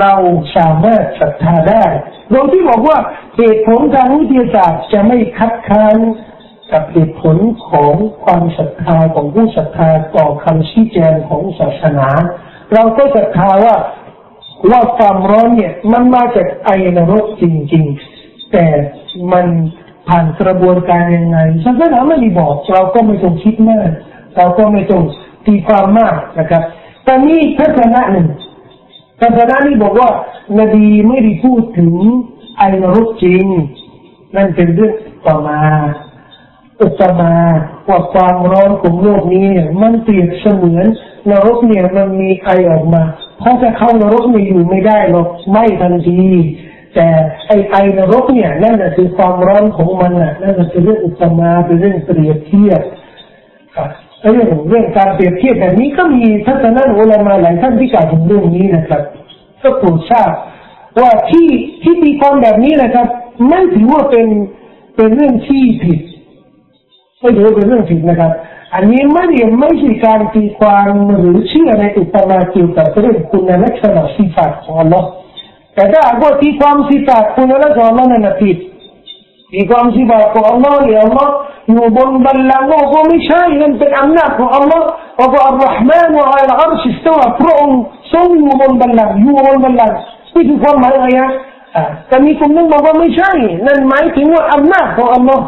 [0.00, 0.14] เรา
[0.56, 1.84] สามารถศรัทธาได้
[2.30, 2.98] โดยที่บอกว่า
[3.36, 5.96] เหตุผลทางวิทยาศาสตร์จะไม่คัดค้าน
[6.72, 7.36] กับเหตุผล
[7.70, 7.94] ของ
[8.24, 12.08] ความศรัทธาของผู้ศรัทธาต่อคำชี้แจงของศาสนา
[12.74, 13.74] เราก็ศรัทธาว่า
[14.68, 17.84] ว่าความร้อนเนี่ยมันมาจากไอนรกจริง
[18.18, 18.64] ๆ แต่
[19.32, 19.46] มัน
[20.08, 23.88] ผ่านกระบวนการยังไงศาสนาไม่ได้บอก เราก็ไม่ต้องคิดมาก
[24.36, 25.02] เราก็ไม่ต้อง
[25.46, 26.62] ตีความมากนะครับ
[27.04, 28.28] แต่นี่ทัศนะหนึ่ง
[29.20, 30.10] ทัศนะนี้บอกว่า
[30.60, 31.92] นบีไม่ได้พูดถึง
[32.56, 33.46] ไอนรกจริง
[34.36, 34.94] นั่นเป็นเรื่อง
[35.26, 35.60] ต่อมา
[36.82, 37.34] อุปมา
[37.88, 40.86] ว่าความร้อนของโลกนี้เนี่ยมันเปรียบเสมือน
[41.30, 43.02] นรกเนี่ยมันมีไอออกมา
[43.40, 46.20] เพราะจะเข้านรกเนี่ยอยู่ไม่ได้หรอกไม่ทันที
[46.94, 47.06] แต่
[47.46, 52.82] ไอไอนรกเนี่ยนั่นแหละคือความร้อนของมันน่ะนั่นคือเรื่องอุปมาเป็นเรื่องเปรียบเทียบ
[54.32, 59.02] เรื่องเรื่องการเปรียบเทียบแบบนี้ก็มีทัศนะอุลามาหลายท่านที่กล่าวถึงเรื่องนี้นะครับ
[59.62, 60.32] ก็โปรดทราบ
[61.00, 61.48] ว่าที่
[61.82, 63.06] ที่ตีความแบบนี้นะครับ
[63.48, 64.26] ไม่ถือว่าเป็น
[64.96, 66.00] เป็นเรื่องที่ผิด
[67.20, 68.32] ไม่ถือเป็นเรื่องผิดนะครับ
[68.74, 75.02] อันนี้ไม่เรียนไม่ใช่การตีความหรือเชื่อในอุปมาเกี่ยวกับเรื่องคุณลักษณะสิฟัตของ Allah
[75.74, 78.56] แต่ถ้าหากว่าตีความสิฟัตคุณลักษณะของ Allah นั้นผิด
[79.52, 81.28] ตีความสิฟัตของ Allah เนี่ย Allah
[81.70, 84.82] อยู่บนบัลลังก์ก็ไม่ใช่นั่นเป็นอำนาจของ Allah
[85.32, 87.80] ว่า الرحمن على العرش استوى พระองค์
[88.12, 89.96] ทรงอยู่บนบัลลังก์อยู่บนบัลลังก์
[90.34, 91.30] นี่คือความหมายอะไรนะ
[92.08, 93.30] แต่มีคนนึงบอกว่าไม่ใช่
[93.66, 95.40] นั่นหมายถึงว่าอำนาจของ Allah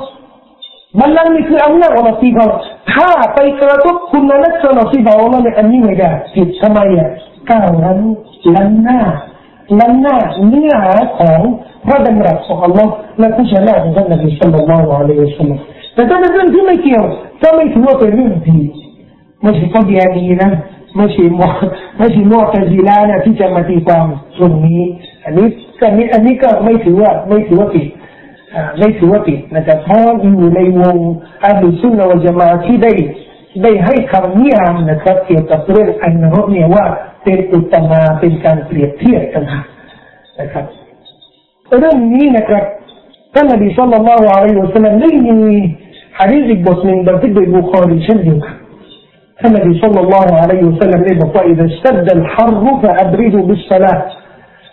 [1.00, 2.48] บัลลังก์นี่คืออำนาจของเราที่เขา
[2.90, 7.08] ถ้าไปกระทบคุณลักษณะที่เขาเราเนี่ยอันนี้ไม่ได้ผิดทำไมอะ
[7.50, 9.00] ก้าวล้ำล้ำหน้า
[9.80, 10.16] ล้ำหน้า
[10.48, 11.40] เนื้อหาของ
[11.86, 15.58] พระดำรัสของอัลลอฮ์และผู้ชนะของท่านนบีสัลลัลลอฮุอะลัยฮิวะสัลลัม
[15.94, 17.04] แต่ถ้าเป็นเรื่องที่ไม่เกี่ยว
[17.42, 18.70] ก็ไม่ถือว่าเป็นเรื่องผิด
[19.42, 20.50] ไม่ใช่ข้อเดียนีนะ
[20.96, 21.50] ไม่ใช่มอ
[21.98, 24.06] ไม่ใช่มอตะซีลาเนี่ยที่จะมาตีความ
[24.38, 24.80] ตรงนี้
[25.24, 25.46] อันนี้
[25.84, 27.86] อันนี้อันนี้ก็ไม่ถือว่าไม่ถือว่าผิด
[28.79, 30.95] ไม่ถือว่าผิดนะครับเพราะอยู่ในวง
[31.45, 32.91] อาลุซุนนะวะจามาที่ได้
[33.63, 36.85] ได้ให้คำนิยามนะครับเกี่ยวกับเรื่องอันนรกเนี่ยว่า
[37.23, 39.43] เป็นอุตมาเป็นการเปรียบเทียบกัน
[40.39, 40.65] นะครับ
[41.79, 42.63] เรื่องนี้นะครับ
[43.33, 45.39] ท่านนบีสุลต่านละอัลลอฮฺสัลลัมได้มี
[46.19, 48.55] ฮะดีษอีกบทหนึ่งบันทึกโดยบุคคลีเช่นเดียวกัน
[49.39, 53.99] ท่านนบีสุลต่านละอัลลอฮฺสัลลัมได้บอกว่า إذا اشتد الحر فأبردوا بالصلاة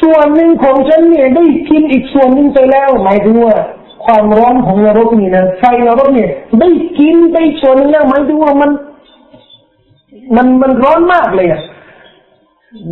[0.00, 3.56] ส่วนหนึ่งของฉันเนี่ยได้กินอีกส่วนหนึ่งไปแล้วหมายถึงว่า
[4.04, 6.30] ความร้อนของนรกนี่นะไฟนรกเนี่ย
[6.60, 6.68] ได้
[6.98, 8.70] กินไปส่วนหนึ่งแล้วหมายถึงว่ามัน
[10.36, 11.62] มันมันร้อนมากเลยอะ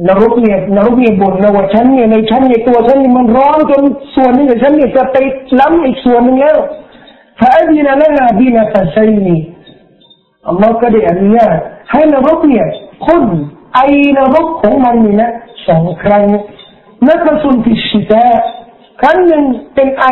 [0.09, 3.83] นรกเนี่ยนรกเนี่ยบ่นนะว่าฉันเนี่ยในฉันเนี่ยตัวฉันนี่มันร้อนจน
[4.15, 5.17] ส่วนหนึ่งของฉันเนี่ยจะไป
[5.61, 6.59] ล้ำอีกส่วนหนึ่งแล้ว
[7.41, 9.37] ฟาดีนะละนะดีนะฟาไซนี
[10.49, 11.57] อัลลอฮ์ก็ได้อนุญาต
[11.91, 12.67] ให้นรกเนี่ย
[13.05, 13.25] พ่น
[13.75, 13.79] ไอ
[14.19, 15.31] นรกของมันนี่นะ
[15.69, 16.25] สองครั้ง
[17.08, 18.26] นักสุนทิชิตา
[19.02, 19.44] ครั้งหนึ่ง
[19.76, 20.06] เป็นไอ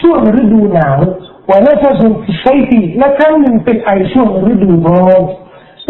[0.00, 0.98] ช่วงฤดูหนาว
[1.48, 5.22] ว่านักสุนทิชัยตีและครั้งหนึ่งเป็นไอช่วงฤดูร้อน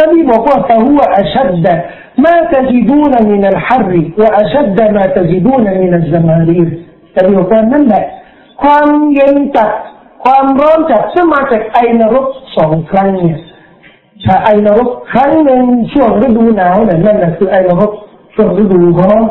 [0.00, 1.66] นบีบอกว่า فهو أشد
[2.24, 6.68] ما تجدون من الحر وأشد ما تجدون من الزمارير
[7.16, 8.04] นบีบอกว่านั่นแหละ
[8.62, 9.70] ความเย็นจัด
[10.24, 13.38] ความร้อนจัดซึ่งมาจากไอนรกสองครั้งเนี่ย
[14.24, 17.92] ถ้าไอนรกครั้งหนึ่งช่วงฤดูหนาวเนี่ยนั่นแหละคือไอนรก
[18.34, 19.22] ช่วงฤดูร้อน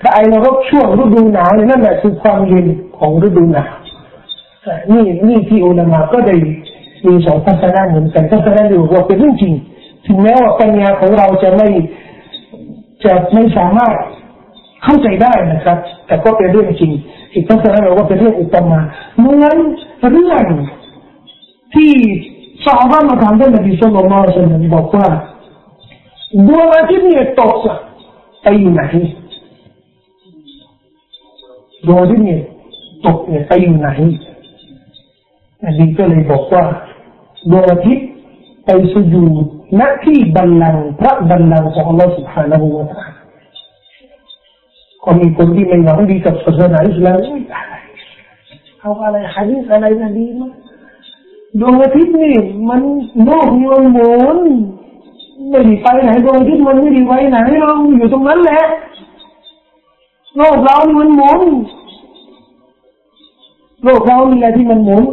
[0.00, 2.66] ถ้าไอนรกช่วงฤดูหนาวเนี่ยนั่นแหละคือความเย็น
[2.98, 3.72] ของฤดูหนาว
[4.92, 6.36] นี่นี่ที่อุลามะก็ได้
[7.06, 9.54] มีสองทัศนะเหมือนกันทัศนะเดียวว่าเป็นเรื่องจริง
[10.06, 11.68] ถึงแม้ว่าปัญญาของเราจะไม่
[13.04, 13.94] จะไม่สามารถ
[14.84, 16.92] เข้าใจได้นะครับ แต่ก็เป็นเรื่องจริง
[17.32, 18.80] อีกทัศนะเราว่าเป็นเรื่องอุปมา
[19.18, 19.56] เหมือน
[20.12, 20.44] เรื่อง
[21.74, 21.92] ที่
[22.64, 25.06] สาวบ้านมาถามท่านนบีสุลต่านละสัลลัมบอกว่า
[26.46, 27.56] ดวงอาทิตย์เนี่ยตก
[28.42, 28.82] ไปอยู่ไหน
[31.85, 32.41] ดวงอาทิตย์เนี่ย
[33.05, 33.89] ตกเนี่ยไปอยู่ไหน
[35.63, 36.63] อันนี้ก็เลยบอกว่า
[37.51, 38.07] ดวงอาทิตย์
[38.65, 39.23] ไปสุญู
[39.79, 43.21] ณที่บัลลังก์พระบัลลังก์ของ Allah سبحانه และ تعالى
[45.03, 47.19] ก็มีคนที่ไม่หวังดีกับศาสนาอิสลาม
[48.79, 50.51] เอาอะไรฮะดีษอะไรนะดีมั้ย
[51.59, 52.35] ดวงอาทิตย์นี่
[52.69, 52.81] มัน
[53.25, 54.37] โลกนี่มันหมุน
[55.49, 58.61] ไม่ได้ไปไหนดวงอาทิตย์มันไม่ได้ไปไหนเราอยู่ตรงนั้นแหละ
[60.37, 61.41] โลกเรานี่มันหมุน
[63.86, 65.04] โลกเรานี่แหละที่มันหมุน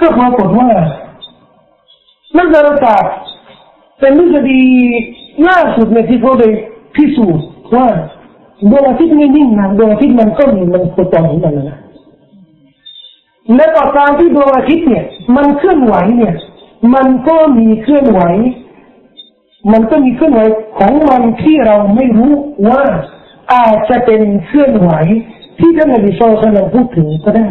[0.00, 0.68] ก็ปรากฏว่า
[2.36, 3.14] นักดาราศาสตร์
[4.00, 4.60] เป็นทฤษฎี
[5.48, 6.48] ล่าสุดในที่เขาได้
[6.94, 7.46] พิสูจน์
[7.76, 7.86] ว่า
[8.70, 11.78] ดวงอาทิตย์ไม่นิ่งนะดวงอาทิตย์มันก็มีมันโคจรของมันนะ
[13.54, 15.04] และต่อการที่ดวงอาทิตย์เนี่ย
[15.36, 16.34] มันเคลื่อนไหวเนี่ย
[16.94, 18.20] มันก็มีเคลื่อนไหว
[19.72, 20.40] มันก็มีเคลื่อนไหว
[20.78, 22.32] ของมันที่เราไม่รู้
[22.68, 22.82] ว่า
[23.52, 24.90] อาจจะเป็นเคลื่อนไหว
[25.58, 27.48] ที่ท่านนบีสุลต่านพูดถึงก็ได้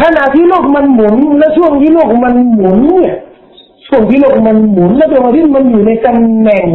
[0.00, 3.14] ขณะที่โลกมันหมุน และช่วงที่โลกมันหมุนเนี่ย
[3.86, 6.66] ช่วงที่โลกมันหมุนและดวงอาทิตย์มันอยู่ในตำแหน่ง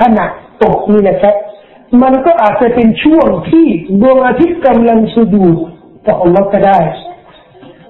[0.00, 0.26] ขณะ
[0.62, 1.34] ตกนี่นะครับ
[2.02, 3.66] มันก็อาจจะเป็นช่วงที่
[4.00, 5.46] ดวงอาทิตย์กำลังสุดู
[6.06, 6.78] ต่ออัลลอฮ์ก็ได้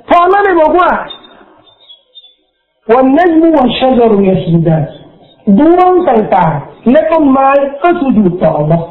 [0.09, 0.91] พออัลลอฮ์ได้บอกว่า
[2.95, 4.79] วันนั้นมัวชะจรุยสดา
[5.59, 7.49] ดวงต่างๆและต้นไม้
[7.83, 8.85] ก็สุดูต่ออัลลอฮ์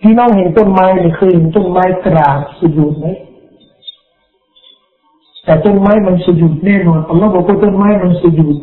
[0.00, 3.06] พี่น้องเห็นต้นไม้เนี่ยเคยเห็นต้นไม้กราบสุญูดไหม
[5.44, 8.56] แต่ต้นไม้มันสุญูดแน่นอนอัลลอฮ์บอกว่าต้นไม้มันสุญูด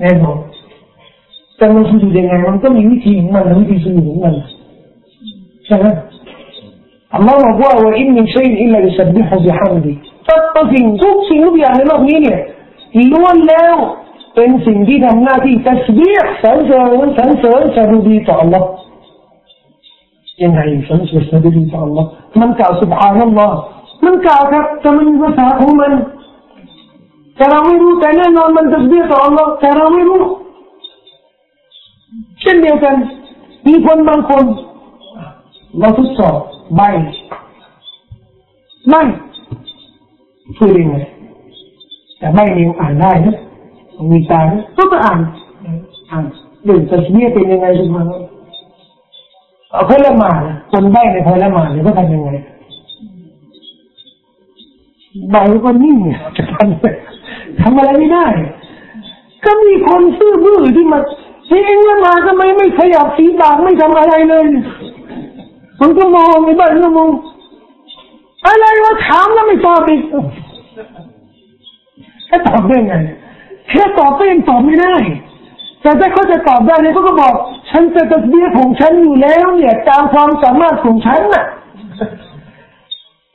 [0.00, 0.38] แน่นอน
[1.56, 4.34] แต่มันสุญูดยังไงมันก็มีวิธีของมันวิธีสุญูดของมัน
[5.66, 5.86] ใช่ไหม
[7.14, 9.92] อัลลอฮ์บอกว่าوإن من شيء إلا يسبح بحمده
[10.26, 12.40] ทุกสิ่งทุกสิ่งทุกอย่างในโลกนี้เนี่ย
[13.12, 13.76] ล้วนแล้ว
[14.34, 18.62] เป็นสิ่งที่ทำหน้าที่ตัสบีห์สรรเสริญสรรเสริญสดุดีต่อ Allah
[20.42, 22.04] ยังไงฉันสวดสดุดีต่อ Allah
[22.40, 23.56] มันกล่าวสุบฮานัลลอฮ์
[24.04, 25.92] มันกล่าวครับแต่มันภาษาของมัน
[27.36, 30.22] แต่เราไม่รู้แต่แน่นอนมันตักเบียต่อ Allah แต่เราไม่รู้
[32.40, 32.94] เช่นเดียวกัน
[33.66, 34.44] มีคนบางคน
[35.78, 36.38] เราทดสอบ
[36.76, 36.80] ใบ
[38.88, 39.02] ไม่
[40.56, 40.96] พูดยังไง
[42.18, 43.36] แต่ไม่มีอ่านได้นะ
[44.12, 44.40] มีตา
[44.76, 45.20] ก็ต้องอ่าน
[46.10, 46.24] อ่าน
[46.64, 48.35] เรื่องตัสเบียเป็นยังไงสุบฮานัลลอฮ์
[49.76, 50.40] เอาพละหมาด
[50.72, 52.30] คนใบในพอละหมาดเนี่ยก็ทำยังไง
[55.30, 55.98] ใบก็นิ่ง
[56.36, 58.26] จะทำทำอะไรไม่ได้
[59.44, 60.98] ก็มีคนซื่อบื้อที่มา
[61.48, 64.46] เฮ้ยเองมาทำไมไม่ขยับสีปากไม่ทำอะไรเลย
[65.80, 67.08] มันก็มองไอ้บ้านก็มอง
[68.46, 70.02] อะไรวะถามแล้วไม่ตอบอีก
[72.26, 72.94] แค่ตอบได้ไง
[73.70, 74.94] แค่ตอบก็ยังตอบไม่ได้
[75.82, 77.34] แต่ถ้าเขาจะตอบได้เนี่ยเขาก็บอก
[77.78, 81.44] ฉันจะตัดเบี้ยของฉันอยู่แล้วเนี่ยตามความสามารถของฉันน่ะ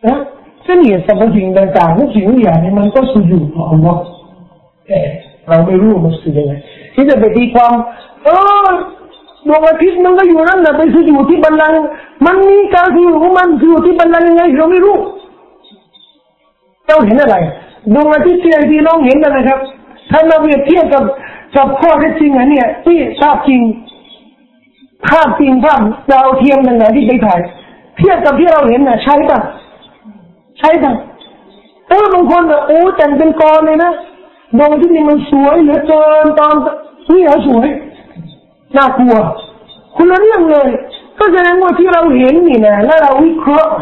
[0.06, 0.18] นะ
[0.64, 4.02] เช่นนี่สรรพสิ่งต่างๆทุกสิ่งอย่างนี่มันก็สุญูต่ออัลลอฮ์
[4.88, 5.00] แต่
[5.48, 6.54] เราไม่รู้มันสุยังไง
[6.94, 7.74] ที่จะไปตีความ
[8.24, 8.30] เอ
[8.66, 8.70] อ
[9.48, 11.82] ดวงอาทิตย์มันก็อยู่นั่นแหละไปสุญูที่บัลลังก์
[12.26, 14.96] มันมีการสุญูของมันสุญูที่บัลลังก์ยังไงเราไม่รู้
[16.86, 17.36] เจ้าเห็นอะไร
[17.94, 19.60] ดวงอาทิตย์ที่ไอที่น้องเห็นนะครับ
[20.12, 21.04] ถ้าเราเปรียบเทียบกับ
[21.56, 23.62] กับข้อเท็จจริงอันเนี้ยที่ภาพจริง
[25.08, 25.82] ภาพจริงภาพ
[26.12, 27.40] ดาวเทียมต่างๆที่ไปถ่าย
[27.98, 29.40] เทียบกับที่เราเห็นน่ะ ใช่ปะ
[30.60, 30.94] ใช่ปะ
[31.90, 33.92] เออบางคนอะโอ้แต่งเป็นกรเลยนะ
[34.58, 36.56] ดวงทิตย์นี่มันสวยเหลือเกินตอน
[37.12, 37.68] นี่เหรอสวย
[38.78, 39.16] น่ากลัว
[39.96, 40.70] คุณละเรื่องเลย
[41.18, 43.74] ก็แสดงว่าที่เราเห็นนี่นะแล้วเราวิเคราะห์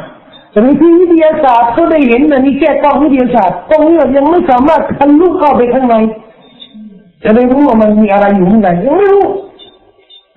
[0.55, 5.95] หรือที่วิทยาศาสตร์เขาได้เห็นนะนี่แค่กล้องวิทยาศาสตร์กล้องนี้ยังไม่สามารถทะลุเข้าไปข้างใน
[7.23, 9.25] จะได้รู้ว่ามันมีอะไรอยู่ข้างในยังไม่รู้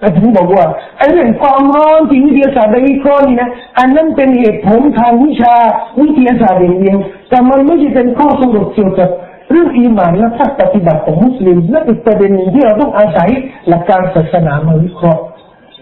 [0.02, 0.64] แต่ถึงบอกว่า
[0.98, 5.54] ไอ้เรื่องความร้อนที่วิทยาศาสตร์ได้วิเคราะห์นี่นะอันนั้นเป็นเหตุผลทางวิชา
[6.00, 6.98] วิทยาศาสตร์อย่างเดียว
[7.28, 9.10] แต่มันไม่ใช่เป็นข้อสรุปเกี่ยวกับ
[9.50, 13.28] เรื่องอีหมานและภาคปฏิบัติของมุสลิมและอีกประเด็นหนึ่งที่เราต้องอาศัย
[13.68, 15.22] หลักการศาสนามาวิเคราะห์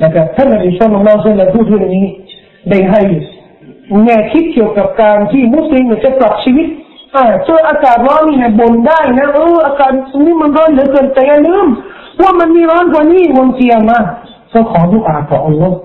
[0.02, 2.06] นะครับท่านอบีชอนของเราเส้นพูดเรื่องนี้
[2.70, 3.02] ได้ให้
[4.04, 6.66] แง่คิดเกี่ยวกับการที่มุสลิมจะปรับชีวิต
[7.14, 9.92] อ่าเจออากาศร้อนนี่นะบ่นได้นะเอออากาศ
[10.24, 11.66] นี้มันร้อนเหลือเกินแต่อย่าลืม
[12.22, 13.98] ว่ามันมีร้อนกว่านี้วันเกียร์มา
[14.52, 15.76] ก็ขอดุอาต่ออัลลอฮ์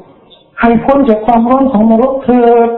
[0.61, 2.69] ให้พ้นจากความร้อนของนรกเถิด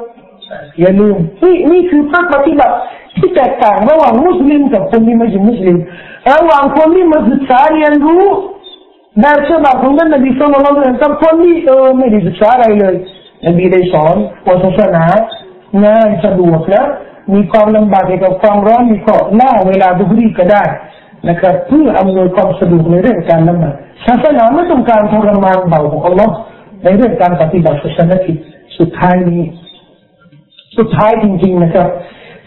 [0.80, 2.76] อย่าลืมนี่นี่คือภาคปฏิบัติ
[3.18, 5.78] ที่แตกต่างระหว่างมุสลิมกับคนที่ไม่ใช่มุสลิม
[6.32, 8.24] ระหว่างคนที่มาศึกษาเรียนรู้
[9.22, 12.96] แบบฉบับของท่านนบีสุลต่านกับคนที่เออไม่ได้ศึกษาอะไรเลย
[13.48, 15.06] นบีได้สอนว่าศาสนา
[15.84, 16.84] งานสะดวกนะ
[17.34, 20.64] มีความลำบากเกี่ยวกับความร้อนมีก็ล่าเวลาดุรีก็ได้
[21.30, 26.34] นะครับเพื่ออำนวยความสะดวกในเรื่องการละหมาดศาสนาไม่ต้องการทรมานเบาของอัลลอฮ์
[26.84, 28.36] ในเรื่องการปฏิบัติศาสนกิจ
[28.78, 29.42] สุดท้ายนี้
[30.78, 31.88] สุดท้ายจริง ๆนะครับ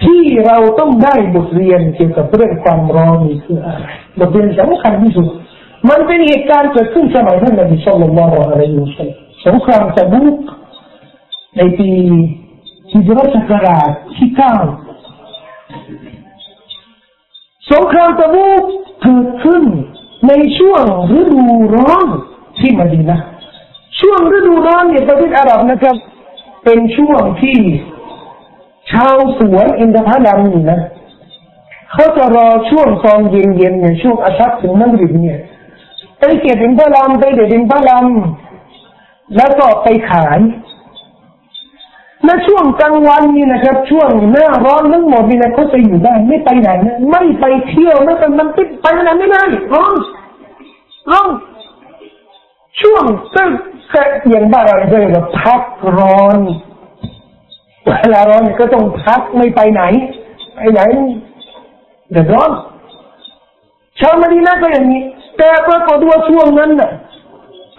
[0.05, 3.85] ที่เราต้องได้บทเรียนเกี่ยวกับเรื่องความร้อนนี้คืออะไร
[4.19, 5.27] บทเรียนสำคัญที่สุด
[5.89, 10.39] มันเป็นเหตุการณ์เกิดขึ้นสมัยท่านนบีสุลต่านละอะลัยฮิวสัลลัมสงครามตะบุก
[11.57, 11.91] ในปี
[12.93, 14.55] ฮิจรัชกราชที่เก้า
[17.73, 18.63] สงครามตะบูก
[19.03, 19.63] เกิดขึ้น
[20.29, 20.85] ในช่วง
[21.19, 21.45] ฤดู
[21.75, 22.07] ร้อน
[22.59, 23.21] ที่มดีนะ
[24.01, 25.97] ช่วงฤดูร้อนเนี่ยประเทศอาหรับนะครับ
[26.65, 27.59] เป็นช่วงที่
[28.91, 30.81] ชาวสวนอินทผลัมนี่นะ
[31.93, 35.39] เขาจะรอช่วงตอนเย็นๆเนี่ยช่วงอาชักถึงมังริบเนี่ย
[36.19, 38.07] ไปเก็บอินทผลัมไปเด็ดอินทผลัม
[39.37, 40.39] แล้วก็ไปขาย
[42.25, 49.43] และช่วงกลางวันนี่นะครับ ช่วงหน้าร้อนทั้งหมดนี่นะเขาจะอยู่ได้ไม่ไปไหนนะไม่ไปเที่ยวนะแต่มันติดไปไหนไม่ได้
[49.73, 49.95] ร้อน
[51.11, 51.29] ร้อน
[52.81, 53.05] ช่วง
[53.35, 53.49] ซึ่ง
[54.31, 55.63] อย่างบ้านเราเรียกว่าพัก
[55.99, 56.39] ร้อน
[57.87, 59.83] เวลาร้อนก็ต้องพักไม่ไปไหน
[60.57, 60.81] ไปไหน
[62.11, 62.51] เดือดร้อน
[64.01, 65.03] ชาวมดีนาก็อย่างนี้
[65.39, 66.91] แต่ปรากฏว่าช่วงนั้นน่ะ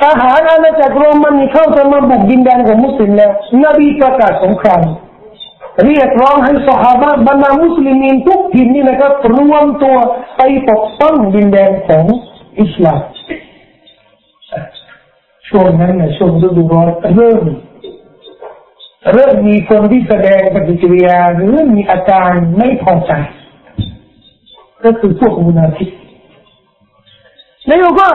[0.02, 3.32] ทหารอาณาจักรโรมันเข้าจะมาบุกดินแดนของมุสลิมแล้ว
[3.64, 4.82] นบีประกาศสงคราม
[5.84, 6.96] เรียกร้องให้สหาย
[7.28, 7.98] บรรดามุสลิม
[8.28, 9.98] ทุกถิ่นนี่นะครับรวมตัว
[10.38, 12.06] ไปปกป้องดินแดนของ
[12.62, 13.02] อิสลาม
[15.48, 17.44] ช่วงนั้นนะช่วงฤดูร้อนเริ่ม
[19.14, 23.12] เริ่มมีคนที่แสดงปฏิกิริยาหรือมีอาการไม่พอใจ
[24.84, 25.90] ก็คือพวกมุนาฟิก
[27.68, 28.08] แล้วก็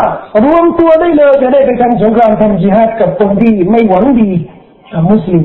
[0.44, 4.30] รวมตัวได้เลยจะได้ไปทำสงครามทำจิฮาดกับคนที่ไม่หวังดี
[4.92, 5.44] กับมุสลิม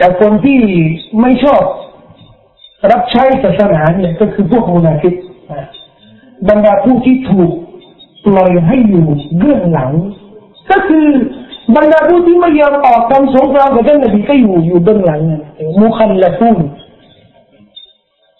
[0.00, 0.60] กับคนที่
[1.20, 1.62] ไม่ชอบ
[2.90, 5.14] รับใช้ศาสนาเนี่ยก็คือพวกมุนาฟิก
[6.48, 7.52] บรรดาผู้ที่ถูก
[8.26, 9.06] ปล่อยให้อยู่
[9.38, 9.90] เบื้องหลัง
[10.70, 11.06] ก็คือ
[11.76, 15.20] บรรดาผู้ที่ไม่ยอมออกทำสงครามกับท่าหนนบีก็อยู่อยู่เบื้องหลัง
[15.80, 16.58] มุคันลลฟูน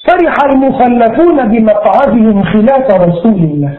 [0.08, 3.74] فرح المخلفون بمقعدهم خلاف رسول الله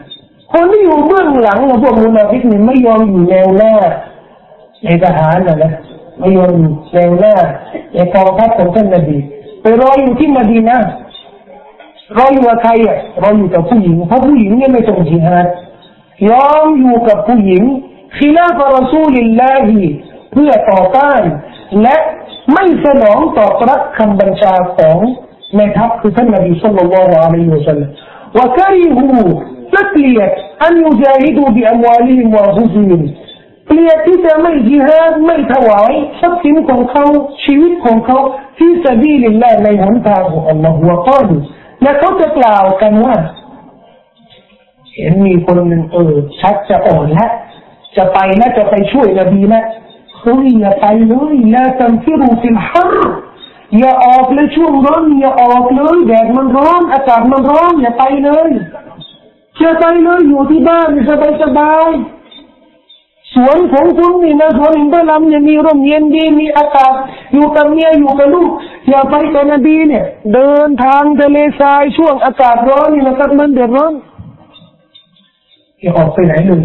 [0.53, 3.73] คนที่อยู่เบื้องหลังของพวกมุนาฟิกนี่ไม่ยอมอยู่แนวหน้า
[4.83, 5.71] ในทหารนะนะ
[6.19, 7.35] ไม่ยอมอยู่แนวหน้า
[7.93, 9.17] ในกองทัพของท่านนบี
[9.61, 10.79] ไปรออยู่ที่มดีนะ
[12.17, 15.47] รออยู่กับใครอ่ะรออยู่กับผู้หญิงเพราะผู้หญิงเนี่ยไม่ต้องจิฮาด
[16.29, 17.63] ยอมอยู่กับผู้หญิง
[18.17, 19.81] ขีลาฟรสูลิลลาฮี
[20.31, 21.21] เพื่อต่อต้าน
[21.81, 21.95] และ
[22.53, 24.97] ไม่สนองตอบรับคำบัญชาของ
[25.57, 27.89] ในทัพคือท่านนบีสุลต่านละอะลัยฮิวะสัลลัม
[28.37, 29.27] وكرهوا
[29.75, 30.27] تكلية
[30.67, 33.01] أن يجاهدوا بأموالهم وأنفسهم
[33.67, 37.05] เกลียดที่จะไม่ยิฮาดไม่ถวายทรัพย์สินของเขา
[37.43, 38.19] ชีวิตของเขา
[38.57, 41.35] ที่สบีลิลลาในหนทางของอัลลอฮฺวะกาลุ
[41.81, 43.15] และเขาจะกล่าวกันว่า
[44.95, 47.31] เห็นมีคนหนึ่งเออชักจะอ่อนแล้ว
[47.97, 49.61] จะไปนะจะไปช่วยนบีนะ
[50.19, 52.93] เฮ้ยอย่าไปเลยละตัมฟิรูฟิลฮาร
[53.78, 58.50] อย่าออกเลยช่วงร้อนอย่าออกเลยแดดมันร้อน อากาศมันร้อนอย่าไปเลย
[59.60, 61.90] อย่าไปเลยอยู่ที่บ้านสบายสบาย
[63.34, 66.92] สวนของคุณนี่นะสวนอินทรลำเนี่ยมีร่มเย็นดีมีอากาศ
[67.32, 68.50] อยู่กับเมียอยู่กับลูก
[68.88, 70.04] อย่าไปแต่นบีเนี่ย
[70.34, 73.92] เดินทางทะเลทรายช่วงอากาศร้อนนี่นะครับมันเดือดร้อน
[75.80, 76.62] อย่าออกไปไหนเลย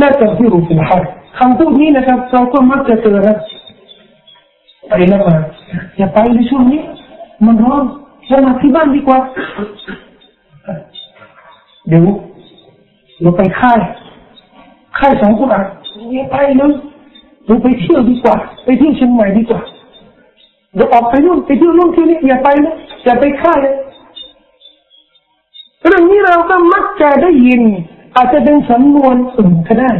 [0.00, 1.02] น่าจะที่รู้สิครับ
[1.38, 3.36] คำพูดนี้นะครับ เราก็มักจะเจอนะ
[4.88, 5.36] ไปแล้วมา
[5.96, 6.80] อย่าไปในช่วงนี้
[7.46, 7.84] มันร้อน
[8.28, 9.18] เรามาที่บ้านดีกว่า
[11.88, 12.04] เดี๋ยว
[13.22, 13.78] เราไปค่าย
[14.98, 15.62] ค่ายสองคนอะ
[16.12, 16.72] อย่าไปเลย
[17.46, 19.60] เราไปเที่ยวดีกว่า ไปเที่ยวเชียงใหม่ดีกว่า
[20.76, 22.74] เราออกไปนู่นไปเที่ยวนู่นที่นี่อย่าไปนะ
[23.04, 23.74] อย่าไปค่ายเลย
[25.82, 27.62] เรื่องนี้เราก็มักจะได้ยิน
[28.16, 29.90] อาจจะเป็นสำนวนอื่นก็ได้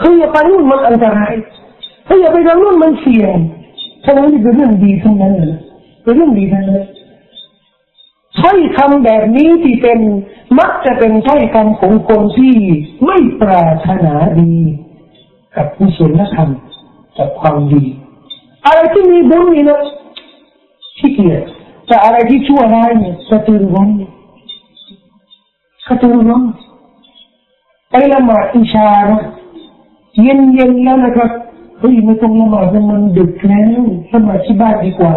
[0.00, 1.32] เฮ้ยอย่าไปนู่นมันอันตราย
[2.06, 3.36] เฮ้ยอย่าไปทางนู่นมันเสี่ยง
[4.04, 5.54] ฉะนั้นนี่เป็นเรื่องดีทั้งนั้นเลย
[6.02, 6.84] เป็นเรื่องดีทั้งนั้น
[8.40, 9.98] ถ้อยคำแบบนี้ที่เป็น
[10.58, 12.54] มักจะเป็นถ้อยคำของคนที่
[13.06, 14.54] ไม่ปรารถนาดี
[15.56, 16.50] กับกุศลธรรม
[17.18, 17.84] กับความดี
[18.66, 19.80] อะไรที่มีบุญนี่นะ
[20.98, 21.42] ขี้เกียจ
[21.86, 23.88] แต่อะไรที่ชั่วร้ายเนี่ยกระตือรือร้น
[25.88, 26.42] กระตือรือร้น
[27.90, 29.22] ไปละหมาดอิชานะ
[30.22, 31.30] เย็นเย็นแล้วนะครับ
[31.86, 33.82] ฮ้ยไม่ต้องละหมาดมันดึกแล้ว
[34.12, 35.14] ละหมาดที่บ้านดีกว่า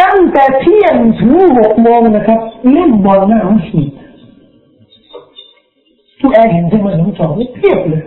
[0.00, 2.40] ตั้งแต่เที่ยงถึงหกโมงนะครับ
[2.72, 3.86] เล่นบอลหน้าหิน
[6.20, 7.26] ทุกแอร์เห็นใช่ไหมน้องจอ
[7.56, 8.02] เทียบเลย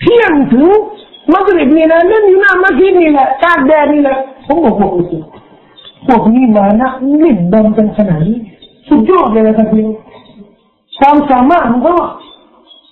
[0.00, 0.66] เที่ยงถึง
[1.32, 5.02] มักริบนี่นะเล่นอยู่หน้ามัสยิดนี่แหละกาดแดดนี่แหละผมบอกพว่าโอ้
[6.06, 6.90] พวกนี้มานะ
[7.20, 8.38] เล่นบอลกันขนาดนี้
[8.88, 9.84] สุดยอดเลยนะครับพี่
[10.98, 11.94] ความสามารถของเขา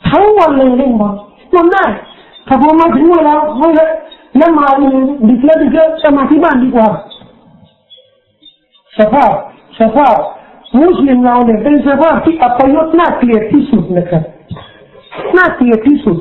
[0.08, 1.14] ทั้งวันเลยเล่นบอล
[1.54, 1.84] ทำได้
[2.46, 3.90] ถ้าพอมาถึงเวลาไม่เฮ้ย
[4.36, 4.66] แล้วมา
[5.28, 6.88] ดึกแล้วดึกแล้วจะมาที่บ้านดีกว่า
[8.98, 9.32] สภาพ
[9.80, 10.16] สภาพ
[10.80, 14.22] มุสลิมเราเนี่ยเป็นสภาพที่อัปยศน่าเกลียดที่สุดนะครับ
[15.36, 16.18] น่าเกลียดที่สุด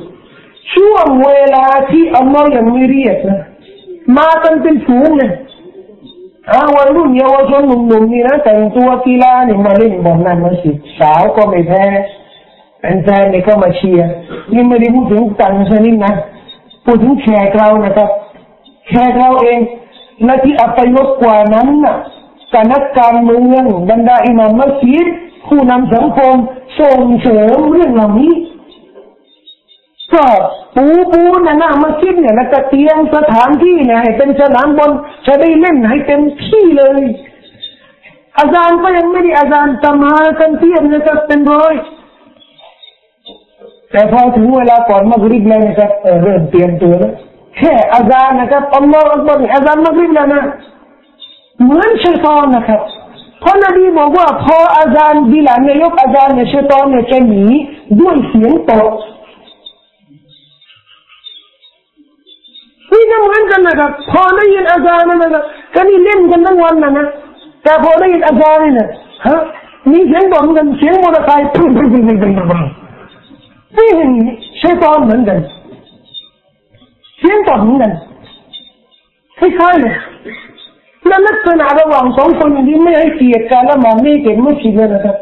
[0.73, 3.41] ช่วงเวลาที่อัลลอฮ์ยังไม่เรียกนะ
[4.17, 5.31] มากันเป็นฝูงเลย
[6.51, 11.83] อาวัยรุ่นเยาวชนหนุ่มๆนี่นะแต่งตัวกีฬาเนี่ยมาเล่นบอลนั่นมาสิสาวก็ไม่แพ้
[13.03, 14.09] แฟนเนี่ยก็มาเชียร์
[14.53, 16.13] นี่ไม่ได้พูดถึงต่างชนิดนะ
[16.85, 18.09] พูดถึงแขกเรานะครับ
[18.87, 19.59] แขกเราเอง
[20.25, 21.97] และที่อัปยศกว่านั้นน่ะ
[22.53, 25.07] กนักการเมืองบรรดาอิหม่ามมัสยิด
[25.47, 26.35] ผู้นำสังคม
[26.79, 28.33] ส่งเสริมเรื่องเหล่านี้
[30.13, 30.25] ก็
[30.75, 34.91] ปูปูนะนะมัสยิดเนี่ยแล้วก็เตียงสถานที่เนี่ยให้เป็นสนามบอล
[35.27, 37.01] จะได้เล่นให้เต็มที่เลย
[38.39, 41.73] อาจารย์ก็ยังไม่ได้อาจารย์ตมากันเทียบนะครับเป็นร้อย
[43.93, 45.91] แต่พอถึงเวลาก่อนมักริบเลยนะครับ
[46.23, 47.13] เริ่มเตรียมตัวแล้ว
[47.57, 50.43] แค่อาจารย์นะครับอัลลอฮฺอัลลอฮฺอาจารย์มักริบแล้วนะ
[51.61, 52.81] เหมือนชัยตอนนะครับ
[53.43, 57.45] พราะนบีบอกว่าพออาจารย์บิลานยกอาจารย์เนี่ยชัยตอนเนี่ยจะหนี
[57.99, 58.91] ด้วยเสียงตก
[62.91, 67.07] นี่ก็เหมือนกันนะครับพอได้ยินอาจารย์นะครับก็นี่เล่นกันทั้งวันนะนะ
[67.63, 68.89] แต่พอได้ยินอาจารย์เนี่ย
[69.27, 69.41] ฮะ
[69.91, 72.61] มีเสียงตกกันเสียงมอเตอร์ไซค์พุ่งพุ่งพุ่งพุ่งพุ่ง
[73.75, 74.11] พุ่งนี่เห็น
[74.61, 75.39] ชัยตอนเหมือนกัน
[77.19, 77.91] เสียงตกเหมือนกัน
[79.39, 79.95] คล้ายๆเลย
[81.07, 85.17] และลักษณะระหว่างสองคนนี้ไม่ให้เกียรติกันและมองไม่เก่งไม่ผิดเลยนะครับ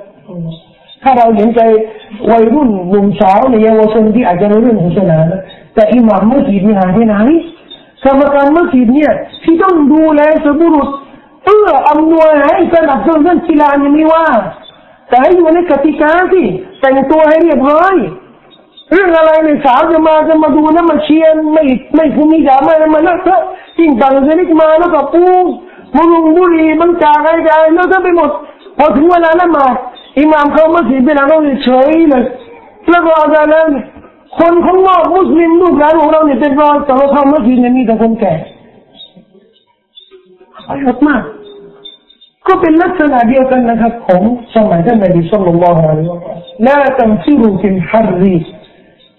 [1.04, 1.62] ถ้าเราเห็นใจ
[2.32, 5.18] วัยรุ่นหนุ่มสาวในเยาวชนที่อาจจะไม่เรื่องศาสนา
[5.76, 7.16] แต่อิหม่ามมัสยิดนี่หายไปไหน
[8.04, 10.90] กรรมการมัสยิดเนี่ยที่ต้องดูแลสบุรุษ
[11.46, 14.28] เอื้ออำนวยให้สนับสนุนกีฬายังไม่ว่า
[15.10, 16.46] แต่ให้อยู่ในกติกาที่
[16.80, 17.96] แต่งตัวให้เรียบร้อย
[18.92, 21.64] เรื่องอะไรในสาวจะมาจะมาดูแล้วมาเชียร์ไม่
[21.96, 23.36] ไม่ภูมิใจไม่มาแล้วก็
[23.80, 25.24] ยิ่งต่างชนิดมาแล้วก็ปู
[25.96, 28.30] บุรุงบุรีมันจากอะไรกันแล้วก็ไปหมด
[28.78, 29.76] พอถึงเวลาละหมาด
[30.20, 31.34] อิหม่ามเขามัสยิดเป็นอะไร
[31.64, 32.24] เฉยเลย
[32.90, 33.70] แล้วก็อะไรย์นั้น
[34.38, 38.34] คนข้างนอกมุสลิมลูกหลานของเราเนี่ยเป็นรอแต่เราเข้ามัสยิดเนี่ยมีแต่คนแก่
[40.68, 41.22] ประโยชน์มาก
[42.48, 44.22] ก็เป็นลักษณะเดียวกันนะครับของ
[44.56, 45.86] สมัยท่านนบีสุลต่านละฮ์
[46.66, 48.36] ละตัมซิรุฟิลฮารี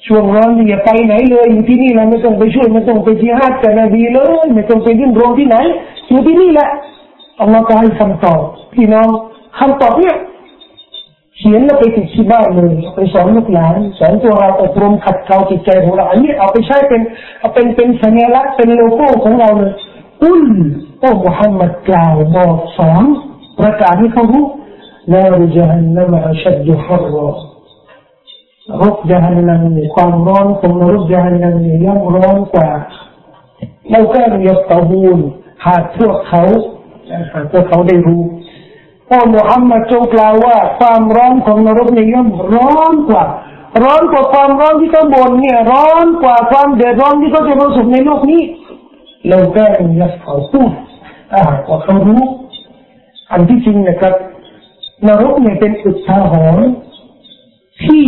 [0.07, 5.57] ช่วงร้อนอย่าไปไหนเลยอยู่ที่นี่เราไม่ต้องไปช่วยไม่ต้องไปที่ฮัดกับนบีเลยไม่ต้องไปยื่นรงที่ไหน
[6.09, 6.69] อยู่ที่นี่แหละ
[7.41, 8.41] อัลลอฮฺก็ให้คำตอบ
[8.75, 9.09] พี่น้อง
[9.59, 10.17] คำตอบเนี่ย
[11.37, 17.01] เขียนแล้วไปติดที่บ้านเลยไปสอนลูกหลานสอนตัวเราอบรมขัดเกลาจิตใจของเราอันนี้เอาไปใช้เป็น
[17.41, 19.73] เอาเป็นเป็นสัญลักษณ์เป็นโลโก้ของเราเลย
[20.23, 20.45] อุล
[21.01, 23.05] โอ้มุฮัมมัดกล่าวบอกสอน
[23.59, 24.45] ประกาศให้เขารู้
[25.13, 27.52] นารจันนัมอัชดุฮารร
[28.81, 29.63] รกจฮันนัม
[29.95, 32.71] ความร้อนของนรกจฮันนัมย่อมร้อนกว่า
[33.91, 35.19] เราแค่ยับตะบูน
[35.67, 36.43] หากพวกเขา
[37.33, 38.23] หากพวกเขาได้รู้
[39.11, 43.25] ว่ามุฮัมมัดจงกล่าวว่าความร้อนของนรกในย่อมร้อนกว่า
[43.85, 48.43] ร้อนกว่าความร้อนที่เขาบ่นเนี่ย ร้อนกว่าความเดือดร้อนที่เขาจะประสบในโลกนี้
[49.29, 49.67] เราแก้
[50.01, 50.71] ยัดเขาพูด
[51.31, 52.23] ถ้าหากว่าเขารู้
[53.31, 54.15] อันที่จริงนะครับ
[55.09, 56.67] นรกเนี่ยเป็นอุทาหรณ์
[57.85, 58.07] ที่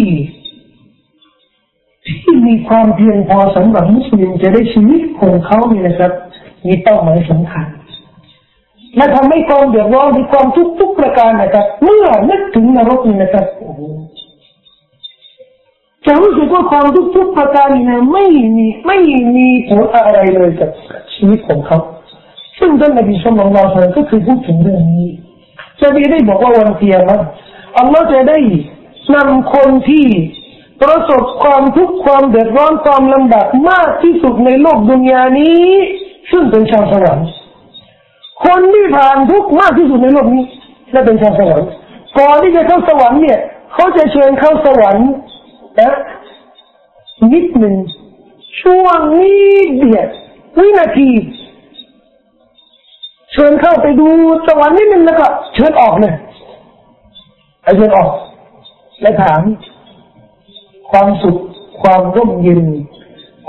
[2.47, 6.13] มีความเพียงพอสำหรับมุสลิมจะได้ชีวิตของเขาเนี่ยนะครับ
[6.67, 7.67] มีเป้าหมายสำคัญ
[8.97, 13.47] และทำให้ความเดือดร้อนมีความทุกทุกประการนะครับเมื่อนึกถึงนรกนี่นะครับ
[16.07, 18.27] จะรู้สึกว่าความทุกทุกประการนี่นะไม่
[18.57, 18.99] มีไม่
[19.37, 20.71] มีผลอะไรเลยกับ
[21.15, 21.79] ชีวิตของเขา
[22.59, 25.09] ซึ่งท่านนบีสุลต่านก็คือพูดถึงเรื่องนี้
[25.81, 27.21] จะมีได้บอกว่าวันเทียมัน
[27.79, 28.39] อัลลอฮ์จะได้
[29.15, 30.07] นำคนที่
[30.83, 35.65] ประสบความทุกข์ความเดือดร้อนความลำบากมากที่สุดในโลกดุนยานี้
[36.31, 37.29] ซึ่งเป็นชาวสวรรค์
[38.45, 40.45] คนที่ผ่านทุกข์มากที่สุดในโลกนี้
[40.93, 41.69] และเป็นชาวสวรรค์
[42.19, 43.39] ก่อนที่จะเข้าสวรรค์เนี่ย
[43.75, 45.09] เขาจะเชิญเข้าสวรรค์
[45.81, 45.93] นะ
[47.33, 47.77] นิดหนึ่ง
[48.63, 49.45] ช่วงนี้
[49.79, 50.09] เดียว
[50.59, 51.11] วินาที
[53.33, 54.09] เชิญเข้าไปดู
[54.47, 56.15] สวรรค์นิดนึงแล้วก็เชิญออกเลย
[57.77, 58.11] เชิญออก
[59.03, 59.41] และถาม
[60.95, 61.39] ความสุข
[61.83, 62.65] ความร่มเย็น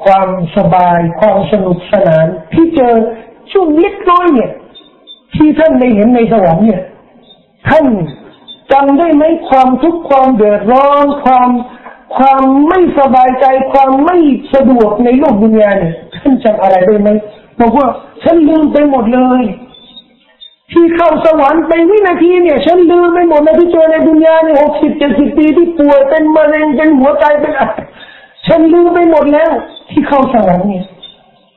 [0.05, 2.93] ความสบาย ความสนุกสนาน ที่เจอ
[3.51, 4.51] ช่วงเล็กน้อยเนี่ย
[5.35, 6.81] ที่ท่านได้เห็นในสวรรค์เนี่ย
[7.69, 7.85] ท่าน
[8.71, 11.49] จำได้ไหมความทุกข์ความเดือดร้อนความ
[12.17, 14.17] ความไม่สบายใจความไม่
[14.53, 17.09] สะดวกในโลกดุนยาเนี่ยท่านจำอะไรได้ไหม
[17.59, 17.87] บอกว่า
[18.23, 19.43] ฉันลืมไปหมดเลย
[20.71, 27.73] ที่เข้าสวรรค์ไปวินาทีเนี่ยฉันลืมไปหมดเลยที่เจอในดุนยาเนี่ยหกสิบเจ็ดสิบปีที่ป่วยเป็นมะเร็งเป็นหัวใจเป็นอะไร
[28.47, 29.51] ฉันลืมไปหมดแล้ว
[29.89, 30.85] ที่เข้าสวรรค์เนี่ย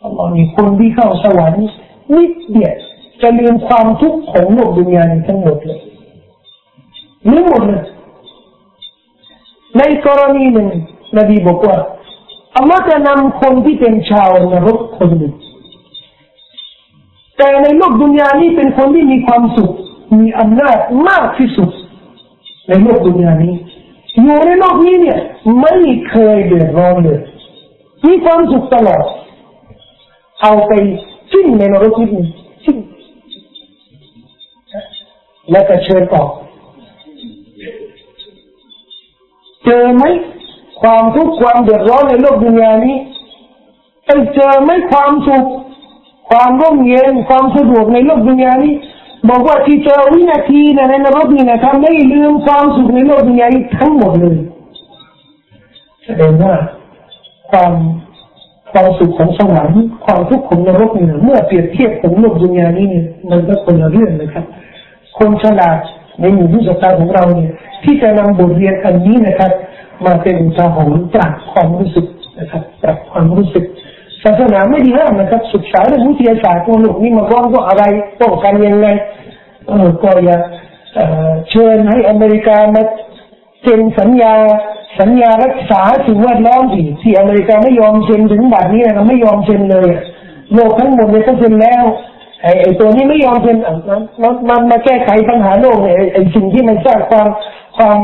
[0.04, 1.64] อัลลอฮ์มีคนที่เข้าสวรรค์
[2.14, 2.76] นิดเดียว
[3.22, 5.80] จะลืมความทุกข์ของโลกดุนยาทั้งหมดเลย
[7.30, 7.84] ลืมหมดเลย
[9.78, 10.68] ในกรณีหนึ่ง
[11.18, 11.76] นบีบอกว่า
[12.56, 15.34] อัลลอฮ์จะนำคนที่เป็นชาวนรกคนหนึ่ง
[17.38, 19.72] แต่ในโลกดุนยานี้เป็นคนที่มีความสุข
[20.18, 20.78] มีอำนาจ
[21.08, 21.70] มากที่สุด
[22.68, 23.54] ในโลกดุนยานี้
[24.22, 25.18] อยู่ในโลกนี้เนี่ย
[25.60, 25.74] ไม่
[26.08, 27.20] เคยเดือดร้อนเลย
[28.06, 29.04] มีความสุขตลอด
[30.42, 30.72] เอาไป
[31.32, 32.26] จิ้งในนรกนิดนึง
[32.64, 32.78] จิ้ง
[35.50, 36.24] แล้วก็เชิญต่อ
[39.64, 40.04] เจอไหม
[40.80, 42.96] ความทุกข์ความเดือดร้อนในโลกดุนยานี้
[44.04, 45.44] ไปเจอไหมความสุข
[46.30, 48.74] ความร่มเย็นความสะดวกในโลกดุนยานี้
[49.28, 54.36] บอกว่าที่เจอวินาทีในนรกนี่นะทำไม่ลืมความสุขในโลกดุนยานี้ทั้งหมดเลย
[56.04, 56.54] แสดงว่า
[57.50, 57.72] ความ
[58.72, 64.44] ความสุขของสวรรค์ความทุกข์ของนรกนี่เมื่อเปรียบเทียบกับโลกดุนยานี้เนี่ยมันก็คนละเรื่องนะครับ
[65.18, 65.78] คนฉลาด
[66.20, 67.50] ในหมู่ผู้ศรัทธาของเราเนี่ย
[67.84, 69.52] ที่จะนำบทเรียนอันนี้นะครับ
[70.04, 72.06] มาเป็นอุทาหรณ์จากความรู้สึก
[72.38, 73.64] นะครับจากความรู้สึก
[74.24, 77.84] ศาสนาไม่ดีห้ามนะครับศึกษาเรื่องวิทยาศาสตร์ตัวหลุกนี่มาร้องว่าอะไร
[78.20, 78.86] ป้องกันยังไง
[79.68, 80.38] เออก็อย่า
[81.50, 82.82] เชิญให้อเมริกามา
[83.62, 84.34] เซ็นสัญญา
[85.00, 89.90] สัญญารักษาสิ่งแวดล้อมที่ที่อเมริกาไม่ยอมเซ็นถึงบัดนี้นะไม่ยอมเซ็นเลย
[90.54, 91.84] โลกทั้งหมดเลยก็เซ็นแล้ว
[92.42, 93.56] ไอ้ไอ้ตัวนี้ไม่ยอมเซ็น
[93.88, 95.78] มันมันมาแก้ไขปัญหาโลก
[96.12, 97.28] ไอ้สิ่งที่มันสร้างความ
[97.78, 97.98] ความ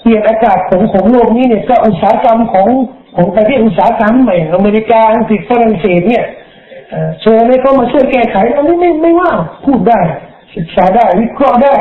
[0.00, 2.68] เปลี่ยนอากาศของของโลกนี้เนี่ยก็อุตสาหกรรมของ
[3.16, 6.24] ของประเทศอุตสาหกรรมใหม่อเมริกาอังกฤษฝรั่งเศสเนี่ย
[7.20, 9.30] เชิญให้เขามาช่วยแก้ไขอันนี้ไม่ไม่ว่า
[9.64, 10.00] พูดได้
[10.56, 11.74] ศึกษาได้วิเคราะห์ได้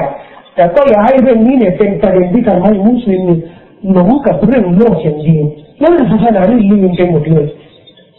[0.55, 3.23] แต่ก็อย่าให้เรื่องนี้เนี่ยเป็นประเด็นที่ทำให้มุสลิม
[3.91, 5.45] หลงกับเรื่องโลกอย่างเดียว
[5.79, 7.45] แล้วศาสนาได้ลืมไปหมดเลย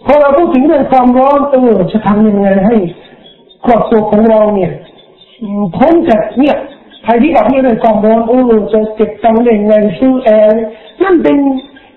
[0.06, 2.76] พอเราพูดถึงเรื่องความร้อนเออจะทำยังไงให้
[3.64, 4.72] ครอบครัวของเราเนี่ย
[5.76, 6.56] พ้นจากเนี่ย
[7.04, 10.62] ภัยที่ออกเนี่เรื่องความร้อนเออจะเก็บตังค์ได้ยังไงซื้อแอร์
[11.02, 11.38] นั่นเป็น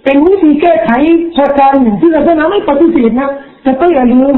[0.04, 0.90] เป็นวิธีแก้ไข
[1.38, 3.30] ประการหนึ่งที่ศาสนาไม่ปฏิเสธนะ
[3.64, 4.38] แต่ก็อย่าลืม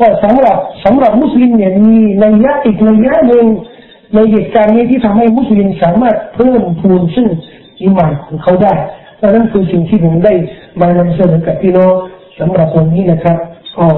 [0.00, 3.46] ว่าสำหรับสำหรับมุสลิมเนี่ยมีในยะอีกในยะหนึ่ง
[4.14, 7.28] ในเหตุการณ์นี้ที่ทำให้มุสลิมสามารถเพิ่มพูนซึ่ง
[7.82, 8.74] อิมานของเขาได้
[9.18, 10.34] และนั่นคือสิ่งที่ผมได้
[10.80, 11.92] มานำเสนอกับพี่น้อง
[12.38, 13.38] สำหรับวันนี้นะครับ
[13.78, 13.88] อ๋อ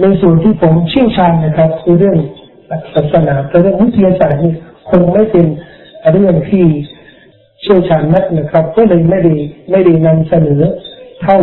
[0.00, 2.16] ในส่วนที่ผมเชี่ยวชาญนะครับคือเรื่อง
[2.94, 4.52] ศาสนาแต่เรื่องวิทยาศาสตร์นี่
[4.90, 5.46] คงไม่เป็น
[6.12, 6.64] เรื่องที่
[7.60, 9.32] เชี่ยวชาญนักนะครับ ก็เลยไม่ได้
[9.70, 10.60] ไม่ได้นำเสนอ
[11.22, 11.38] เท่า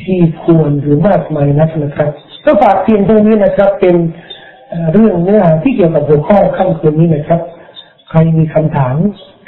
[0.00, 2.10] ที่ควรหรือมากมายนักนะครับ
[2.44, 3.96] ก็ฝากเพียงเท่านี้นะครับ เป็น
[4.92, 7.40] เรื่องเนื้อหาที่เกี่ยวกับหัวข้อค่ำคืนนี้นะครับ
[8.10, 8.96] ใครมีคำถาม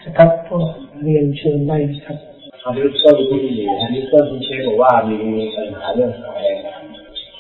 [0.07, 0.59] นะครับก็
[1.03, 2.19] เรียนเชิญได้ครับ
[2.65, 3.43] อันนี้ก็ที่
[3.81, 5.19] อันนี้ก็ที่เชฟบอกว่ามี
[5.57, 6.41] ปัญหาเรื่องอะไร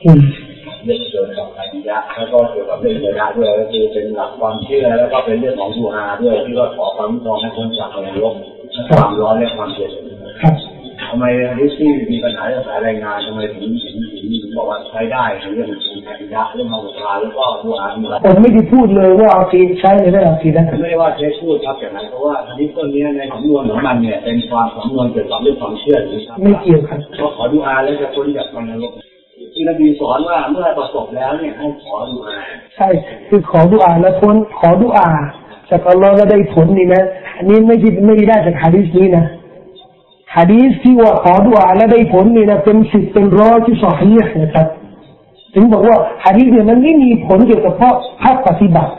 [0.05, 0.20] อืม
[0.85, 8.35] เรื่องเกี่ยวกับอริยะแล้วก็เกี่ยวกับเรื่องเวลาด้วยก็คือเป็นหลักความเชื่อแล้วก็เป็นเรื่องของดูอาด้วยที่ว่าขอความรองให้คนจากในโลก
[8.89, 9.90] ความร้อนและความเย็น
[10.43, 10.55] ครับ
[11.11, 28.93] ทำไมฮะดิษที่มีปัญหาเรื่องสายรายงานทำไมถึงถึงถึงถึงบอกว่าใช้ได้ในเรื่องของอริยะเรื่องของเวลาแล้วก็ดูอามีอะไรผมไม่ได้พูดเลยว่าเอาทีใช้ในเรื่องอาทีนะไม่ได้ว่าใช้พูดครับอย่างนั้นเพราะว่าอันนี้ต้นนี้ในสำนวนของมันเนี่ยเป็นความสำนวนเกี่ยวกับเรื่องความเชื่อหรือครับไม่เกี่ยวครับก็ขอดูอาแล้วจะพ้นจากมันนรก
[29.55, 32.39] ที่นบีสอนว่าเมื่อประสบแล้วเนี่ยให้ขอดูอา
[32.76, 32.89] ใช่
[33.28, 35.09] คือขอดุอาแล้วพ้นขอดุอา
[35.70, 37.02] จากอัลลอฮ์แล้วได้ผลนี่นะ
[37.36, 39.24] อันนี้ไม่ใช่ไม่ได้จากฮะดีษนี้นะ
[40.36, 44.66] ฮะดีษที่ว่าขอดุอาแล้วได้ผลนี่นะเป็นสิบเป็นร้อยที่สอฮีห์นะครับ
[45.55, 47.74] ถึงบอกว่าฮะดีษเนี่ยมันไม่มีผลเกี่ยวกับ
[48.22, 48.93] ภาคปฏิบัติ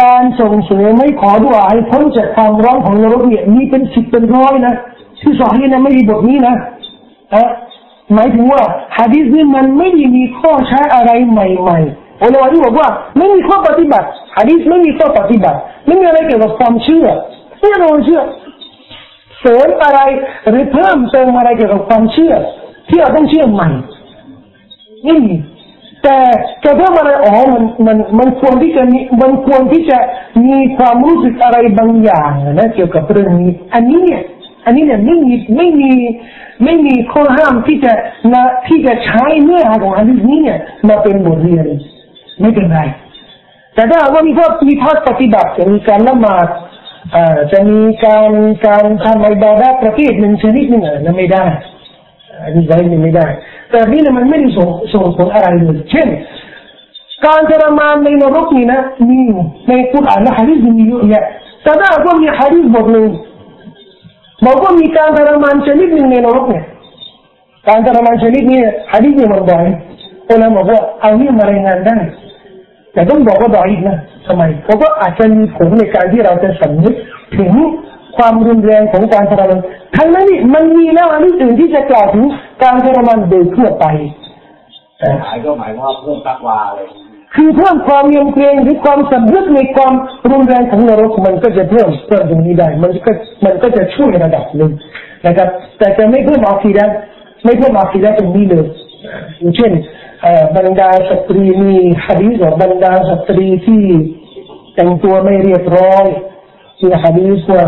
[0.00, 4.74] การส่งเสริมไม่ขอดุอาให้พ้นจากความร้อนของนรกเนี่ยมีเป็นสิบเป็นร้อยนะ
[5.20, 6.54] ที่สอฮีห์นะไม่มีบทนี้นะ
[7.34, 7.48] ฮะ
[8.14, 8.62] หมายถึงว่า
[8.98, 17.06] ฮะดีษนี่มันไม่ได้มีข้อใช้อะไรใหม่ๆอุลามะที่บอกว่าไม่มีข้อปฏิบัติฮะดีษไม่มีข้อปฏิบัติไม่มีอะไรเกี่ยวกับความเชื่อ
[17.58, 18.20] ไม่มีความเชื่อ
[19.40, 20.00] เสริมอะไร
[20.48, 22.34] หรือเพิ่มเติมอะไรเกี่ยวกับความเชื่อ
[22.88, 23.68] ที่เราต้องเชื่อใหม่
[25.04, 25.34] ไม่มี
[26.02, 26.18] แต่
[26.64, 29.98] จะเพิ่มอะไรอ๋อมันมันมันควรที่จะมีมันควรที่จะ
[30.44, 34.22] มีความรู้สึกอะไรบางอย่างนะเกี่ยวกับเรื่องนี้ อันนี้เนี่ย
[34.68, 35.92] อันนี้เนี่ยไม่มีไม่มี
[36.64, 37.92] ไม่มีข้อห้ามที่จะ
[38.34, 40.58] นะที่จะใช้เนื้อหาของอันนี้เนี่ย
[40.88, 41.66] มาเป็นบทเรียน
[42.40, 42.80] ไม่เป็นไร
[43.74, 46.48] แต่ถ้าว่ามีข้อมีภาคปฏิบัติจะมีการละหมาด
[47.12, 48.30] เอ่อจะมีการ
[48.66, 51.44] การทำอิบาดะห์ประเภทหนึ่งชนิดหนึ่งอะนั่นไม่ได้
[52.42, 53.26] อันนี้ไม่ไม่ได้
[53.70, 56.08] แต่นี่เนี่ยมันไม่ได้ส่งส่งผลอะไรเลยเช่น
[57.26, 59.18] การทรมานในนรกนี่นะมี
[59.68, 61.24] ในคุรานและฮะดีษมีเยอะแยะ
[61.62, 63.08] แต่ถ้าว่ามีฮะดีษบทหนึ่ง
[64.46, 66.64] บอกว่ามีการทรมานชนิดหนึ่งในนรกเนี่ย
[67.68, 68.60] การทรมานชนิดนี้
[68.92, 69.64] ฮะดีษเนี่ยมันบ่อย
[70.30, 71.96] อุลามะบอกว่าเอาเนี่ยมารายงานได้
[72.92, 76.94] แต่ต้องบอกว่าดอยนะทำไมเพราะว่าอาจจะมีผลในการที่เราจะสำนึก
[77.36, 77.52] ถึง
[78.16, 79.58] ความรุนแรงของการทรมาน
[79.96, 82.24] ทั้งนั้นนี่มันมีแล้วอันอื่นที่จะกล่าวถึง
[82.62, 83.84] การทรมานโดยทั่วไป
[85.22, 86.88] หมายก็หมายว่าเพิ่มตักวาเลย
[87.34, 89.92] คือเพิ่มความเยำเกรงหรือความสำนึกในความ
[90.30, 93.12] รุนแรงของนรกมันก็จะเพิ่มเพิ่มตรงนี้ได้ มันก็
[93.44, 94.72] มันก็จะช่วยระดับหนึ่ง
[95.26, 95.48] นะครับ
[95.78, 96.86] แต่จะไม่เพิ่มอาคีดะ
[97.44, 98.66] ไม่เพิ่มอาคีดะตรงนี้เลย
[99.38, 99.72] อย่างเช่น
[100.56, 101.74] บรรดาสตรีมี
[102.06, 103.84] ฮะดีษว่าบรรดาสตรีที่
[104.74, 106.04] แต่งตัวไม่เรียบร้อย
[106.82, 107.64] มีฮะดีษว่า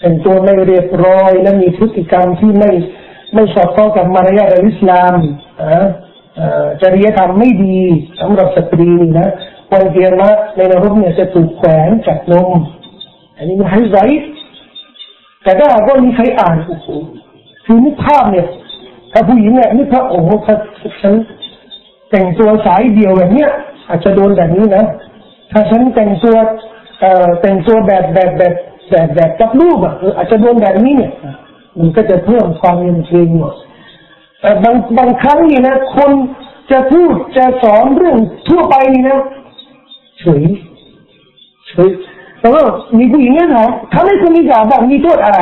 [0.00, 2.70] แต่งตัวไม่เรียบร้อย และมีพฤติกรรมที่ไม่
[3.34, 5.14] ไม่สอดคล้องกับมารยาทอิสลาม
[5.62, 5.86] อ่า
[6.82, 7.78] จริยธรรมไม่ดี
[8.20, 9.28] สำหรับสตรีนี่นะ
[9.70, 12.48] วันเกียรมาในนรกเนี่ยจะถูกแขวนจากนม
[13.36, 13.98] อันนี้มันให้ใจ
[15.42, 16.86] แต่ถ้าหากว่ามีใครอ่านโอ้โห
[17.64, 18.46] คือนึกภาพเนี่ย
[19.12, 20.56] ถ้าผู้หญิงเนี่ยนึกภาพโอ้โหถ้า
[21.02, 21.14] ฉัน
[22.10, 23.50] แต่งตัวสายเดียวแบบเนี้ย
[23.88, 24.84] อาจจะโดนแบบนี้นะ
[25.52, 26.36] ถ้าฉันแต่งตัว
[27.00, 28.54] เอ่อแต่งตัวแบบแบบแบบ
[28.90, 31.12] แบบแบบกับลูกอะอาจจะโดนแบบนี้เนี่ย
[31.78, 33.67] มันก็จะเพิ่มความเย็นเกรงหมดแต่
[34.64, 36.12] บางบางครั้งนี่นะคน
[36.70, 38.16] จะพูดจะสอนเรื่อง
[38.48, 39.20] ทั่วไปนี่นะ
[40.20, 40.42] เฉย
[41.68, 41.90] เฉย
[42.40, 42.62] แต่ว่า
[42.98, 45.40] มีผู้หญิงเนี่ยถามทำให้คุณมีกาบอกมีโทษอะไร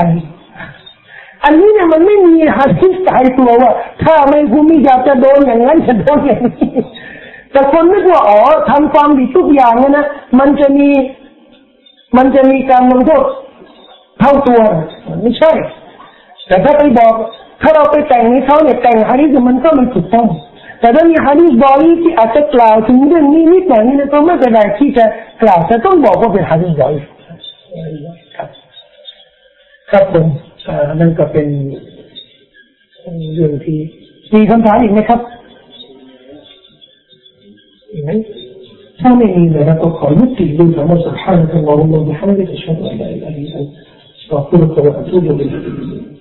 [1.44, 3.72] อันนี้เนี่ยมันไม่มีฮะดิษตายตัวว่า
[4.04, 6.70] ถ้าไม่คุณมีกาจะโดนอย่างนั้นจะโดนอย่างนี้
[7.52, 8.40] แต่คนนึกว่าอ๋อ
[8.70, 10.06] ทำความดีทุกอย่างเนี่ยนะ
[10.38, 10.88] มันจะมี
[12.16, 13.24] มันจะมีการลงโทษ
[14.20, 14.60] เท่าตัว
[15.22, 15.52] ไม่ใช่
[16.46, 17.14] แต่ถ้าไปบอก
[17.60, 20.26] ถ้าเราไปแต่งให้เขาเนี่ยแต่งฮาริสมันก็มันถูกต้อง
[20.80, 25.04] แต่ถ้ามีฮาริสบอยที่อาจจะกล่าวถึงเรื่องนี้นิดหน่อยนี่ก็ไม่เป็นไรที่จะ
[25.42, 26.94] กล่าวจะต้องบอกว่าเป็นฮาริสบอย
[28.36, 28.48] ครับ
[29.90, 30.26] ครับผม
[31.00, 31.48] นั่นก็เป็น
[33.34, 33.78] เรื่องที่
[34.34, 35.20] มีคำถามอีกไหมครับ
[37.92, 38.10] อีกไหม
[39.00, 43.38] ถ้าไม่มีเลยนะก็ขอยุติดูธรรมสุภาพของเราเราไม่ให้ได้ชมอะไรอะไร
[44.28, 46.15] เราพูดกันว่าทุกอย่าง